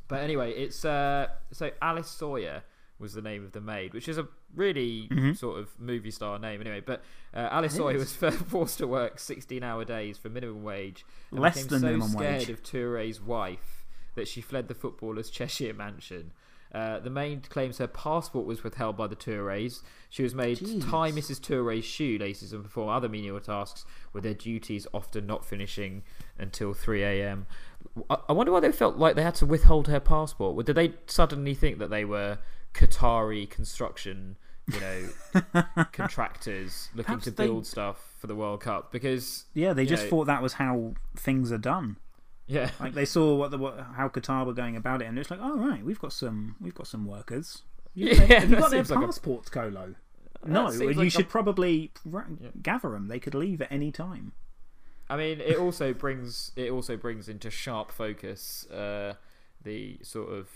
but 0.08 0.20
anyway, 0.22 0.52
it's 0.52 0.84
uh, 0.86 1.28
so 1.52 1.72
Alice 1.82 2.10
Sawyer 2.10 2.64
was 3.00 3.14
the 3.14 3.22
name 3.22 3.44
of 3.44 3.52
the 3.52 3.62
maid, 3.62 3.94
which 3.94 4.08
is 4.08 4.18
a 4.20 4.28
really 4.56 5.10
sort 5.36 5.60
of 5.60 5.70
movie 5.80 6.12
star 6.12 6.40
name. 6.40 6.62
Anyway, 6.62 6.82
but 6.86 7.04
uh, 7.34 7.50
Alice 7.52 7.74
is. 7.76 7.80
was 7.80 8.14
forced 8.48 8.78
to 8.80 8.88
work 8.88 9.18
16-hour 9.18 9.86
days 9.86 10.18
for 10.18 10.30
minimum 10.30 10.64
wage. 10.64 11.06
and 11.32 11.40
Less 11.40 11.56
became 11.56 11.70
than 11.70 11.80
so 11.80 11.86
minimum 11.88 12.10
scared 12.10 12.40
wage. 12.40 12.50
of 12.50 12.64
Touré's 12.64 13.22
wife 13.22 13.86
that 14.16 14.28
she 14.28 14.42
fled 14.42 14.68
the 14.68 14.76
footballer's 14.76 15.30
Cheshire 15.30 15.74
mansion. 15.74 16.32
Uh, 16.74 16.98
the 17.00 17.10
maid 17.10 17.48
claims 17.52 17.78
her 17.78 17.86
passport 17.86 18.48
was 18.48 18.64
withheld 18.64 18.98
by 18.98 19.06
the 19.06 19.16
Tourés. 19.16 19.82
She 20.10 20.24
was 20.24 20.34
made 20.34 20.58
to 20.58 20.82
tie 20.82 21.12
Mrs. 21.12 21.40
Touré's 21.40 21.86
shoelaces 21.86 22.52
and 22.52 22.64
perform 22.64 22.90
other 22.90 23.08
menial 23.08 23.40
tasks, 23.40 23.86
with 24.12 24.24
their 24.24 24.34
duties 24.34 24.88
often 24.92 25.28
not 25.28 25.46
finishing 25.46 26.02
until 26.38 26.74
3 26.74 27.04
a.m. 27.04 27.46
I 28.10 28.18
I 28.28 28.34
wonder 28.34 28.52
why 28.52 28.60
they 28.60 28.72
felt 28.72 28.98
like 28.98 29.16
they 29.16 29.22
had 29.22 29.36
to 29.36 29.46
withhold 29.46 29.88
her 29.88 30.00
passport. 30.00 30.66
Did 30.66 30.76
they 30.76 30.96
suddenly 31.06 31.54
think 31.54 31.78
that 31.78 31.92
they 31.92 32.06
were 32.06 32.40
Qatari 32.74 33.48
construction, 33.48 34.38
you 34.72 34.80
know, 34.80 35.44
contractors 35.92 36.90
looking 36.94 37.06
Perhaps 37.06 37.24
to 37.26 37.32
they- 37.32 37.46
build 37.46 37.66
stuff 37.66 38.16
for 38.20 38.28
the 38.28 38.36
World 38.36 38.62
Cup? 38.62 38.92
Because 38.92 39.46
Yeah, 39.54 39.74
they 39.74 39.86
just 39.86 40.04
know- 40.06 40.10
thought 40.10 40.26
that 40.26 40.42
was 40.42 40.54
how 40.54 40.94
things 41.16 41.52
are 41.52 41.58
done. 41.58 41.98
yeah, 42.48 42.72
Like 42.80 42.94
they 42.94 43.06
saw 43.06 43.36
what 43.36 43.52
the 43.52 43.58
what, 43.58 43.80
how 43.96 44.10
Qatar 44.10 44.46
were 44.46 44.54
going 44.54 44.76
about 44.76 45.02
it, 45.02 45.06
and 45.06 45.18
it's 45.20 45.32
like, 45.32 45.40
oh 45.42 45.58
right, 45.58 45.84
we've 45.84 46.00
got 46.00 46.14
some 46.14 46.56
we've 46.62 46.76
got 46.76 46.88
some 46.88 47.06
workers. 47.06 47.64
You- 47.94 48.08
Yeah, 48.14 48.40
have 48.40 48.50
you 48.50 48.56
got 48.58 48.72
their 48.72 48.80
seems 48.80 48.92
like 48.92 49.04
a- 49.04 49.06
passports, 49.08 49.50
Kolo? 49.50 49.96
No, 50.46 50.70
you 50.72 50.92
like 50.94 51.08
a- 51.08 51.10
should 51.10 51.30
probably 51.30 51.92
ra- 52.06 52.24
Yeah. 52.42 52.50
gather 52.62 52.90
them. 52.92 53.08
They 53.08 53.20
could 53.20 53.34
leave 53.36 53.62
at 53.62 53.72
any 53.72 53.92
time. 53.92 54.34
I 55.10 55.16
mean, 55.18 55.40
it 55.42 55.58
also 55.58 55.94
brings 55.94 56.52
it 56.56 56.70
also 56.72 56.98
brings 56.98 57.28
into 57.30 57.50
sharp 57.50 57.92
focus 57.92 58.66
uh, 58.70 59.14
the 59.64 60.00
sort 60.02 60.32
of 60.34 60.48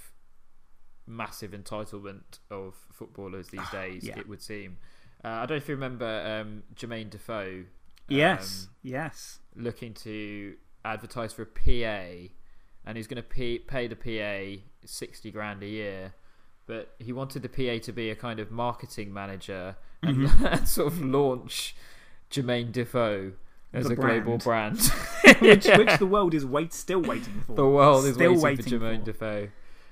massive 1.07 1.51
entitlement 1.51 2.39
of 2.51 2.75
footballers 2.93 3.47
these 3.47 3.69
days. 3.71 4.03
yeah. 4.05 4.17
It 4.19 4.27
would 4.27 4.41
seem. 4.41 4.77
Uh, 5.23 5.29
I 5.29 5.39
don't 5.41 5.51
know 5.51 5.55
if 5.57 5.67
you 5.67 5.75
remember 5.75 6.05
um, 6.41 6.63
Jermaine 6.75 7.09
Defoe. 7.09 7.63
Yes, 8.07 8.67
um, 8.69 8.75
yes. 8.83 9.39
looking 9.55 9.93
to 9.95 10.55
advertise 10.85 11.33
for 11.33 11.41
a 11.41 11.45
PA, 11.45 12.29
and 12.85 12.95
he's 12.95 13.07
going 13.07 13.17
to 13.21 13.27
pay, 13.27 13.57
pay 13.59 13.87
the 13.87 13.95
PA 13.95 14.61
sixty 14.85 15.31
grand 15.31 15.63
a 15.63 15.67
year. 15.67 16.13
But 16.67 16.95
he 16.99 17.13
wanted 17.13 17.41
the 17.43 17.49
PA 17.49 17.83
to 17.85 17.91
be 17.93 18.09
a 18.09 18.15
kind 18.15 18.39
of 18.39 18.51
marketing 18.51 19.13
manager 19.13 19.75
and, 20.03 20.17
Mm-hmm. 20.27 20.45
and 20.53 20.67
sort 20.67 20.91
of 20.93 21.01
launch 21.01 21.75
Jermaine 22.29 22.71
Defoe 22.73 23.31
as 23.73 23.87
The 23.87 23.93
a 23.93 23.95
global 23.95 24.37
brand. 24.37 24.77
brand. 25.23 25.37
which, 25.41 25.65
Yeah. 25.65 25.77
which 25.77 25.97
the 25.99 26.05
world 26.05 26.33
is 26.33 26.45
wait 26.45 26.73
still 26.73 27.01
waiting 27.01 27.41
for. 27.45 27.55
The 27.55 27.65
world 27.67 28.05
is 28.05 28.15
still 28.15 28.39
waiting, 28.39 28.63
for 28.63 28.69
Jermaine 28.69 29.03
Defoe. 29.03 29.47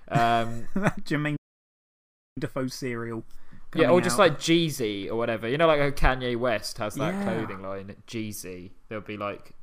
Um, 0.09 0.67
Jermaine 1.01 1.35
Defoe 2.39 2.67
cereal. 2.67 3.23
yeah, 3.75 3.89
or 3.89 4.01
just 4.01 4.15
out. 4.15 4.19
like 4.19 4.39
Jeezy 4.39 5.09
or 5.09 5.15
whatever. 5.15 5.47
You 5.47 5.57
know, 5.57 5.67
like 5.67 5.79
how 5.79 5.89
Kanye 5.89 6.37
West 6.37 6.77
has 6.79 6.95
that 6.95 7.13
Yeah. 7.13 7.23
clothing 7.23 7.61
line, 7.61 7.95
Jeezy. 8.07 8.71
They'll 8.89 9.01
be 9.01 9.17
like 9.17 9.53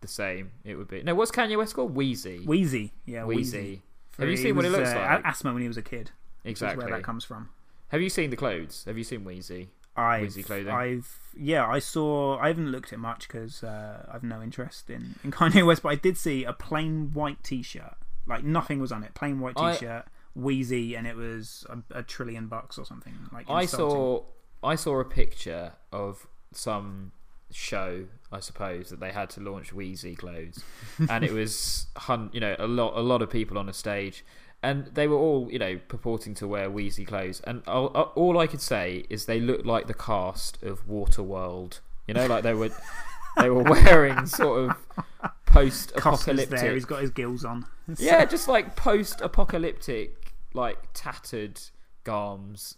the 0.00 0.08
same. 0.08 0.52
It 0.64 0.76
would 0.76 0.88
be 0.88 1.02
no. 1.02 1.14
What's 1.14 1.30
Kanye 1.30 1.56
West 1.56 1.74
called? 1.74 1.94
Wheezy. 1.94 2.40
Wheezy. 2.44 2.92
Yeah, 3.06 3.24
Wheezy. 3.24 3.82
Have 4.18 4.28
you 4.28 4.36
seen 4.36 4.56
what 4.56 4.64
it 4.64 4.70
looks 4.70 4.90
uh, 4.90 4.96
like? 4.96 5.24
Asthma 5.24 5.52
when 5.52 5.62
he 5.62 5.68
was 5.68 5.76
a 5.78 5.82
kid. 5.82 6.10
Exactly. 6.44 6.84
where 6.84 6.94
that 6.94 7.04
comes 7.04 7.24
from. 7.24 7.48
Have 7.88 8.02
you 8.02 8.08
seen 8.08 8.30
the 8.30 8.36
clothes? 8.36 8.84
Have 8.86 8.98
you 8.98 9.04
seen 9.04 9.24
Wheezy? 9.24 9.68
I've, 9.96 10.22
Wheezy 10.22 10.42
clothing. 10.42 10.72
I've 10.72 11.18
yeah, 11.36 11.66
I 11.66 11.78
saw. 11.78 12.38
I 12.38 12.48
haven't 12.48 12.70
looked 12.72 12.92
at 12.92 12.98
much 12.98 13.28
because 13.28 13.62
uh, 13.62 14.06
I've 14.10 14.22
no 14.22 14.42
interest 14.42 14.90
in 14.90 15.16
in 15.22 15.30
Kanye 15.32 15.64
West, 15.66 15.82
but 15.82 15.90
I 15.90 15.94
did 15.96 16.16
see 16.16 16.44
a 16.44 16.52
plain 16.52 17.10
white 17.12 17.42
T-shirt. 17.42 17.96
Like 18.26 18.44
nothing 18.44 18.80
was 18.80 18.92
on 18.92 19.02
it. 19.02 19.14
Plain 19.14 19.40
white 19.40 19.56
t 19.56 19.84
shirt, 19.84 20.04
Wheezy, 20.34 20.94
and 20.94 21.06
it 21.06 21.16
was 21.16 21.66
a, 21.68 21.98
a 21.98 22.02
trillion 22.02 22.46
bucks 22.46 22.78
or 22.78 22.84
something. 22.84 23.14
Like 23.32 23.50
I 23.50 23.66
saw 23.66 24.22
I 24.62 24.76
saw 24.76 25.00
a 25.00 25.04
picture 25.04 25.72
of 25.92 26.26
some 26.52 27.12
show, 27.50 28.04
I 28.30 28.40
suppose, 28.40 28.90
that 28.90 29.00
they 29.00 29.12
had 29.12 29.30
to 29.30 29.40
launch 29.40 29.72
Wheezy 29.72 30.14
clothes, 30.14 30.62
and 31.08 31.24
it 31.24 31.32
was 31.32 31.86
you 32.32 32.40
know 32.40 32.56
a 32.58 32.66
lot 32.66 32.96
a 32.96 33.00
lot 33.00 33.22
of 33.22 33.30
people 33.30 33.58
on 33.58 33.68
a 33.68 33.72
stage, 33.72 34.24
and 34.62 34.86
they 34.86 35.08
were 35.08 35.16
all 35.16 35.48
you 35.50 35.58
know 35.58 35.78
purporting 35.88 36.34
to 36.34 36.46
wear 36.46 36.70
Wheezy 36.70 37.04
clothes, 37.04 37.40
and 37.44 37.62
all, 37.66 37.90
uh, 37.94 38.02
all 38.14 38.38
I 38.38 38.46
could 38.46 38.60
say 38.60 39.04
is 39.10 39.26
they 39.26 39.40
looked 39.40 39.66
like 39.66 39.86
the 39.86 39.94
cast 39.94 40.62
of 40.62 40.86
Waterworld. 40.88 41.80
You 42.06 42.14
know, 42.14 42.26
like 42.26 42.42
they 42.42 42.54
were 42.54 42.70
they 43.38 43.50
were 43.50 43.62
wearing 43.62 44.26
sort 44.26 44.70
of 44.70 45.32
post 45.46 45.92
there. 45.94 45.98
apocalyptic 46.00 46.72
He's 46.72 46.84
got 46.84 47.02
his 47.02 47.10
gills 47.10 47.44
on. 47.44 47.66
yeah, 47.98 48.24
just 48.24 48.48
like 48.48 48.76
post-apocalyptic, 48.76 50.32
like 50.54 50.78
tattered 50.94 51.60
garms, 52.04 52.76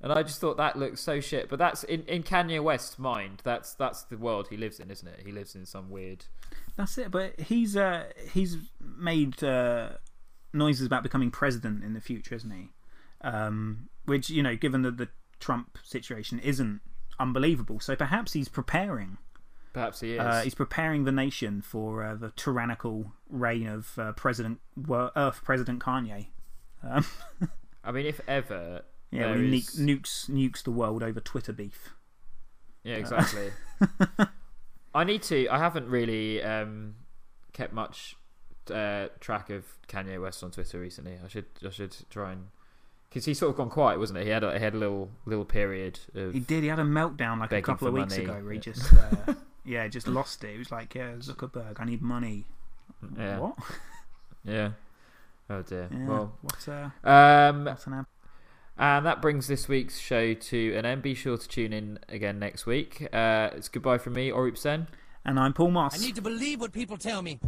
And 0.00 0.12
I 0.12 0.22
just 0.22 0.40
thought 0.40 0.56
that 0.56 0.76
looked 0.76 0.98
so 0.98 1.20
shit. 1.20 1.48
But 1.48 1.58
that's 1.58 1.84
in, 1.84 2.02
in 2.04 2.22
Kanye 2.22 2.62
West's 2.62 2.98
mind. 2.98 3.42
That's 3.44 3.74
that's 3.74 4.02
the 4.02 4.16
world 4.16 4.48
he 4.48 4.56
lives 4.56 4.80
in, 4.80 4.90
isn't 4.90 5.06
it? 5.06 5.22
He 5.24 5.32
lives 5.32 5.54
in 5.54 5.66
some 5.66 5.90
weird. 5.90 6.26
That's 6.76 6.98
it. 6.98 7.10
But 7.10 7.40
he's 7.40 7.76
uh, 7.76 8.04
he's 8.32 8.56
made 8.80 9.42
uh, 9.42 9.90
noises 10.52 10.86
about 10.86 11.02
becoming 11.02 11.30
president 11.30 11.84
in 11.84 11.94
the 11.94 12.00
future, 12.00 12.34
isn't 12.34 12.50
he? 12.50 12.68
Um, 13.20 13.88
which 14.04 14.30
you 14.30 14.42
know, 14.42 14.56
given 14.56 14.82
that 14.82 14.98
the 14.98 15.08
Trump 15.40 15.78
situation 15.82 16.38
isn't 16.38 16.80
unbelievable, 17.18 17.80
so 17.80 17.96
perhaps 17.96 18.32
he's 18.32 18.48
preparing. 18.48 19.18
Perhaps 19.74 20.00
he 20.00 20.14
is. 20.14 20.20
Uh, 20.20 20.40
he's 20.42 20.54
preparing 20.54 21.02
the 21.02 21.12
nation 21.12 21.60
for 21.60 22.04
uh, 22.04 22.14
the 22.14 22.30
tyrannical 22.36 23.12
reign 23.28 23.66
of 23.66 23.98
uh, 23.98 24.12
President 24.12 24.60
Earth 24.88 25.42
President 25.44 25.80
Kanye. 25.80 26.28
Um, 26.82 27.04
I 27.82 27.92
mean, 27.92 28.06
if 28.06 28.20
ever. 28.26 28.82
Yeah, 29.10 29.30
when 29.30 29.52
he 29.52 29.58
is... 29.58 29.76
nukes, 29.78 30.28
nukes 30.28 30.64
the 30.64 30.72
world 30.72 31.00
over 31.04 31.20
Twitter 31.20 31.52
beef. 31.52 31.90
Yeah, 32.82 32.96
exactly. 32.96 33.52
I 34.94 35.04
need 35.04 35.22
to. 35.24 35.46
I 35.46 35.58
haven't 35.58 35.86
really 35.86 36.42
um, 36.42 36.96
kept 37.52 37.72
much 37.72 38.16
uh, 38.72 39.06
track 39.20 39.50
of 39.50 39.66
Kanye 39.86 40.20
West 40.20 40.42
on 40.42 40.50
Twitter 40.50 40.80
recently. 40.80 41.16
I 41.24 41.28
should. 41.28 41.44
I 41.64 41.70
should 41.70 41.94
try 42.10 42.32
and 42.32 42.48
because 43.08 43.24
he's 43.24 43.38
sort 43.38 43.50
of 43.50 43.56
gone 43.56 43.70
quiet, 43.70 44.00
wasn't 44.00 44.18
he? 44.18 44.24
He 44.24 44.30
had 44.32 44.42
a, 44.42 44.58
he 44.58 44.64
had 44.64 44.74
a 44.74 44.78
little 44.78 45.10
little 45.26 45.44
period. 45.44 46.00
he 46.12 46.40
did. 46.40 46.64
He 46.64 46.68
had 46.68 46.80
a 46.80 46.84
meltdown 46.84 47.38
like 47.38 47.52
a 47.52 47.62
couple 47.62 47.86
of 47.86 47.94
weeks 47.94 48.18
money. 48.18 48.24
ago 48.24 48.48
he 48.50 48.58
just 48.58 48.92
uh, 49.28 49.34
yeah 49.64 49.88
just 49.88 50.06
lost 50.08 50.44
it. 50.44 50.52
He 50.52 50.58
was 50.58 50.70
like, 50.70 50.94
"Yeah, 50.94 51.12
Zuckerberg, 51.18 51.80
I 51.80 51.84
need 51.84 52.02
money." 52.02 52.44
Yeah. 53.16 53.38
What? 53.38 53.56
yeah. 54.44 54.70
Oh 55.50 55.62
dear. 55.62 55.88
Yeah. 55.90 56.06
Well, 56.06 56.32
what's 56.42 56.68
uh, 56.68 56.90
um, 57.04 57.64
what's 57.64 57.86
an 57.86 58.06
and 58.76 59.06
that 59.06 59.22
brings 59.22 59.46
this 59.46 59.68
week's 59.68 59.98
show 59.98 60.34
to 60.34 60.74
an 60.74 60.84
end. 60.84 61.02
Be 61.02 61.14
sure 61.14 61.36
to 61.36 61.48
tune 61.48 61.72
in 61.72 61.98
again 62.08 62.38
next 62.40 62.66
week. 62.66 63.08
Uh, 63.12 63.50
it's 63.52 63.68
goodbye 63.68 63.98
from 63.98 64.14
me, 64.14 64.30
Arup 64.30 64.58
Sen. 64.58 64.88
And 65.24 65.38
I'm 65.38 65.52
Paul 65.52 65.70
Moss. 65.70 65.96
I 65.96 66.04
need 66.04 66.16
to 66.16 66.22
believe 66.22 66.60
what 66.60 66.72
people 66.72 66.96
tell 66.96 67.22
me. 67.22 67.38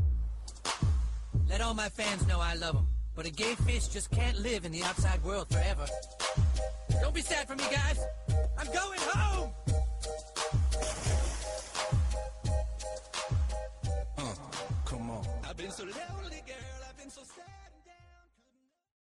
Let 1.49 1.61
all 1.61 1.75
my 1.75 1.89
fans 1.89 2.27
know 2.29 2.41
I 2.41 2.55
love 2.55 2.75
them. 2.75 2.87
But 3.17 3.27
a 3.27 3.31
gay 3.31 3.55
fish 3.55 3.89
just 3.89 4.11
can't 4.11 4.39
live 4.39 4.65
in 4.65 4.73
the 4.73 4.83
outside 4.83 5.23
world 5.25 5.49
forever. 5.51 5.87
Don't 7.01 7.15
be 7.15 7.23
sad 7.23 7.49
for 7.49 7.57
me, 7.57 7.65
guys. 7.73 7.99
I'm 8.59 8.67
going 8.73 9.01
home! 9.03 9.53
Uh, 15.79 16.16